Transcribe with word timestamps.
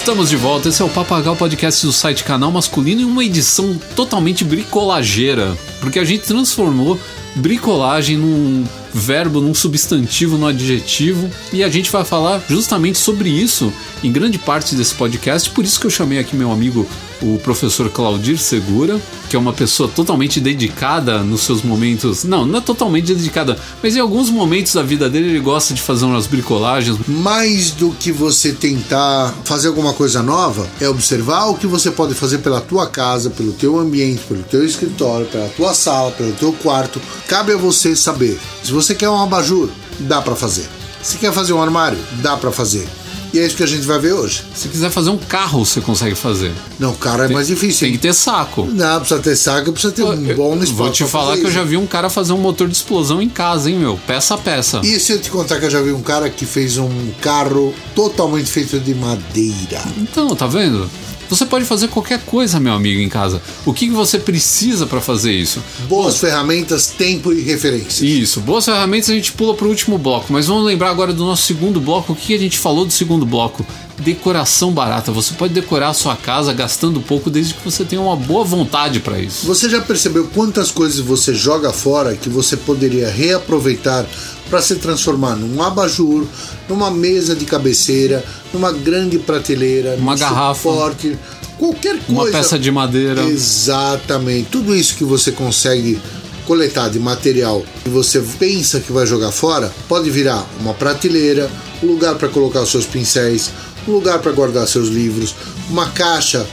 Estamos 0.00 0.30
de 0.30 0.36
volta. 0.36 0.70
Esse 0.70 0.80
é 0.80 0.84
o 0.84 0.88
Papagal 0.88 1.36
Podcast 1.36 1.84
do 1.84 1.92
site 1.92 2.24
Canal 2.24 2.50
Masculino 2.50 3.02
em 3.02 3.04
uma 3.04 3.22
edição 3.22 3.78
totalmente 3.94 4.42
bricolageira, 4.44 5.54
porque 5.78 5.98
a 5.98 6.04
gente 6.04 6.24
transformou 6.24 6.98
bricolagem 7.36 8.16
num 8.16 8.64
verbo, 8.92 9.40
num 9.40 9.54
substantivo, 9.54 10.36
num 10.36 10.46
adjetivo, 10.46 11.30
e 11.52 11.62
a 11.62 11.68
gente 11.68 11.90
vai 11.90 12.04
falar 12.04 12.42
justamente 12.48 12.98
sobre 12.98 13.28
isso 13.28 13.72
em 14.02 14.10
grande 14.10 14.38
parte 14.38 14.74
desse 14.74 14.94
podcast. 14.94 15.50
Por 15.50 15.64
isso 15.64 15.78
que 15.78 15.86
eu 15.86 15.90
chamei 15.90 16.18
aqui 16.18 16.34
meu 16.34 16.50
amigo, 16.50 16.86
o 17.22 17.38
professor 17.38 17.90
Claudir 17.90 18.38
Segura, 18.38 19.00
que 19.28 19.36
é 19.36 19.38
uma 19.38 19.52
pessoa 19.52 19.88
totalmente 19.88 20.40
dedicada 20.40 21.22
nos 21.22 21.42
seus 21.42 21.62
momentos. 21.62 22.24
Não, 22.24 22.46
não 22.46 22.58
é 22.58 22.60
totalmente 22.60 23.14
dedicada, 23.14 23.58
mas 23.82 23.94
em 23.94 24.00
alguns 24.00 24.30
momentos 24.30 24.72
da 24.72 24.82
vida 24.82 25.08
dele 25.08 25.28
ele 25.28 25.40
gosta 25.40 25.74
de 25.74 25.82
fazer 25.82 26.04
umas 26.04 26.26
bricolagens. 26.26 26.98
Mais 27.06 27.70
do 27.70 27.90
que 27.90 28.10
você 28.10 28.52
tentar 28.52 29.34
fazer 29.44 29.68
alguma 29.68 29.92
coisa 29.92 30.22
nova, 30.22 30.68
é 30.80 30.88
observar 30.88 31.46
o 31.46 31.54
que 31.54 31.66
você 31.66 31.90
pode 31.90 32.14
fazer 32.14 32.38
pela 32.38 32.60
tua 32.60 32.86
casa, 32.86 33.30
pelo 33.30 33.52
teu 33.52 33.78
ambiente, 33.78 34.22
pelo 34.26 34.42
teu 34.42 34.64
escritório, 34.64 35.26
pela 35.26 35.48
tua 35.50 35.74
sala, 35.74 36.10
pelo 36.12 36.32
teu 36.32 36.52
quarto. 36.54 37.00
Cabe 37.28 37.52
a 37.52 37.56
você 37.56 37.94
saber. 37.94 38.38
Se 38.62 38.72
você 38.72 38.79
quer 38.94 39.08
um 39.08 39.20
abajur, 39.22 39.68
dá 40.00 40.20
para 40.22 40.34
fazer. 40.36 40.68
Se 41.02 41.16
quer 41.18 41.32
fazer 41.32 41.52
um 41.52 41.62
armário, 41.62 41.98
dá 42.22 42.36
para 42.36 42.50
fazer. 42.52 42.86
E 43.32 43.38
é 43.38 43.46
isso 43.46 43.54
que 43.56 43.62
a 43.62 43.66
gente 43.66 43.86
vai 43.86 43.96
ver 44.00 44.12
hoje. 44.12 44.42
Se 44.56 44.66
quiser 44.68 44.90
fazer 44.90 45.08
um 45.10 45.16
carro, 45.16 45.64
você 45.64 45.80
consegue 45.80 46.16
fazer. 46.16 46.52
Não, 46.80 46.92
carro 46.94 47.22
é 47.22 47.26
Tem- 47.26 47.34
mais 47.36 47.46
difícil. 47.46 47.86
Tem 47.86 47.92
que 47.92 47.98
ter 47.98 48.12
saco. 48.12 48.64
Não, 48.66 48.98
precisa 48.98 49.20
ter 49.20 49.36
saco, 49.36 49.72
precisa 49.72 49.92
ter 49.92 50.02
um 50.02 50.34
bom 50.34 50.54
espaço. 50.56 50.74
Vou 50.74 50.90
te 50.90 51.04
falar 51.04 51.36
que 51.36 51.44
eu 51.46 51.50
já 51.50 51.60
isso. 51.60 51.68
vi 51.68 51.76
um 51.76 51.86
cara 51.86 52.10
fazer 52.10 52.32
um 52.32 52.38
motor 52.38 52.66
de 52.66 52.74
explosão 52.74 53.22
em 53.22 53.28
casa, 53.28 53.70
hein, 53.70 53.78
meu? 53.78 53.98
Peça 54.04 54.34
a 54.34 54.38
peça. 54.38 54.80
E 54.82 54.98
se 54.98 55.12
eu 55.12 55.20
te 55.20 55.30
contar 55.30 55.60
que 55.60 55.64
eu 55.66 55.70
já 55.70 55.80
vi 55.80 55.92
um 55.92 56.02
cara 56.02 56.28
que 56.28 56.44
fez 56.44 56.76
um 56.76 56.90
carro 57.20 57.72
totalmente 57.94 58.50
feito 58.50 58.80
de 58.80 58.94
madeira? 58.96 59.80
Então, 59.96 60.34
tá 60.34 60.48
vendo? 60.48 60.90
Você 61.30 61.46
pode 61.46 61.64
fazer 61.64 61.86
qualquer 61.86 62.20
coisa, 62.24 62.58
meu 62.58 62.72
amigo, 62.72 63.00
em 63.00 63.08
casa. 63.08 63.40
O 63.64 63.72
que 63.72 63.86
que 63.86 63.94
você 63.94 64.18
precisa 64.18 64.84
pra 64.84 65.00
fazer 65.00 65.32
isso? 65.32 65.62
Boas 65.88 66.18
ferramentas, 66.18 66.88
tempo 66.88 67.32
e 67.32 67.40
referências. 67.42 68.02
Isso, 68.02 68.40
boas 68.40 68.64
ferramentas 68.64 69.10
a 69.10 69.14
gente 69.14 69.30
pula 69.32 69.54
pro 69.54 69.68
último 69.68 69.96
bloco, 69.96 70.32
mas 70.32 70.48
vamos 70.48 70.64
lembrar 70.64 70.90
agora 70.90 71.12
do 71.12 71.24
nosso 71.24 71.44
segundo 71.44 71.80
bloco. 71.80 72.12
O 72.12 72.16
que 72.16 72.34
a 72.34 72.38
gente 72.38 72.58
falou 72.58 72.84
do 72.84 72.92
segundo 72.92 73.24
bloco? 73.24 73.64
Decoração 74.00 74.72
barata. 74.72 75.12
Você 75.12 75.34
pode 75.34 75.52
decorar 75.52 75.90
a 75.90 75.94
sua 75.94 76.16
casa 76.16 76.52
gastando 76.52 77.00
pouco 77.00 77.28
desde 77.30 77.54
que 77.54 77.64
você 77.64 77.84
tenha 77.84 78.00
uma 78.00 78.16
boa 78.16 78.44
vontade 78.44 79.00
pra 79.00 79.18
isso. 79.18 79.46
Você 79.46 79.68
já 79.68 79.80
percebeu 79.80 80.28
quantas 80.34 80.70
coisas 80.70 80.98
você 81.00 81.34
joga 81.34 81.72
fora 81.72 82.14
que 82.16 82.28
você 82.28 82.56
poderia 82.56 83.08
reaproveitar 83.10 84.06
para 84.48 84.60
se 84.62 84.76
transformar 84.76 85.36
num 85.36 85.62
abajur, 85.62 86.26
numa 86.68 86.90
mesa 86.90 87.36
de 87.36 87.44
cabeceira, 87.44 88.24
numa 88.52 88.72
grande 88.72 89.18
prateleira, 89.18 89.94
Uma 89.96 90.16
garrafa. 90.16 90.68
suporte, 90.70 91.16
qualquer 91.58 91.98
coisa. 91.98 92.12
Uma 92.12 92.26
peça 92.26 92.58
de 92.58 92.70
madeira. 92.70 93.22
Exatamente. 93.22 94.48
Tudo 94.50 94.74
isso 94.74 94.96
que 94.96 95.04
você 95.04 95.30
consegue 95.30 96.00
coletar 96.46 96.88
de 96.88 96.98
material 96.98 97.62
que 97.84 97.88
você 97.90 98.20
pensa 98.40 98.80
que 98.80 98.90
vai 98.90 99.06
jogar 99.06 99.30
fora, 99.30 99.72
pode 99.88 100.10
virar 100.10 100.44
uma 100.58 100.74
prateleira, 100.74 101.48
um 101.80 101.86
lugar 101.86 102.16
para 102.16 102.28
colocar 102.28 102.60
os 102.62 102.70
seus 102.70 102.84
pincéis, 102.86 103.50
um 103.86 103.92
lugar 103.92 104.18
para 104.18 104.32
guardar 104.32 104.66
seus 104.66 104.88
livros, 104.88 105.34
uma 105.68 105.88
caixa 105.90 106.46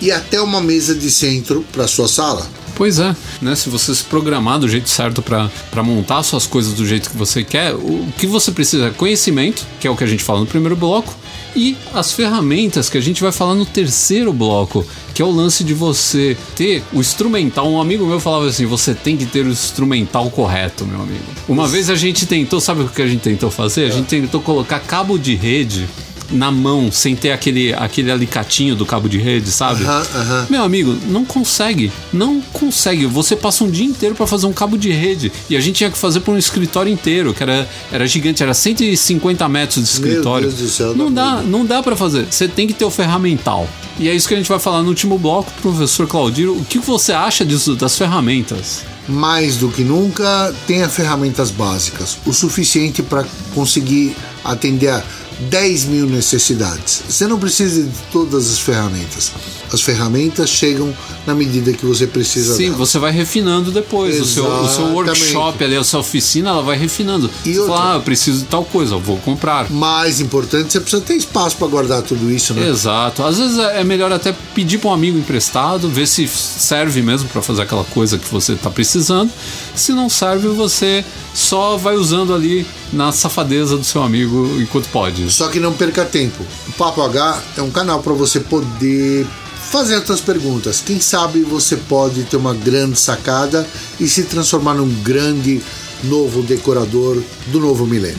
e 0.00 0.10
até 0.10 0.40
uma 0.40 0.60
mesa 0.60 0.94
de 0.94 1.10
centro 1.10 1.64
para 1.72 1.86
sua 1.86 2.08
sala. 2.08 2.46
Pois 2.74 2.98
é, 2.98 3.14
né? 3.42 3.54
Se 3.54 3.68
você 3.68 3.94
se 3.94 4.02
programar 4.04 4.58
do 4.58 4.66
jeito 4.66 4.88
certo 4.88 5.20
pra 5.20 5.50
montar 5.82 6.22
suas 6.22 6.46
coisas 6.46 6.72
do 6.72 6.86
jeito 6.86 7.10
que 7.10 7.16
você 7.16 7.44
quer, 7.44 7.74
o 7.74 8.08
que 8.16 8.26
você 8.26 8.50
precisa 8.50 8.86
é 8.86 8.90
conhecimento, 8.90 9.66
que 9.78 9.86
é 9.86 9.90
o 9.90 9.96
que 9.96 10.04
a 10.04 10.06
gente 10.06 10.24
fala 10.24 10.40
no 10.40 10.46
primeiro 10.46 10.74
bloco, 10.74 11.14
e 11.54 11.76
as 11.92 12.12
ferramentas 12.12 12.88
que 12.88 12.96
a 12.96 13.00
gente 13.00 13.20
vai 13.20 13.32
falar 13.32 13.54
no 13.54 13.66
terceiro 13.66 14.32
bloco, 14.32 14.86
que 15.12 15.20
é 15.20 15.24
o 15.24 15.30
lance 15.30 15.62
de 15.62 15.74
você 15.74 16.36
ter 16.54 16.82
o 16.92 17.00
instrumental. 17.00 17.68
Um 17.68 17.80
amigo 17.80 18.06
meu 18.06 18.20
falava 18.20 18.46
assim: 18.46 18.64
você 18.64 18.94
tem 18.94 19.16
que 19.16 19.26
ter 19.26 19.44
o 19.44 19.50
instrumental 19.50 20.30
correto, 20.30 20.86
meu 20.86 21.02
amigo. 21.02 21.24
Uma 21.48 21.68
vez 21.68 21.90
a 21.90 21.96
gente 21.96 22.24
tentou, 22.24 22.60
sabe 22.60 22.82
o 22.82 22.88
que 22.88 23.02
a 23.02 23.06
gente 23.06 23.20
tentou 23.20 23.50
fazer? 23.50 23.86
A 23.86 23.90
gente 23.90 24.06
tentou 24.06 24.40
colocar 24.40 24.78
cabo 24.78 25.18
de 25.18 25.34
rede 25.34 25.86
na 26.30 26.50
mão, 26.50 26.90
sem 26.92 27.16
ter 27.16 27.32
aquele, 27.32 27.72
aquele 27.74 28.10
alicatinho 28.10 28.74
do 28.74 28.86
cabo 28.86 29.08
de 29.08 29.18
rede, 29.18 29.50
sabe? 29.50 29.84
Aham, 29.84 30.06
aham. 30.14 30.46
Meu 30.48 30.62
amigo, 30.62 30.96
não 31.08 31.24
consegue. 31.24 31.90
Não 32.12 32.40
consegue. 32.52 33.06
Você 33.06 33.34
passa 33.36 33.64
um 33.64 33.70
dia 33.70 33.86
inteiro 33.86 34.14
pra 34.14 34.26
fazer 34.26 34.46
um 34.46 34.52
cabo 34.52 34.76
de 34.76 34.90
rede. 34.90 35.32
E 35.48 35.56
a 35.56 35.60
gente 35.60 35.76
tinha 35.76 35.90
que 35.90 35.98
fazer 35.98 36.20
por 36.20 36.34
um 36.34 36.38
escritório 36.38 36.92
inteiro, 36.92 37.34
que 37.34 37.42
era, 37.42 37.68
era 37.90 38.06
gigante, 38.06 38.42
era 38.42 38.54
150 38.54 39.48
metros 39.48 39.76
de 39.76 40.00
Meu 40.00 40.10
escritório. 40.10 40.48
Deus 40.48 40.60
do 40.60 40.68
céu, 40.68 40.94
não 40.94 41.12
dá 41.12 41.42
não 41.42 41.64
dá 41.64 41.82
para 41.82 41.96
fazer. 41.96 42.26
Você 42.30 42.48
tem 42.48 42.66
que 42.66 42.72
ter 42.72 42.84
o 42.84 42.90
ferramental. 42.90 43.68
E 43.98 44.08
é 44.08 44.14
isso 44.14 44.26
que 44.26 44.34
a 44.34 44.36
gente 44.36 44.48
vai 44.48 44.58
falar 44.58 44.82
no 44.82 44.88
último 44.88 45.18
bloco, 45.18 45.52
professor 45.60 46.06
Claudiro. 46.06 46.56
O 46.56 46.64
que 46.64 46.78
você 46.78 47.12
acha 47.12 47.44
disso, 47.44 47.74
das 47.74 47.98
ferramentas? 47.98 48.82
Mais 49.06 49.56
do 49.56 49.68
que 49.68 49.82
nunca, 49.82 50.54
tenha 50.66 50.88
ferramentas 50.88 51.50
básicas, 51.50 52.16
o 52.24 52.32
suficiente 52.32 53.02
para 53.02 53.26
conseguir 53.54 54.16
atender 54.44 54.88
a 54.88 55.02
10 55.48 55.84
mil 55.86 56.06
necessidades. 56.06 57.02
Você 57.08 57.26
não 57.26 57.38
precisa 57.38 57.82
de 57.82 57.98
todas 58.12 58.50
as 58.50 58.58
ferramentas. 58.58 59.32
As 59.72 59.80
ferramentas 59.80 60.48
chegam 60.48 60.94
na 61.26 61.34
medida 61.34 61.72
que 61.72 61.84
você 61.84 62.06
precisa 62.06 62.54
Sim, 62.54 62.70
delas. 62.70 62.78
você 62.78 62.98
vai 62.98 63.12
refinando 63.12 63.70
depois. 63.72 64.20
O 64.20 64.24
seu, 64.24 64.46
o 64.46 64.68
seu 64.68 64.84
workshop 64.86 65.64
ali, 65.64 65.76
a 65.76 65.84
sua 65.84 66.00
oficina, 66.00 66.50
ela 66.50 66.62
vai 66.62 66.78
refinando. 66.78 67.30
E 67.44 67.52
você 67.54 67.58
outra? 67.60 67.76
fala, 67.76 67.92
ah, 67.92 67.96
eu 67.96 68.02
preciso 68.02 68.38
de 68.40 68.44
tal 68.44 68.64
coisa, 68.64 68.94
eu 68.94 69.00
vou 69.00 69.16
comprar. 69.18 69.70
Mais 69.70 70.20
importante, 70.20 70.72
você 70.72 70.80
precisa 70.80 71.02
ter 71.02 71.14
espaço 71.14 71.56
para 71.56 71.66
guardar 71.66 72.02
tudo 72.02 72.30
isso, 72.30 72.54
né? 72.54 72.68
Exato. 72.68 73.22
Às 73.24 73.38
vezes 73.38 73.58
é 73.58 73.80
é 73.80 73.84
melhor 73.84 74.12
até 74.12 74.34
pedir 74.54 74.78
para 74.78 74.90
um 74.90 74.92
amigo 74.92 75.18
emprestado, 75.18 75.88
ver 75.88 76.06
se 76.06 76.28
serve 76.28 77.02
mesmo 77.02 77.28
para 77.30 77.40
fazer 77.40 77.62
aquela 77.62 77.84
coisa 77.84 78.18
que 78.18 78.30
você 78.30 78.52
está 78.52 78.68
precisando. 78.68 79.30
Se 79.74 79.92
não 79.92 80.08
serve, 80.08 80.48
você 80.48 81.04
só 81.34 81.76
vai 81.76 81.96
usando 81.96 82.34
ali 82.34 82.66
na 82.92 83.10
safadeza 83.10 83.76
do 83.76 83.84
seu 83.84 84.02
amigo 84.02 84.60
enquanto 84.60 84.88
pode. 84.90 85.30
Só 85.32 85.48
que 85.48 85.58
não 85.58 85.72
perca 85.72 86.04
tempo. 86.04 86.44
O 86.68 86.72
Papo 86.72 87.00
H 87.02 87.42
é 87.56 87.62
um 87.62 87.70
canal 87.70 88.00
para 88.02 88.12
você 88.12 88.40
poder 88.40 89.26
fazer 89.70 89.94
as 89.96 90.06
suas 90.06 90.20
perguntas. 90.20 90.82
Quem 90.84 91.00
sabe 91.00 91.40
você 91.42 91.76
pode 91.76 92.24
ter 92.24 92.36
uma 92.36 92.52
grande 92.54 92.98
sacada 92.98 93.66
e 93.98 94.08
se 94.08 94.24
transformar 94.24 94.74
num 94.74 94.88
grande 95.02 95.60
novo 96.04 96.42
decorador 96.42 97.22
do 97.46 97.60
novo 97.60 97.86
milênio. 97.86 98.18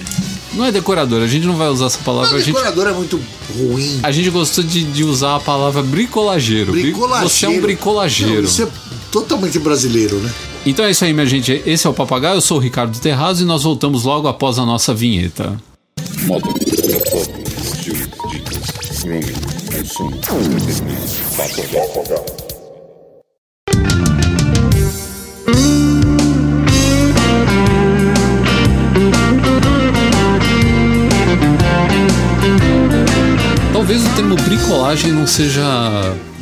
Não 0.54 0.66
é 0.66 0.72
decorador, 0.72 1.22
a 1.24 1.28
gente 1.28 1.46
não 1.48 1.56
vai 1.56 1.70
usar 1.70 1.86
essa 1.88 1.98
palavra. 2.00 2.30
A 2.30 2.34
Mas 2.34 2.44
gente, 2.46 2.54
decorador 2.54 2.88
é 2.88 2.94
muito 2.94 3.20
ruim. 3.58 4.00
a 4.04 4.12
gente 4.12 4.30
gostou 4.30 4.64
de, 4.64 4.84
de 4.84 5.04
usar 5.04 5.36
a 5.38 5.40
palavra 5.40 5.82
bricolageiro. 5.82 6.72
Bri- 6.72 6.84
Bricolageiro. 6.84 7.30
Você 7.30 7.46
é 7.46 7.50
um 7.50 7.62
bricolageiro. 7.62 8.34
Não, 8.36 8.44
isso 8.44 8.64
é 8.64 8.68
totalmente 9.12 9.58
brasileiro, 9.60 10.18
né? 10.18 10.30
Então 10.66 10.86
é 10.86 10.92
isso 10.92 11.04
aí, 11.06 11.14
minha 11.14 11.26
gente. 11.26 11.62
Esse 11.66 11.88
é 11.88 11.90
o 11.90 11.94
Papagaio. 11.94 12.36
Eu 12.36 12.42
sou 12.42 12.58
o 12.58 12.60
Ricardo 12.60 12.98
Terrazzo 13.00 13.44
e 13.44 13.46
nós 13.46 13.64
voltamos 13.64 14.04
logo 14.04 14.28
após 14.28 14.60
a 14.60 14.66
nossa 14.66 14.94
vinheta. 14.94 15.58
Moda, 16.24 16.48
Talvez 33.74 34.06
o 34.06 34.10
termo 34.16 34.36
bricolagem 34.36 35.12
não 35.12 35.26
seja 35.26 35.64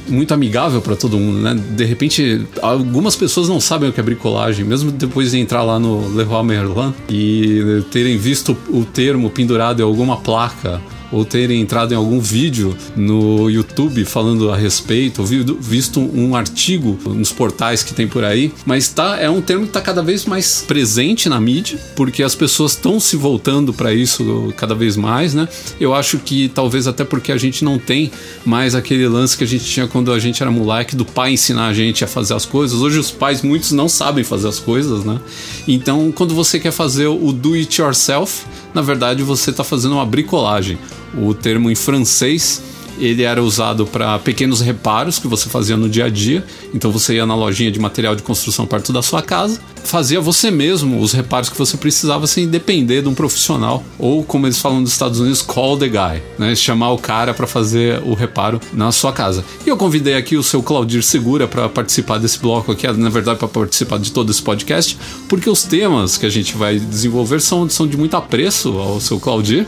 muito 0.10 0.34
amigável 0.34 0.82
para 0.82 0.98
todo 0.98 1.18
mundo, 1.18 1.40
né? 1.40 1.56
De 1.56 1.86
repente, 1.86 2.46
algumas 2.62 3.16
pessoas 3.16 3.48
não 3.48 3.62
sabem 3.62 3.90
o 3.90 3.94
que 3.94 4.02
é 4.02 4.04
bricolagem, 4.04 4.66
mesmo 4.66 4.92
depois 4.92 5.32
de 5.32 5.40
entrar 5.40 5.64
lá 5.64 5.80
no 5.80 6.14
Leroy 6.14 6.44
Merlin 6.44 6.94
e 7.10 7.84
terem 7.90 8.18
visto 8.18 8.58
o 8.70 8.84
termo 8.84 9.30
pendurado 9.30 9.80
em 9.80 9.84
alguma 9.84 10.18
placa 10.18 10.82
ou 11.12 11.26
terem 11.26 11.62
entrado 11.62 11.94
em 11.94 11.98
algum 11.98 12.20
vídeo 12.20 12.76
no 12.96 13.50
YouTube 13.50 14.04
falando 14.06 14.52
a 14.52 14.56
respeito, 14.58 15.22
ou 15.22 15.28
vi- 15.28 15.44
visto 15.60 16.00
um 16.00 16.36
artigo 16.36 16.98
nos 17.06 17.32
portais 17.32 17.84
que 17.84 17.94
tem 17.94 18.08
por 18.08 18.24
aí, 18.24 18.52
mas 18.66 18.90
tá, 18.90 19.18
é 19.20 19.30
um 19.30 19.42
termo 19.42 19.64
que 19.64 19.70
está 19.70 19.82
cada 19.82 20.02
vez 20.02 20.26
mais 20.26 20.64
presente 20.68 21.30
na 21.30 21.40
mídia, 21.40 21.80
porque 21.96 22.24
as 22.24 22.36
pessoas 22.36 22.74
estão 22.74 23.00
se 23.00 23.16
voltando 23.16 23.74
para 23.74 23.94
isso 23.94 24.54
cada 24.58 24.76
vez 24.76 24.96
mais, 24.96 25.34
né? 25.34 25.48
Eu 25.80 25.94
acho 25.94 26.18
que 26.20 26.50
talvez 26.50 26.88
até 26.88 27.04
porque 27.04 27.32
a 27.32 27.38
gente 27.38 27.64
não 27.64 27.78
tem 27.80 28.12
mais 28.46 28.76
aquele 28.76 29.08
lance 29.08 29.38
que 29.38 29.44
a 29.44 29.48
gente 29.48 29.66
tinha 29.66 29.88
quando 29.88 30.12
a 30.12 30.20
gente 30.20 30.42
era 30.42 30.52
moleque, 30.52 30.96
do 30.96 31.06
pai 31.06 31.34
ensinar 31.34 31.68
a 31.68 31.74
gente 31.74 32.04
a 32.04 32.08
fazer 32.08 32.34
as 32.34 32.46
coisas. 32.46 32.80
Hoje 32.82 33.00
os 33.00 33.12
pais, 33.12 33.42
muitos 33.42 33.72
não 33.72 33.90
sabem 33.90 34.24
fazer 34.24 34.48
as 34.48 34.60
coisas, 34.60 35.04
né? 35.04 35.20
Então, 35.68 36.12
quando 36.12 36.34
você 36.34 36.60
quer 36.60 36.72
fazer 36.72 37.08
o 37.08 37.32
do 37.32 37.54
it 37.54 37.82
yourself, 37.82 38.46
na 38.74 38.82
verdade 38.82 39.24
você 39.24 39.50
está 39.50 39.64
fazendo 39.64 39.94
uma 39.94 40.06
bricolagem. 40.06 40.78
O 41.18 41.34
termo 41.34 41.70
em 41.72 41.76
francês 41.76 42.62
ele 43.00 43.24
era 43.24 43.42
usado 43.42 43.86
para 43.86 44.20
pequenos 44.20 44.62
reparos 44.62 45.20
que 45.20 45.28
você 45.28 45.50
fazia 45.50 45.78
no 45.78 45.90
dia 45.90 46.06
a 46.06 46.10
dia. 46.10 46.44
Então 46.74 46.92
você 46.92 47.16
ia 47.16 47.26
na 47.26 47.36
lojinha 47.36 47.72
de 47.72 47.80
material 47.80 48.16
de 48.16 48.24
construção 48.24 48.66
perto 48.66 48.92
da 48.92 49.02
sua 49.02 49.22
casa 49.22 49.60
fazia 49.84 50.22
você 50.22 50.52
mesmo 50.52 51.02
os 51.02 51.14
reparos 51.14 51.50
que 51.50 51.58
você 51.58 51.78
precisava 51.78 52.28
sem 52.28 52.48
depender 52.48 53.02
de 53.02 53.08
um 53.08 53.14
profissional. 53.14 53.84
Ou, 53.98 54.24
como 54.24 54.46
eles 54.46 54.60
falam 54.60 54.82
nos 54.82 54.92
Estados 54.92 55.20
Unidos, 55.20 55.42
call 55.42 55.78
the 55.78 55.88
guy, 55.88 56.22
né? 56.38 56.56
Chamar 56.56 56.92
o 56.92 56.98
cara 56.98 57.34
para 57.34 57.48
fazer 57.48 58.02
o 58.04 58.14
reparo 58.14 58.60
na 58.74 58.92
sua 58.92 59.12
casa. 59.12 59.44
E 59.66 59.70
eu 59.70 59.78
convidei 59.78 60.16
aqui 60.16 60.38
o 60.38 60.44
seu 60.44 60.62
Claudir 60.62 61.04
Segura 61.04 61.48
para 61.48 61.68
participar 61.68 62.20
desse 62.20 62.40
bloco 62.40 62.72
aqui, 62.72 62.88
na 62.92 63.10
verdade, 63.10 63.40
para 63.40 63.48
participar 63.48 63.98
de 63.98 64.12
todo 64.12 64.32
esse 64.32 64.42
podcast, 64.42 64.98
porque 65.28 65.50
os 65.50 65.64
temas 65.64 66.18
que 66.18 66.26
a 66.26 66.30
gente 66.30 66.56
vai 66.56 66.78
desenvolver 66.78 67.42
são, 67.42 67.68
são 67.70 67.88
de 67.88 67.98
muito 67.98 68.16
apreço 68.16 68.78
ao 68.78 69.00
seu 69.00 69.20
Claudir, 69.20 69.66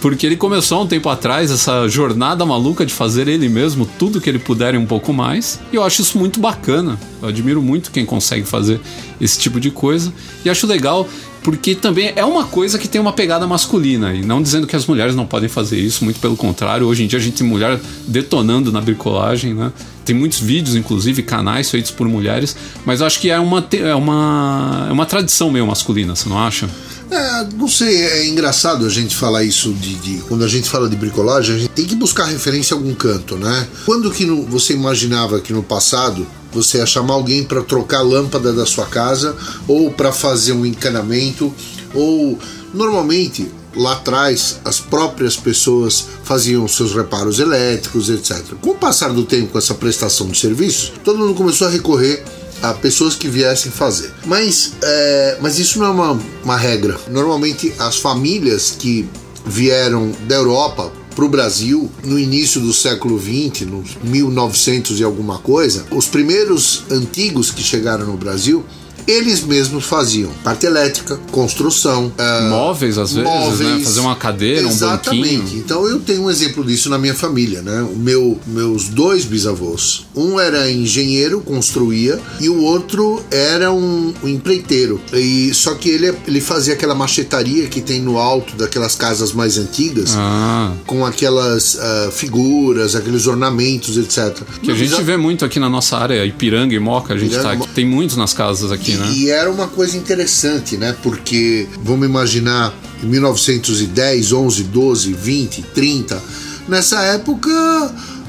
porque 0.00 0.26
ele 0.26 0.36
começou 0.36 0.78
há 0.78 0.82
um 0.82 0.86
tempo 0.86 1.08
atrás 1.08 1.50
essa 1.50 1.86
jornada 1.88 2.44
maluca 2.46 2.86
de 2.86 2.92
fazer 2.92 3.28
ele 3.28 3.48
mesmo 3.48 3.88
tudo 3.98 4.20
que 4.20 4.28
ele 4.28 4.38
puder 4.38 4.74
e 4.74 4.78
um 4.78 4.86
pouco 4.86 5.12
mais, 5.12 5.60
e 5.72 5.76
eu 5.76 5.84
acho 5.84 6.00
isso 6.00 6.18
muito 6.18 6.40
bacana. 6.40 6.98
Eu 7.22 7.28
admiro 7.28 7.60
muito 7.60 7.90
quem 7.90 8.06
consegue 8.06 8.46
fazer 8.46 8.80
esse 9.20 9.38
tipo 9.38 9.60
de 9.60 9.70
coisa. 9.70 10.12
E 10.44 10.48
acho 10.48 10.66
legal 10.66 11.06
porque 11.42 11.74
também 11.74 12.12
é 12.16 12.24
uma 12.24 12.44
coisa 12.44 12.78
que 12.78 12.88
tem 12.88 13.00
uma 13.00 13.12
pegada 13.12 13.46
masculina. 13.46 14.14
E 14.14 14.22
não 14.22 14.42
dizendo 14.42 14.66
que 14.66 14.76
as 14.76 14.86
mulheres 14.86 15.14
não 15.14 15.26
podem 15.26 15.48
fazer 15.48 15.78
isso, 15.78 16.04
muito 16.04 16.20
pelo 16.20 16.36
contrário. 16.36 16.86
Hoje 16.86 17.04
em 17.04 17.06
dia 17.06 17.18
a 17.18 17.22
gente 17.22 17.38
tem 17.38 17.46
mulher 17.46 17.78
detonando 18.06 18.70
na 18.72 18.80
bricolagem, 18.80 19.54
né? 19.54 19.72
Tem 20.04 20.14
muitos 20.14 20.40
vídeos, 20.40 20.76
inclusive, 20.76 21.22
canais 21.22 21.70
feitos 21.70 21.90
por 21.90 22.08
mulheres. 22.08 22.56
Mas 22.84 23.00
eu 23.00 23.06
acho 23.06 23.20
que 23.20 23.30
é 23.30 23.38
uma, 23.38 23.66
é 23.72 23.94
uma, 23.94 24.86
é 24.88 24.92
uma 24.92 25.06
tradição 25.06 25.50
meio 25.50 25.66
masculina, 25.66 26.14
você 26.14 26.28
não 26.28 26.38
acha? 26.38 26.68
É, 27.10 27.44
não 27.56 27.66
sei, 27.66 28.02
é 28.02 28.26
engraçado 28.28 28.86
a 28.86 28.88
gente 28.88 29.16
falar 29.16 29.42
isso 29.42 29.72
de, 29.72 29.94
de, 29.96 30.18
Quando 30.28 30.44
a 30.44 30.48
gente 30.48 30.70
fala 30.70 30.88
de 30.88 30.94
bricolagem, 30.94 31.56
a 31.56 31.58
gente 31.58 31.70
tem 31.70 31.84
que 31.84 31.96
buscar 31.96 32.24
referência 32.24 32.74
em 32.74 32.78
algum 32.78 32.94
canto, 32.94 33.36
né? 33.36 33.66
Quando 33.84 34.10
que 34.12 34.24
no, 34.24 34.44
você 34.46 34.74
imaginava 34.74 35.40
que 35.40 35.52
no 35.52 35.62
passado 35.62 36.26
você 36.52 36.78
ia 36.78 36.86
chamar 36.86 37.14
alguém 37.14 37.42
para 37.42 37.62
trocar 37.62 37.98
a 37.98 38.02
lâmpada 38.02 38.52
da 38.52 38.64
sua 38.64 38.86
casa 38.86 39.36
ou 39.66 39.90
para 39.90 40.12
fazer 40.12 40.52
um 40.52 40.64
encanamento 40.64 41.52
ou 41.94 42.38
normalmente 42.72 43.50
lá 43.74 43.92
atrás 43.92 44.60
as 44.64 44.80
próprias 44.80 45.36
pessoas 45.36 46.06
faziam 46.24 46.66
seus 46.68 46.94
reparos 46.94 47.38
elétricos, 47.38 48.08
etc. 48.08 48.54
Com 48.60 48.70
o 48.70 48.74
passar 48.74 49.12
do 49.12 49.24
tempo 49.24 49.52
com 49.52 49.58
essa 49.58 49.74
prestação 49.74 50.28
de 50.28 50.38
serviços, 50.38 50.92
todo 51.04 51.18
mundo 51.18 51.34
começou 51.34 51.66
a 51.66 51.70
recorrer 51.70 52.24
a 52.62 52.74
pessoas 52.74 53.14
que 53.14 53.28
viessem 53.28 53.70
fazer. 53.70 54.12
Mas, 54.26 54.72
é, 54.82 55.38
mas 55.40 55.58
isso 55.58 55.78
não 55.78 55.86
é 55.86 55.90
uma, 55.90 56.20
uma 56.44 56.56
regra. 56.56 56.98
Normalmente 57.08 57.72
as 57.78 57.96
famílias 57.96 58.76
que 58.78 59.08
vieram 59.46 60.12
da 60.26 60.36
Europa 60.36 60.92
para 61.14 61.24
o 61.24 61.28
Brasil 61.28 61.90
no 62.04 62.18
início 62.18 62.60
do 62.60 62.72
século 62.72 63.20
XX, 63.20 63.66
nos 63.66 63.96
1900 64.02 65.00
e 65.00 65.04
alguma 65.04 65.38
coisa, 65.38 65.84
os 65.90 66.06
primeiros 66.06 66.84
antigos 66.90 67.50
que 67.50 67.62
chegaram 67.62 68.06
no 68.06 68.16
Brasil 68.16 68.64
eles 69.06 69.42
mesmos 69.42 69.84
faziam 69.84 70.30
parte 70.44 70.66
elétrica, 70.66 71.18
construção, 71.30 72.06
uh, 72.06 72.48
móveis 72.50 72.98
às 72.98 73.12
vezes, 73.12 73.28
né? 73.28 73.38
móveis, 73.38 73.78
né? 73.78 73.84
fazer 73.84 74.00
uma 74.00 74.16
cadeira, 74.16 74.68
exatamente. 74.68 75.36
um 75.36 75.40
banquinho. 75.40 75.60
Então 75.60 75.86
eu 75.86 76.00
tenho 76.00 76.22
um 76.22 76.30
exemplo 76.30 76.64
disso 76.64 76.88
na 76.88 76.98
minha 76.98 77.14
família, 77.14 77.62
né? 77.62 77.82
O 77.82 77.96
meu, 77.96 78.38
meus 78.46 78.88
dois 78.88 79.24
bisavós, 79.24 80.06
um 80.14 80.38
era 80.38 80.70
engenheiro, 80.70 81.40
construía, 81.40 82.20
e 82.40 82.48
o 82.48 82.62
outro 82.62 83.22
era 83.30 83.72
um, 83.72 84.12
um 84.22 84.28
empreiteiro. 84.28 85.00
E 85.12 85.52
só 85.54 85.74
que 85.74 85.88
ele 85.88 86.10
ele 86.26 86.40
fazia 86.40 86.74
aquela 86.74 86.94
machetaria 86.94 87.66
que 87.66 87.80
tem 87.80 88.00
no 88.00 88.18
alto 88.18 88.56
daquelas 88.56 88.94
casas 88.94 89.32
mais 89.32 89.58
antigas, 89.58 90.14
ah. 90.16 90.72
com 90.86 91.04
aquelas 91.04 91.74
uh, 91.74 92.10
figuras, 92.12 92.94
aqueles 92.94 93.26
ornamentos, 93.26 93.96
etc. 93.96 94.42
Que 94.62 94.70
a 94.70 94.74
gente 94.74 95.00
vê 95.02 95.16
muito 95.16 95.44
aqui 95.44 95.58
na 95.58 95.68
nossa 95.68 95.96
área, 95.96 96.24
Ipiranga 96.24 96.74
e 96.74 96.78
Moca, 96.78 97.14
a 97.14 97.16
gente 97.16 97.34
Ipiranga, 97.34 97.56
tá 97.58 97.64
aqui, 97.64 97.74
tem 97.74 97.86
muitos 97.86 98.16
nas 98.16 98.32
casas 98.32 98.72
aqui, 98.72 98.89
né? 98.96 99.12
E 99.12 99.30
era 99.30 99.50
uma 99.50 99.68
coisa 99.68 99.96
interessante, 99.96 100.76
né? 100.76 100.94
Porque 101.02 101.68
vamos 101.82 102.06
imaginar 102.06 102.74
em 103.02 103.06
1910, 103.06 104.32
11, 104.32 104.62
12, 104.64 105.12
20, 105.12 105.62
30, 105.74 106.22
nessa 106.68 107.02
época 107.02 107.50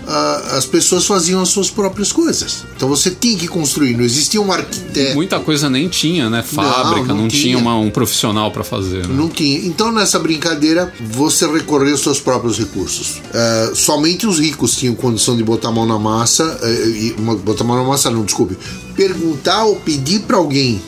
as 0.08 0.66
pessoas 0.66 1.06
faziam 1.06 1.42
as 1.42 1.50
suas 1.50 1.70
próprias 1.70 2.12
coisas. 2.12 2.66
Então 2.76 2.90
você 2.90 3.12
tinha 3.12 3.38
que 3.38 3.48
construir, 3.48 3.96
não 3.96 4.04
existia 4.04 4.42
um 4.42 4.52
arquiteto. 4.52 5.16
Muita 5.16 5.40
coisa 5.40 5.70
nem 5.70 5.88
tinha, 5.88 6.30
né? 6.30 6.42
Fábrica, 6.42 7.08
não, 7.08 7.16
não, 7.16 7.22
não 7.24 7.28
tinha, 7.28 7.44
tinha 7.44 7.58
uma, 7.58 7.76
um 7.76 7.90
profissional 7.90 8.52
para 8.52 8.64
fazer. 8.64 9.08
Né? 9.08 9.14
Não 9.16 9.30
tinha. 9.30 9.60
Então 9.66 9.92
nessa 9.92 10.20
brincadeira 10.20 10.92
você 11.00 11.48
recorreu 11.48 11.92
aos 11.92 12.02
seus 12.02 12.20
próprios 12.20 12.58
recursos. 12.58 13.18
Uh, 13.18 13.76
somente 13.76 14.26
os 14.28 14.40
ricos 14.40 14.76
tinham 14.76 14.96
condição 14.96 15.36
de 15.36 15.44
botar 15.44 15.70
a 15.70 15.72
mão 15.72 15.86
na 15.86 16.00
massa, 16.00 16.44
uh, 16.44 17.38
botar 17.38 17.64
a 17.64 17.68
mão 17.68 17.78
na 17.78 17.84
massa, 17.84 18.10
não, 18.10 18.24
desculpe, 18.24 18.58
perguntar 18.96 19.66
ou 19.66 19.76
pedir 19.78 20.22
para 20.22 20.38
alguém 20.38 20.82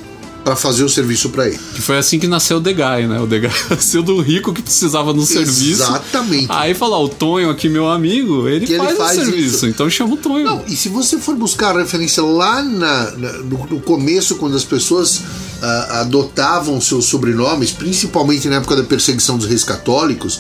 para 0.44 0.56
fazer 0.56 0.84
o 0.84 0.90
serviço 0.90 1.30
para 1.30 1.48
ele. 1.48 1.60
Que 1.74 1.82
foi 1.82 1.98
assim 1.98 2.20
que 2.20 2.28
nasceu 2.28 2.58
o 2.58 2.60
Degai, 2.60 3.08
né? 3.08 3.20
O 3.20 3.26
Degai 3.26 3.52
nasceu 3.70 4.04
do 4.04 4.20
rico 4.20 4.54
que 4.54 4.62
precisava 4.62 5.14
do 5.14 5.26
serviço. 5.26 5.84
Exatamente. 5.84 6.48
Aí 6.50 6.74
falou, 6.74 7.06
o 7.06 7.10
Tonho 7.10 7.50
aqui, 7.50 7.70
meu 7.70 7.88
amigo, 7.88 8.48
ele, 8.48 8.68
faz, 8.68 8.90
ele 8.90 8.98
faz, 8.98 9.18
o 9.18 9.22
serviço, 9.22 9.56
isso. 9.56 9.68
então 9.68 9.90
chama 9.90 10.16
o 10.16 10.18
Tonho. 10.18 10.46
Não, 10.46 10.64
e 10.68 10.76
se 10.76 10.90
você 10.90 11.18
for 11.18 11.36
buscar 11.36 11.76
a 11.76 11.80
referência 11.80 12.22
lá 12.22 12.62
na, 12.62 13.12
na 13.12 13.32
no, 13.40 13.68
no, 13.68 13.80
começo, 13.80 14.36
quando 14.36 14.58
as 14.58 14.66
pessoas 14.66 15.18
uh, 15.18 15.24
adotavam 16.02 16.80
seus 16.82 17.06
sobrenomes, 17.06 17.72
principalmente 17.72 18.48
na 18.50 18.58
época 18.58 18.76
da 18.76 18.84
perseguição 18.84 19.38
dos 19.38 19.48
reis 19.48 19.64
católicos, 19.64 20.40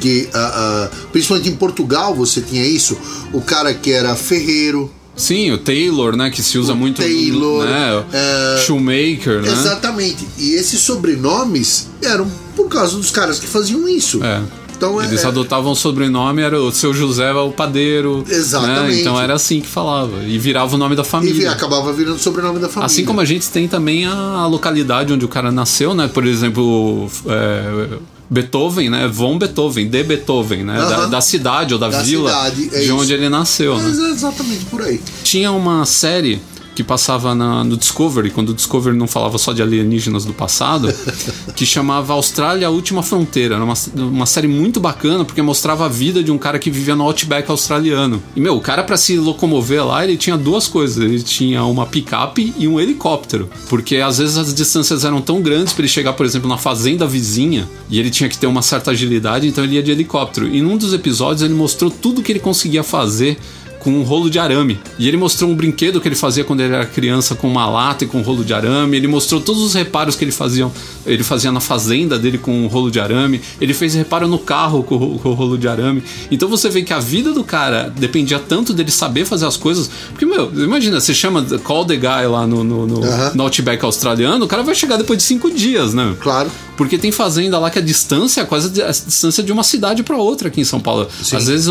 que 0.00 0.28
uh, 0.34 0.86
uh, 0.86 1.08
principalmente 1.10 1.48
em 1.48 1.56
Portugal 1.56 2.14
você 2.14 2.40
tinha 2.42 2.64
isso, 2.66 2.96
o 3.32 3.40
cara 3.40 3.72
que 3.72 3.92
era 3.92 4.14
ferreiro, 4.14 4.92
Sim, 5.18 5.50
o 5.50 5.58
Taylor, 5.58 6.16
né? 6.16 6.30
Que 6.30 6.42
se 6.42 6.56
usa 6.56 6.72
o 6.72 6.76
muito. 6.76 7.02
Taylor. 7.02 7.64
Né, 7.64 8.04
é... 8.12 8.58
Shoemaker, 8.64 9.42
né? 9.42 9.52
Exatamente. 9.52 10.26
E 10.38 10.54
esses 10.54 10.80
sobrenomes 10.80 11.88
eram 12.02 12.30
por 12.56 12.68
causa 12.68 12.96
dos 12.96 13.10
caras 13.10 13.38
que 13.38 13.46
faziam 13.46 13.88
isso. 13.88 14.22
É. 14.24 14.42
Então, 14.78 15.02
Eles 15.02 15.24
é, 15.24 15.26
adotavam 15.26 15.72
o 15.72 15.74
sobrenome, 15.74 16.40
era 16.40 16.56
o 16.60 16.70
seu 16.70 16.94
José 16.94 17.32
o 17.32 17.50
padeiro. 17.50 18.18
Né? 18.18 18.36
Exatamente. 18.36 18.94
Né? 18.94 19.00
Então 19.00 19.20
era 19.20 19.34
assim 19.34 19.60
que 19.60 19.66
falava. 19.66 20.22
E 20.22 20.38
virava 20.38 20.76
o 20.76 20.78
nome 20.78 20.94
da 20.94 21.02
família. 21.02 21.42
E 21.42 21.46
acabava 21.48 21.92
virando 21.92 22.14
o 22.14 22.18
sobrenome 22.20 22.60
da 22.60 22.68
família. 22.68 22.86
Assim 22.86 23.04
como 23.04 23.20
a 23.20 23.24
gente 23.24 23.48
tem 23.48 23.66
também 23.66 24.06
a 24.06 24.46
localidade 24.46 25.12
onde 25.12 25.24
o 25.24 25.28
cara 25.28 25.50
nasceu, 25.50 25.94
né? 25.94 26.06
Por 26.06 26.24
exemplo, 26.24 27.10
é, 27.26 27.88
Beethoven, 28.30 28.90
né? 28.90 29.08
Von 29.08 29.38
Beethoven, 29.38 29.88
de 29.88 30.02
Beethoven, 30.02 30.64
né? 30.64 30.76
Da, 30.76 31.06
da, 31.06 31.20
cidade 31.20 31.72
ou 31.72 31.80
da, 31.80 31.88
da 31.88 32.02
vila 32.02 32.30
cidade, 32.30 32.70
é 32.72 32.80
de 32.80 32.92
onde 32.92 33.12
ele 33.12 33.28
nasceu, 33.28 33.78
é, 33.78 33.82
né? 33.82 34.10
Exatamente 34.10 34.64
por 34.66 34.82
aí. 34.82 35.00
Tinha 35.22 35.50
uma 35.50 35.86
série 35.86 36.40
que 36.78 36.84
passava 36.84 37.34
na, 37.34 37.64
no 37.64 37.76
Discovery, 37.76 38.30
quando 38.30 38.50
o 38.50 38.54
Discovery 38.54 38.96
não 38.96 39.08
falava 39.08 39.36
só 39.36 39.52
de 39.52 39.60
alienígenas 39.60 40.24
do 40.24 40.32
passado, 40.32 40.94
que 41.56 41.66
chamava 41.66 42.12
Austrália 42.12 42.68
a 42.68 42.70
Última 42.70 43.02
Fronteira. 43.02 43.56
Era 43.56 43.64
uma, 43.64 43.74
uma 43.96 44.26
série 44.26 44.46
muito 44.46 44.78
bacana 44.78 45.24
porque 45.24 45.42
mostrava 45.42 45.86
a 45.86 45.88
vida 45.88 46.22
de 46.22 46.30
um 46.30 46.38
cara 46.38 46.56
que 46.56 46.70
vivia 46.70 46.94
no 46.94 47.02
Outback 47.02 47.50
australiano. 47.50 48.22
E, 48.36 48.40
meu, 48.40 48.54
o 48.54 48.60
cara 48.60 48.84
para 48.84 48.96
se 48.96 49.18
locomover 49.18 49.84
lá, 49.84 50.04
ele 50.04 50.16
tinha 50.16 50.36
duas 50.38 50.68
coisas. 50.68 51.02
Ele 51.02 51.20
tinha 51.20 51.64
uma 51.64 51.84
picape 51.84 52.54
e 52.56 52.68
um 52.68 52.78
helicóptero. 52.78 53.50
Porque 53.68 53.96
às 53.96 54.18
vezes 54.18 54.38
as 54.38 54.54
distâncias 54.54 55.04
eram 55.04 55.20
tão 55.20 55.42
grandes 55.42 55.72
para 55.72 55.82
ele 55.82 55.88
chegar, 55.88 56.12
por 56.12 56.24
exemplo, 56.24 56.48
na 56.48 56.58
fazenda 56.58 57.08
vizinha 57.08 57.68
e 57.90 57.98
ele 57.98 58.08
tinha 58.08 58.28
que 58.28 58.38
ter 58.38 58.46
uma 58.46 58.62
certa 58.62 58.92
agilidade, 58.92 59.48
então 59.48 59.64
ele 59.64 59.74
ia 59.74 59.82
de 59.82 59.90
helicóptero. 59.90 60.46
E 60.46 60.60
num 60.60 60.76
dos 60.76 60.92
episódios 60.92 61.42
ele 61.42 61.54
mostrou 61.54 61.90
tudo 61.90 62.22
que 62.22 62.30
ele 62.30 62.38
conseguia 62.38 62.84
fazer 62.84 63.36
com 63.78 63.90
um 63.90 64.02
rolo 64.02 64.28
de 64.28 64.38
arame. 64.38 64.78
E 64.98 65.08
ele 65.08 65.16
mostrou 65.16 65.50
um 65.50 65.54
brinquedo 65.54 66.00
que 66.00 66.08
ele 66.08 66.14
fazia 66.14 66.44
quando 66.44 66.60
ele 66.60 66.74
era 66.74 66.86
criança 66.86 67.34
com 67.34 67.48
uma 67.48 67.68
lata 67.68 68.04
e 68.04 68.06
com 68.06 68.18
um 68.18 68.22
rolo 68.22 68.44
de 68.44 68.52
arame. 68.52 68.96
Ele 68.96 69.06
mostrou 69.06 69.40
todos 69.40 69.62
os 69.62 69.74
reparos 69.74 70.16
que 70.16 70.24
ele 70.24 70.32
fazia, 70.32 70.70
ele 71.06 71.22
fazia 71.22 71.52
na 71.52 71.60
fazenda 71.60 72.18
dele 72.18 72.38
com 72.38 72.52
um 72.64 72.66
rolo 72.66 72.90
de 72.90 73.00
arame. 73.00 73.40
Ele 73.60 73.72
fez 73.72 73.94
reparo 73.94 74.26
no 74.26 74.38
carro 74.38 74.82
com, 74.82 74.94
o 74.94 75.34
rolo 75.34 75.56
de 75.56 75.68
arame. 75.68 76.02
Então 76.30 76.48
você 76.48 76.68
vê 76.68 76.82
que 76.82 76.92
a 76.92 76.98
vida 76.98 77.32
do 77.32 77.44
cara 77.44 77.92
dependia 77.96 78.38
tanto 78.38 78.72
dele 78.72 78.90
saber 78.90 79.24
fazer 79.24 79.46
as 79.46 79.56
coisas. 79.56 79.90
Porque, 80.10 80.26
meu, 80.26 80.50
imagina, 80.54 81.00
você 81.00 81.14
chama 81.14 81.44
Call 81.62 81.84
the 81.84 81.96
Guy 81.96 82.26
lá 82.28 82.46
no, 82.46 82.64
no, 82.64 82.86
no, 82.86 83.00
no 83.34 83.42
Outback 83.42 83.84
australiano, 83.84 84.44
o 84.44 84.48
cara 84.48 84.62
vai 84.62 84.74
chegar 84.74 84.96
depois 84.96 85.18
de 85.18 85.24
cinco 85.24 85.50
dias, 85.50 85.94
né? 85.94 86.14
Claro. 86.20 86.50
Porque 86.76 86.96
tem 86.96 87.10
fazenda 87.10 87.58
lá 87.58 87.70
que 87.70 87.78
a 87.78 87.82
distância 87.82 88.40
é 88.40 88.44
quase 88.44 88.82
a 88.82 88.90
distância 88.90 89.42
de 89.42 89.50
uma 89.50 89.62
cidade 89.62 90.02
para 90.02 90.16
outra 90.16 90.48
aqui 90.48 90.60
em 90.60 90.64
São 90.64 90.80
Paulo. 90.80 91.08
Sim. 91.22 91.36
Às 91.36 91.48
vezes 91.48 91.68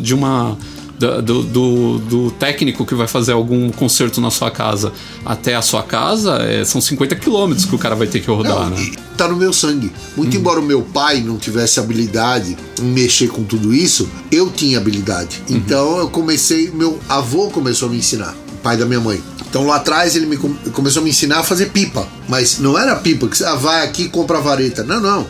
de 0.00 0.14
uma 0.14 0.56
do, 0.98 1.42
do, 1.42 1.98
do, 1.98 2.30
técnico 2.32 2.86
que 2.86 2.94
vai 2.94 3.06
fazer 3.06 3.32
algum 3.32 3.70
conserto 3.70 4.20
na 4.20 4.30
sua 4.30 4.50
casa 4.50 4.92
até 5.24 5.54
a 5.54 5.62
sua 5.62 5.82
casa, 5.82 6.38
é, 6.42 6.64
são 6.64 6.80
50 6.80 7.16
quilômetros 7.16 7.66
que 7.66 7.74
o 7.74 7.78
cara 7.78 7.94
vai 7.94 8.06
ter 8.06 8.20
que 8.20 8.30
rodar, 8.30 8.70
não, 8.70 8.70
né? 8.70 8.92
Tá 9.16 9.28
no 9.28 9.36
meu 9.36 9.52
sangue. 9.52 9.92
Muito 10.16 10.34
hum. 10.34 10.40
embora 10.40 10.60
o 10.60 10.62
meu 10.62 10.82
pai 10.82 11.20
não 11.20 11.38
tivesse 11.38 11.78
habilidade 11.78 12.56
em 12.80 12.84
mexer 12.84 13.28
com 13.28 13.44
tudo 13.44 13.74
isso, 13.74 14.08
eu 14.30 14.50
tinha 14.50 14.78
habilidade. 14.78 15.42
Uhum. 15.48 15.56
Então 15.56 15.98
eu 15.98 16.08
comecei, 16.08 16.70
meu 16.70 16.98
avô 17.08 17.50
começou 17.50 17.88
a 17.88 17.90
me 17.92 17.98
ensinar, 17.98 18.34
o 18.52 18.56
pai 18.62 18.76
da 18.76 18.86
minha 18.86 19.00
mãe. 19.00 19.22
Então 19.48 19.66
lá 19.66 19.76
atrás 19.76 20.16
ele 20.16 20.26
me 20.26 20.36
começou 20.36 21.00
a 21.00 21.04
me 21.04 21.10
ensinar 21.10 21.40
a 21.40 21.44
fazer 21.44 21.66
pipa, 21.66 22.06
mas 22.28 22.58
não 22.58 22.78
era 22.78 22.96
pipa 22.96 23.28
que 23.28 23.36
você 23.36 23.44
ah, 23.44 23.54
vai 23.54 23.84
aqui 23.84 24.04
e 24.04 24.08
compra 24.08 24.38
a 24.38 24.40
vareta. 24.40 24.82
Não, 24.82 25.00
não 25.00 25.26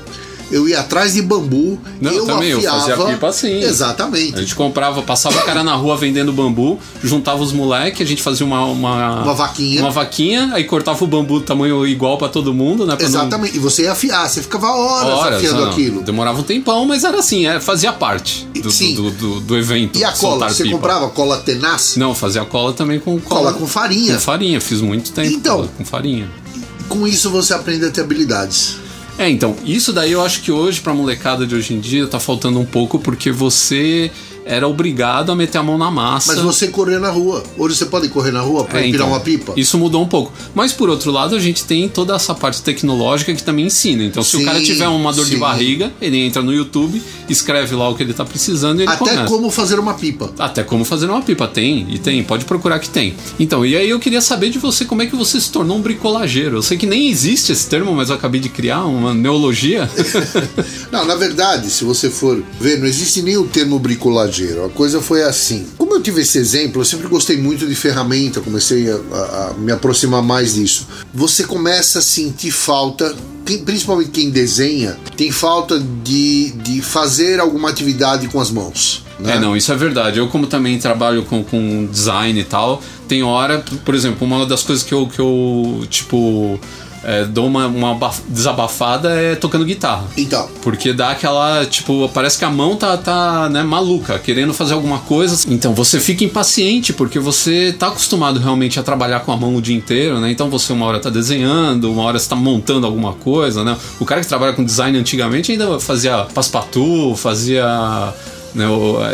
eu 0.50 0.68
ia 0.68 0.80
atrás 0.80 1.14
de 1.14 1.22
bambu, 1.22 1.78
Não, 2.00 2.12
eu 2.12 2.24
também, 2.24 2.50
eu 2.50 2.58
afiava. 2.58 2.80
fazia 2.80 2.96
pipa 3.06 3.26
assim. 3.28 3.60
Exatamente. 3.62 4.34
A 4.36 4.40
gente 4.40 4.54
comprava, 4.54 5.02
passava 5.02 5.38
o 5.38 5.42
cara 5.42 5.64
na 5.64 5.74
rua 5.74 5.96
vendendo 5.96 6.32
bambu, 6.32 6.78
juntava 7.02 7.42
os 7.42 7.52
moleques, 7.52 8.00
a 8.00 8.04
gente 8.08 8.22
fazia 8.22 8.46
uma, 8.46 8.64
uma. 8.66 9.22
Uma 9.22 9.34
vaquinha. 9.34 9.80
Uma 9.80 9.90
vaquinha, 9.90 10.50
aí 10.52 10.64
cortava 10.64 11.02
o 11.02 11.06
bambu 11.06 11.40
tamanho 11.40 11.86
igual 11.86 12.16
pra 12.18 12.28
todo 12.28 12.52
mundo, 12.54 12.86
né? 12.86 12.94
pra 12.96 13.08
não- 13.08 13.20
Exatamente. 13.20 13.56
E 13.56 13.58
você 13.58 13.82
ia 13.82 13.92
afiar, 13.92 14.28
você 14.28 14.42
ficava 14.42 14.68
horas, 14.68 15.18
Horas, 15.18 15.36
afiando 15.38 15.62
não, 15.62 15.70
aquilo. 15.70 16.02
Demorava 16.02 16.38
um 16.40 16.42
tempão, 16.42 16.84
mas 16.86 17.02
era 17.04 17.18
assim, 17.18 17.46
é, 17.46 17.60
fazia 17.60 17.92
parte 17.92 18.46
do, 18.62 18.70
Sim. 18.70 18.94
do, 18.94 19.10
do, 19.10 19.40
do 19.40 19.56
evento. 19.56 19.98
E 19.98 20.04
a 20.04 20.12
cola? 20.12 20.48
Você 20.48 20.62
pipa. 20.64 20.76
comprava 20.76 21.08
cola 21.10 21.38
tenaz? 21.38 21.96
Não, 21.96 22.14
fazia 22.14 22.44
cola 22.44 22.72
também 22.72 23.00
com 23.00 23.18
Cola 23.20 23.52
com 23.52 23.66
farinha. 23.66 24.14
Com 24.14 24.20
farinha, 24.20 24.60
fiz 24.60 24.80
muito 24.80 25.10
tempo. 25.12 25.28
Então. 25.32 25.56
cola 25.56 25.68
com 25.76 25.84
farinha. 25.84 26.28
Com 26.88 27.06
isso 27.06 27.30
você 27.30 27.52
aprende 27.54 27.84
a 27.86 27.90
ter 27.90 28.02
habilidades. 28.02 28.76
É, 29.18 29.30
então, 29.30 29.56
isso 29.64 29.92
daí 29.92 30.12
eu 30.12 30.22
acho 30.22 30.42
que 30.42 30.52
hoje, 30.52 30.80
pra 30.80 30.92
molecada 30.92 31.46
de 31.46 31.54
hoje 31.54 31.72
em 31.72 31.80
dia, 31.80 32.06
tá 32.06 32.20
faltando 32.20 32.60
um 32.60 32.66
pouco 32.66 32.98
porque 32.98 33.30
você 33.30 34.10
era 34.46 34.66
obrigado 34.68 35.32
a 35.32 35.36
meter 35.36 35.58
a 35.58 35.62
mão 35.62 35.76
na 35.76 35.90
massa. 35.90 36.32
Mas 36.32 36.42
você 36.42 36.68
correr 36.68 37.00
na 37.00 37.10
rua. 37.10 37.42
Hoje 37.58 37.74
você 37.74 37.86
pode 37.86 38.08
correr 38.08 38.30
na 38.30 38.40
rua 38.40 38.64
para 38.64 38.78
É, 38.80 38.82
empinar 38.86 39.06
então, 39.06 39.08
uma 39.08 39.20
pipa? 39.20 39.52
Isso 39.56 39.76
mudou 39.76 40.00
um 40.02 40.06
pouco. 40.06 40.32
Mas 40.54 40.72
por 40.72 40.88
outro 40.88 41.10
lado, 41.10 41.34
a 41.34 41.40
gente 41.40 41.64
tem 41.64 41.88
toda 41.88 42.14
essa 42.14 42.32
parte 42.32 42.62
tecnológica 42.62 43.34
que 43.34 43.42
também 43.42 43.66
ensina. 43.66 44.04
Então, 44.04 44.22
se 44.22 44.36
Sim, 44.36 44.42
o 44.42 44.46
cara 44.46 44.62
tiver 44.62 44.86
uma 44.86 45.12
dor 45.12 45.24
de 45.24 45.32
sim. 45.32 45.38
barriga, 45.38 45.92
ele 46.00 46.18
entra 46.18 46.42
no 46.42 46.54
YouTube, 46.54 47.02
escreve 47.28 47.74
lá 47.74 47.88
o 47.88 47.96
que 47.96 48.04
ele 48.04 48.14
tá 48.14 48.24
precisando 48.24 48.78
e 48.78 48.82
ele 48.84 48.90
Até 48.90 48.98
começa. 48.98 49.24
como 49.24 49.50
fazer 49.50 49.80
uma 49.80 49.94
pipa. 49.94 50.32
Até 50.38 50.62
como 50.62 50.84
fazer 50.84 51.10
uma 51.10 51.22
pipa, 51.22 51.48
tem, 51.48 51.84
e 51.90 51.98
tem, 51.98 52.22
pode 52.22 52.44
procurar 52.44 52.78
que 52.78 52.88
tem. 52.88 53.14
Então, 53.40 53.66
e 53.66 53.76
aí 53.76 53.90
eu 53.90 53.98
queria 53.98 54.20
saber 54.20 54.50
de 54.50 54.58
você 54.60 54.84
como 54.84 55.02
é 55.02 55.06
que 55.06 55.16
você 55.16 55.40
se 55.40 55.50
tornou 55.50 55.76
um 55.76 55.80
bricolageiro. 55.80 56.58
Eu 56.58 56.62
sei 56.62 56.78
que 56.78 56.86
nem 56.86 57.10
existe 57.10 57.50
esse 57.50 57.68
termo, 57.68 57.92
mas 57.94 58.10
eu 58.10 58.14
acabei 58.14 58.40
de 58.40 58.48
criar 58.48 58.84
uma 58.84 59.12
neologia. 59.12 59.90
Não, 60.92 61.04
na 61.04 61.16
verdade, 61.16 61.68
se 61.68 61.82
você 61.82 62.08
for 62.08 62.40
ver, 62.60 62.78
não 62.78 62.86
existe 62.86 63.22
nem 63.22 63.36
o 63.36 63.44
termo 63.44 63.78
bricolageiro. 63.78 64.35
A 64.44 64.68
coisa 64.70 65.00
foi 65.00 65.22
assim. 65.22 65.66
Como 65.78 65.94
eu 65.94 66.02
tive 66.02 66.20
esse 66.22 66.38
exemplo, 66.38 66.80
eu 66.80 66.84
sempre 66.84 67.08
gostei 67.08 67.36
muito 67.36 67.66
de 67.66 67.74
ferramenta, 67.74 68.40
comecei 68.40 68.90
a, 68.90 68.94
a- 68.96 69.50
a 69.50 69.54
me 69.54 69.72
aproximar 69.72 70.22
mais 70.22 70.54
disso. 70.54 70.86
Você 71.14 71.44
começa 71.44 71.98
a 71.98 72.02
sentir 72.02 72.50
falta. 72.50 73.14
quem- 73.44 73.58
Principalmente 73.64 74.10
quem 74.10 74.28
desenha, 74.30 74.96
tem 75.16 75.30
falta 75.30 75.78
de, 76.02 76.50
de 76.52 76.82
fazer 76.82 77.38
alguma 77.40 77.70
atividade 77.70 78.26
com 78.28 78.40
as 78.40 78.50
mãos. 78.50 79.04
né? 79.20 79.36
É, 79.36 79.38
não, 79.40 79.56
isso 79.56 79.72
é 79.72 79.76
verdade. 79.76 80.18
Eu, 80.18 80.28
como 80.28 80.46
também 80.46 80.78
trabalho 80.78 81.22
com, 81.24 81.42
com 81.44 81.86
design 81.86 82.38
e 82.40 82.44
tal, 82.44 82.82
tem 83.08 83.22
hora, 83.22 83.64
por 83.84 83.94
exemplo, 83.94 84.26
uma 84.26 84.44
das 84.44 84.62
coisas 84.62 84.84
que 84.84 84.92
eu, 84.92 85.06
que 85.06 85.18
eu 85.20 85.86
tipo, 85.88 86.58
é, 87.08 87.24
dou 87.24 87.46
uma, 87.46 87.66
uma 87.68 87.92
abaf- 87.92 88.22
desabafada 88.28 89.10
é 89.10 89.36
tocando 89.36 89.64
guitarra. 89.64 90.04
Então, 90.16 90.48
Porque 90.60 90.92
dá 90.92 91.10
aquela, 91.12 91.64
tipo, 91.64 92.08
parece 92.12 92.36
que 92.36 92.44
a 92.44 92.50
mão 92.50 92.74
tá, 92.74 92.96
tá 92.96 93.48
né, 93.48 93.62
maluca, 93.62 94.18
querendo 94.18 94.52
fazer 94.52 94.74
alguma 94.74 94.98
coisa. 94.98 95.46
Então 95.48 95.72
você 95.72 96.00
fica 96.00 96.24
impaciente, 96.24 96.92
porque 96.92 97.18
você 97.20 97.72
tá 97.78 97.86
acostumado 97.88 98.40
realmente 98.40 98.80
a 98.80 98.82
trabalhar 98.82 99.20
com 99.20 99.30
a 99.30 99.36
mão 99.36 99.54
o 99.54 99.62
dia 99.62 99.76
inteiro, 99.76 100.18
né? 100.18 100.30
Então 100.32 100.50
você 100.50 100.72
uma 100.72 100.84
hora 100.86 100.98
tá 100.98 101.08
desenhando, 101.08 101.92
uma 101.92 102.02
hora 102.02 102.18
você 102.18 102.28
tá 102.28 102.34
montando 102.34 102.84
alguma 102.86 103.12
coisa, 103.12 103.62
né? 103.62 103.76
O 104.00 104.04
cara 104.04 104.20
que 104.20 104.26
trabalha 104.26 104.52
com 104.52 104.64
design 104.64 104.98
antigamente 104.98 105.52
ainda 105.52 105.78
fazia 105.78 106.26
paspatu, 106.34 107.14
fazia. 107.16 107.64
Né, 108.56 108.66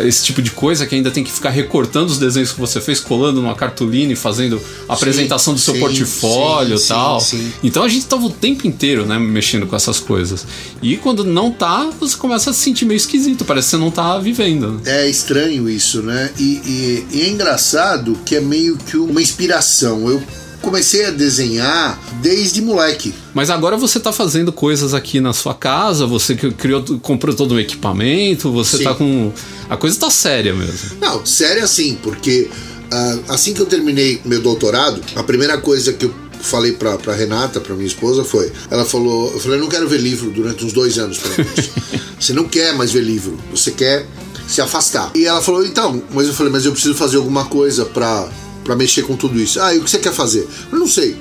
esse 0.07 0.25
tipo 0.25 0.41
de 0.41 0.51
coisa 0.53 0.87
que 0.87 0.95
ainda 0.95 1.11
tem 1.11 1.23
que 1.25 1.33
ficar 1.33 1.51
recortando 1.51 2.11
os 2.11 2.19
desenhos 2.19 2.53
que 2.53 2.61
você 2.61 2.81
fez, 2.81 3.01
colando 3.01 3.43
numa 3.43 3.55
cartolina 3.55 4.13
e 4.13 4.17
fazendo 4.17 4.61
a 4.89 4.95
apresentação 4.95 5.53
do 5.55 5.61
seu 5.61 5.75
sim, 5.75 5.81
portfólio 5.81 6.77
e 6.77 6.79
sim, 6.79 6.89
tal. 6.89 7.21
sim. 7.21 7.53
Então 7.63 7.83
a 7.83 7.89
gente 7.89 8.07
tava 8.07 8.25
o 8.27 8.31
tempo 8.31 8.67
inteiro, 8.67 9.05
né, 9.05 9.19
mexendo 9.19 9.67
com 9.67 9.75
essas 9.77 9.99
coisas. 10.01 10.47
E 10.81 10.97
quando 10.97 11.25
não 11.25 11.51
tá, 11.51 11.91
você 12.01 12.17
começa 12.17 12.51
a 12.51 12.53
se 12.53 12.61
sentir 12.61 12.85
meio 12.85 12.97
esquisito, 12.97 13.45
parece 13.45 13.67
que 13.67 13.71
você 13.73 13.77
não 13.79 13.91
tá 13.91 14.19
vivendo. 14.19 14.81
É 14.85 15.09
estranho 15.09 15.69
isso, 15.69 16.03
né? 16.03 16.31
E, 16.39 16.43
e- 16.65 17.07
e 17.19 17.23
é 17.23 17.29
engraçado 17.29 18.19
que 18.25 18.37
é 18.37 18.41
meio 18.41 18.77
que 18.77 18.97
uma 18.97 19.21
inspiração. 19.21 20.09
Eu 20.09 20.23
comecei 20.63 21.05
a 21.05 21.11
desenhar 21.11 21.99
desde 22.23 22.63
moleque. 22.63 23.13
Mas 23.35 23.51
agora 23.51 23.77
você 23.77 24.01
tá 24.01 24.13
fazendo 24.13 24.53
coisas 24.53 24.95
aqui 24.95 25.21
na 25.21 25.33
sua 25.33 25.55
casa, 25.55 26.07
você 26.07 26.35
que 26.35 26.51
criou, 26.53 26.83
comprou 27.01 27.35
todo 27.35 27.53
o 27.57 27.61
equipamento, 27.61 28.51
você 28.51 28.79
Sim. 28.79 28.85
tá 28.85 28.95
com. 28.95 29.33
A 29.69 29.77
coisa 29.77 29.99
tá 29.99 30.11
séria 30.11 30.55
mesmo. 30.55 30.97
Não, 31.01 31.27
sério 31.27 31.65
assim, 31.65 31.99
porque 32.03 32.49
ah, 32.91 33.19
assim 33.29 33.53
que 33.53 33.61
eu 33.61 33.67
terminei 33.67 34.21
meu 34.25 34.41
doutorado, 34.41 35.01
a 35.17 35.23
primeira 35.23 35.59
coisa 35.59 35.93
que 35.93 36.07
eu 36.07 36.15
falei 36.43 36.73
pra, 36.73 36.99
pra 36.99 37.15
Renata, 37.15 37.61
pra 37.61 37.75
minha 37.75 37.87
esposa, 37.87 38.25
foi: 38.25 38.53
ela 38.71 38.85
falou, 38.85 39.33
eu 39.33 39.41
falei, 39.41 39.59
eu 39.59 39.63
não 39.63 39.69
quero 39.69 39.89
ver 39.89 40.01
livro 40.01 40.31
durante 40.31 40.65
uns 40.65 40.73
dois 40.73 40.99
anos, 40.99 41.19
pelo 41.19 41.35
menos. 41.39 41.71
você 42.21 42.33
não 42.33 42.45
quer 42.45 42.75
mais 42.75 42.93
ver 42.93 43.03
livro, 43.03 43.39
você 43.51 43.71
quer 43.71 44.07
se 44.47 44.61
afastar. 44.61 45.11
E 45.15 45.25
ela 45.25 45.41
falou, 45.41 45.65
então, 45.65 46.03
mas 46.13 46.27
eu 46.27 46.35
falei, 46.35 46.53
mas 46.53 46.67
eu 46.67 46.73
preciso 46.73 46.95
fazer 46.95 47.17
alguma 47.17 47.47
coisa 47.47 47.87
pra, 47.87 48.29
pra 48.65 48.77
mexer 48.77 49.03
com 49.03 49.17
tudo 49.17 49.41
isso. 49.41 49.61
Ah, 49.61 49.75
e 49.75 49.79
o 49.79 49.85
que 49.85 49.91
você 49.91 49.99
quer 49.99 50.13
fazer? 50.13 50.49
Eu 50.71 50.79
não 50.79 50.87
sei. 50.87 51.17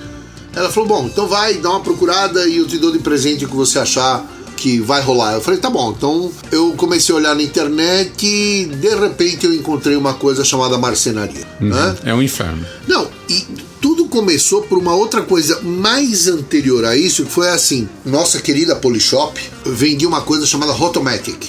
Ela 0.54 0.70
falou, 0.70 0.88
bom, 0.88 1.06
então 1.06 1.28
vai, 1.28 1.56
dá 1.56 1.70
uma 1.70 1.80
procurada 1.80 2.48
e 2.48 2.58
eu 2.58 2.68
te 2.68 2.78
dou 2.78 2.92
de 2.92 3.00
presente 3.00 3.46
o 3.46 3.48
que 3.48 3.56
você 3.56 3.80
achar 3.80 4.26
que 4.58 4.80
vai 4.80 5.02
rolar. 5.02 5.34
Eu 5.34 5.42
falei, 5.42 5.60
tá 5.60 5.70
bom. 5.70 5.94
Então 5.98 6.32
eu 6.52 6.74
comecei 6.74 7.14
a 7.14 7.18
olhar 7.18 7.36
na 7.36 7.42
internet 7.42 8.26
e 8.26 8.66
de 8.66 8.96
repente 8.96 9.46
eu 9.46 9.54
encontrei 9.54 9.96
uma 9.96 10.14
coisa 10.14 10.44
chamada 10.44 10.78
marcenaria. 10.78 11.48
Né? 11.60 11.98
É 12.04 12.14
um 12.14 12.22
inferno. 12.22 12.64
Não, 12.88 13.08
e 13.28 13.46
tudo 13.82 14.06
começou 14.06 14.62
por 14.62 14.78
uma 14.78 14.94
outra 14.94 15.24
coisa 15.24 15.60
mais 15.62 16.28
anterior 16.28 16.86
a 16.86 16.96
isso, 16.96 17.26
que 17.26 17.32
foi 17.32 17.50
assim: 17.50 17.90
nossa 18.06 18.40
querida 18.40 18.76
Polishop 18.76 19.42
vendia 19.66 20.08
uma 20.08 20.22
coisa 20.22 20.46
chamada 20.46 20.72
Rotomatic. 20.74 21.48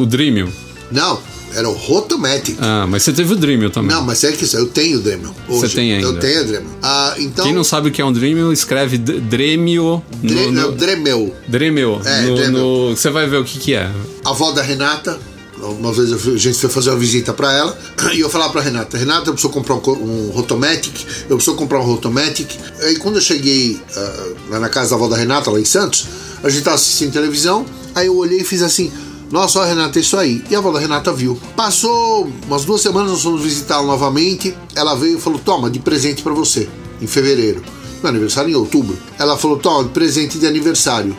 O 0.00 0.06
Dremel. 0.06 0.48
Não, 0.90 1.20
era 1.54 1.68
o 1.68 1.72
Rotomatic. 1.72 2.56
Ah, 2.60 2.86
mas 2.88 3.02
você 3.02 3.12
teve 3.12 3.32
o 3.32 3.36
Dremel 3.36 3.70
também. 3.70 3.94
Não, 3.94 4.02
mas 4.04 4.22
é 4.24 4.32
que 4.32 4.44
isso, 4.44 4.56
eu 4.56 4.66
tenho 4.66 4.98
o 4.98 5.00
Dremel. 5.00 5.34
Hoje. 5.48 5.60
Você 5.60 5.68
tem 5.74 5.92
ainda? 5.94 6.06
Eu 6.06 6.18
tenho 6.18 6.42
o 6.42 6.46
Dremel. 6.46 6.70
Ah, 6.82 7.14
então. 7.18 7.44
Quem 7.44 7.54
não 7.54 7.64
sabe 7.64 7.88
o 7.88 7.92
que 7.92 8.00
é 8.00 8.04
um 8.04 8.12
Dremel, 8.12 8.52
escreve 8.52 8.98
D- 8.98 9.20
Dremel. 9.20 10.02
Dre- 10.22 10.46
no- 10.46 10.52
no- 10.52 10.72
Dremel. 10.72 11.34
Dremel. 11.48 12.00
É, 12.04 12.22
no- 12.22 12.34
Dremel. 12.36 12.52
no- 12.52 12.96
Você 12.96 13.10
vai 13.10 13.26
ver 13.28 13.38
o 13.38 13.44
que, 13.44 13.58
que 13.58 13.74
é. 13.74 13.90
a 14.24 14.30
avó 14.30 14.52
da 14.52 14.62
Renata. 14.62 15.18
Uma 15.62 15.92
vez 15.92 16.10
a 16.10 16.38
gente 16.38 16.58
foi 16.58 16.70
fazer 16.70 16.88
uma 16.88 16.98
visita 16.98 17.34
pra 17.34 17.52
ela 17.52 17.78
e 18.14 18.20
eu 18.20 18.30
falava 18.30 18.50
pra 18.50 18.62
Renata: 18.62 18.96
Renata, 18.96 19.28
eu 19.28 19.34
preciso 19.34 19.52
comprar 19.52 19.74
um, 19.74 19.80
um 19.90 20.30
Rotomatic, 20.30 20.94
eu 21.28 21.36
preciso 21.36 21.54
comprar 21.54 21.80
um 21.80 21.84
Rotomatic. 21.84 22.48
Aí 22.82 22.96
quando 22.96 23.16
eu 23.16 23.20
cheguei 23.20 23.78
ah, 23.94 24.26
lá 24.52 24.58
na 24.58 24.70
casa 24.70 24.90
da 24.90 24.96
avó 24.96 25.06
da 25.06 25.16
Renata, 25.18 25.50
lá 25.50 25.60
em 25.60 25.64
Santos, 25.66 26.06
a 26.42 26.48
gente 26.48 26.62
tava 26.62 26.76
assistindo 26.76 27.12
televisão, 27.12 27.66
aí 27.94 28.06
eu 28.06 28.16
olhei 28.16 28.40
e 28.40 28.44
fiz 28.44 28.62
assim: 28.62 28.90
Nossa, 29.30 29.60
ó, 29.60 29.64
Renata, 29.64 29.98
é 29.98 30.02
isso 30.02 30.16
aí. 30.16 30.42
E 30.50 30.56
a 30.56 30.58
avó 30.58 30.72
da 30.72 30.80
Renata 30.80 31.12
viu. 31.12 31.38
Passou 31.54 32.28
umas 32.46 32.64
duas 32.64 32.80
semanas, 32.80 33.12
nós 33.12 33.22
fomos 33.22 33.42
visitá-la 33.42 33.86
novamente. 33.86 34.54
Ela 34.74 34.94
veio 34.96 35.18
e 35.18 35.20
falou: 35.20 35.38
Toma, 35.38 35.70
de 35.70 35.78
presente 35.78 36.22
pra 36.22 36.34
você, 36.34 36.68
em 37.00 37.06
fevereiro. 37.06 37.62
Meu 38.02 38.10
aniversário 38.10 38.50
em 38.50 38.54
outubro. 38.54 38.98
Ela 39.18 39.38
falou: 39.38 39.56
Toma, 39.56 39.88
presente 39.88 40.38
de 40.38 40.46
aniversário, 40.46 41.16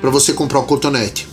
pra 0.00 0.08
você 0.08 0.32
comprar 0.32 0.60
o 0.60 0.64
cotonete. 0.64 1.29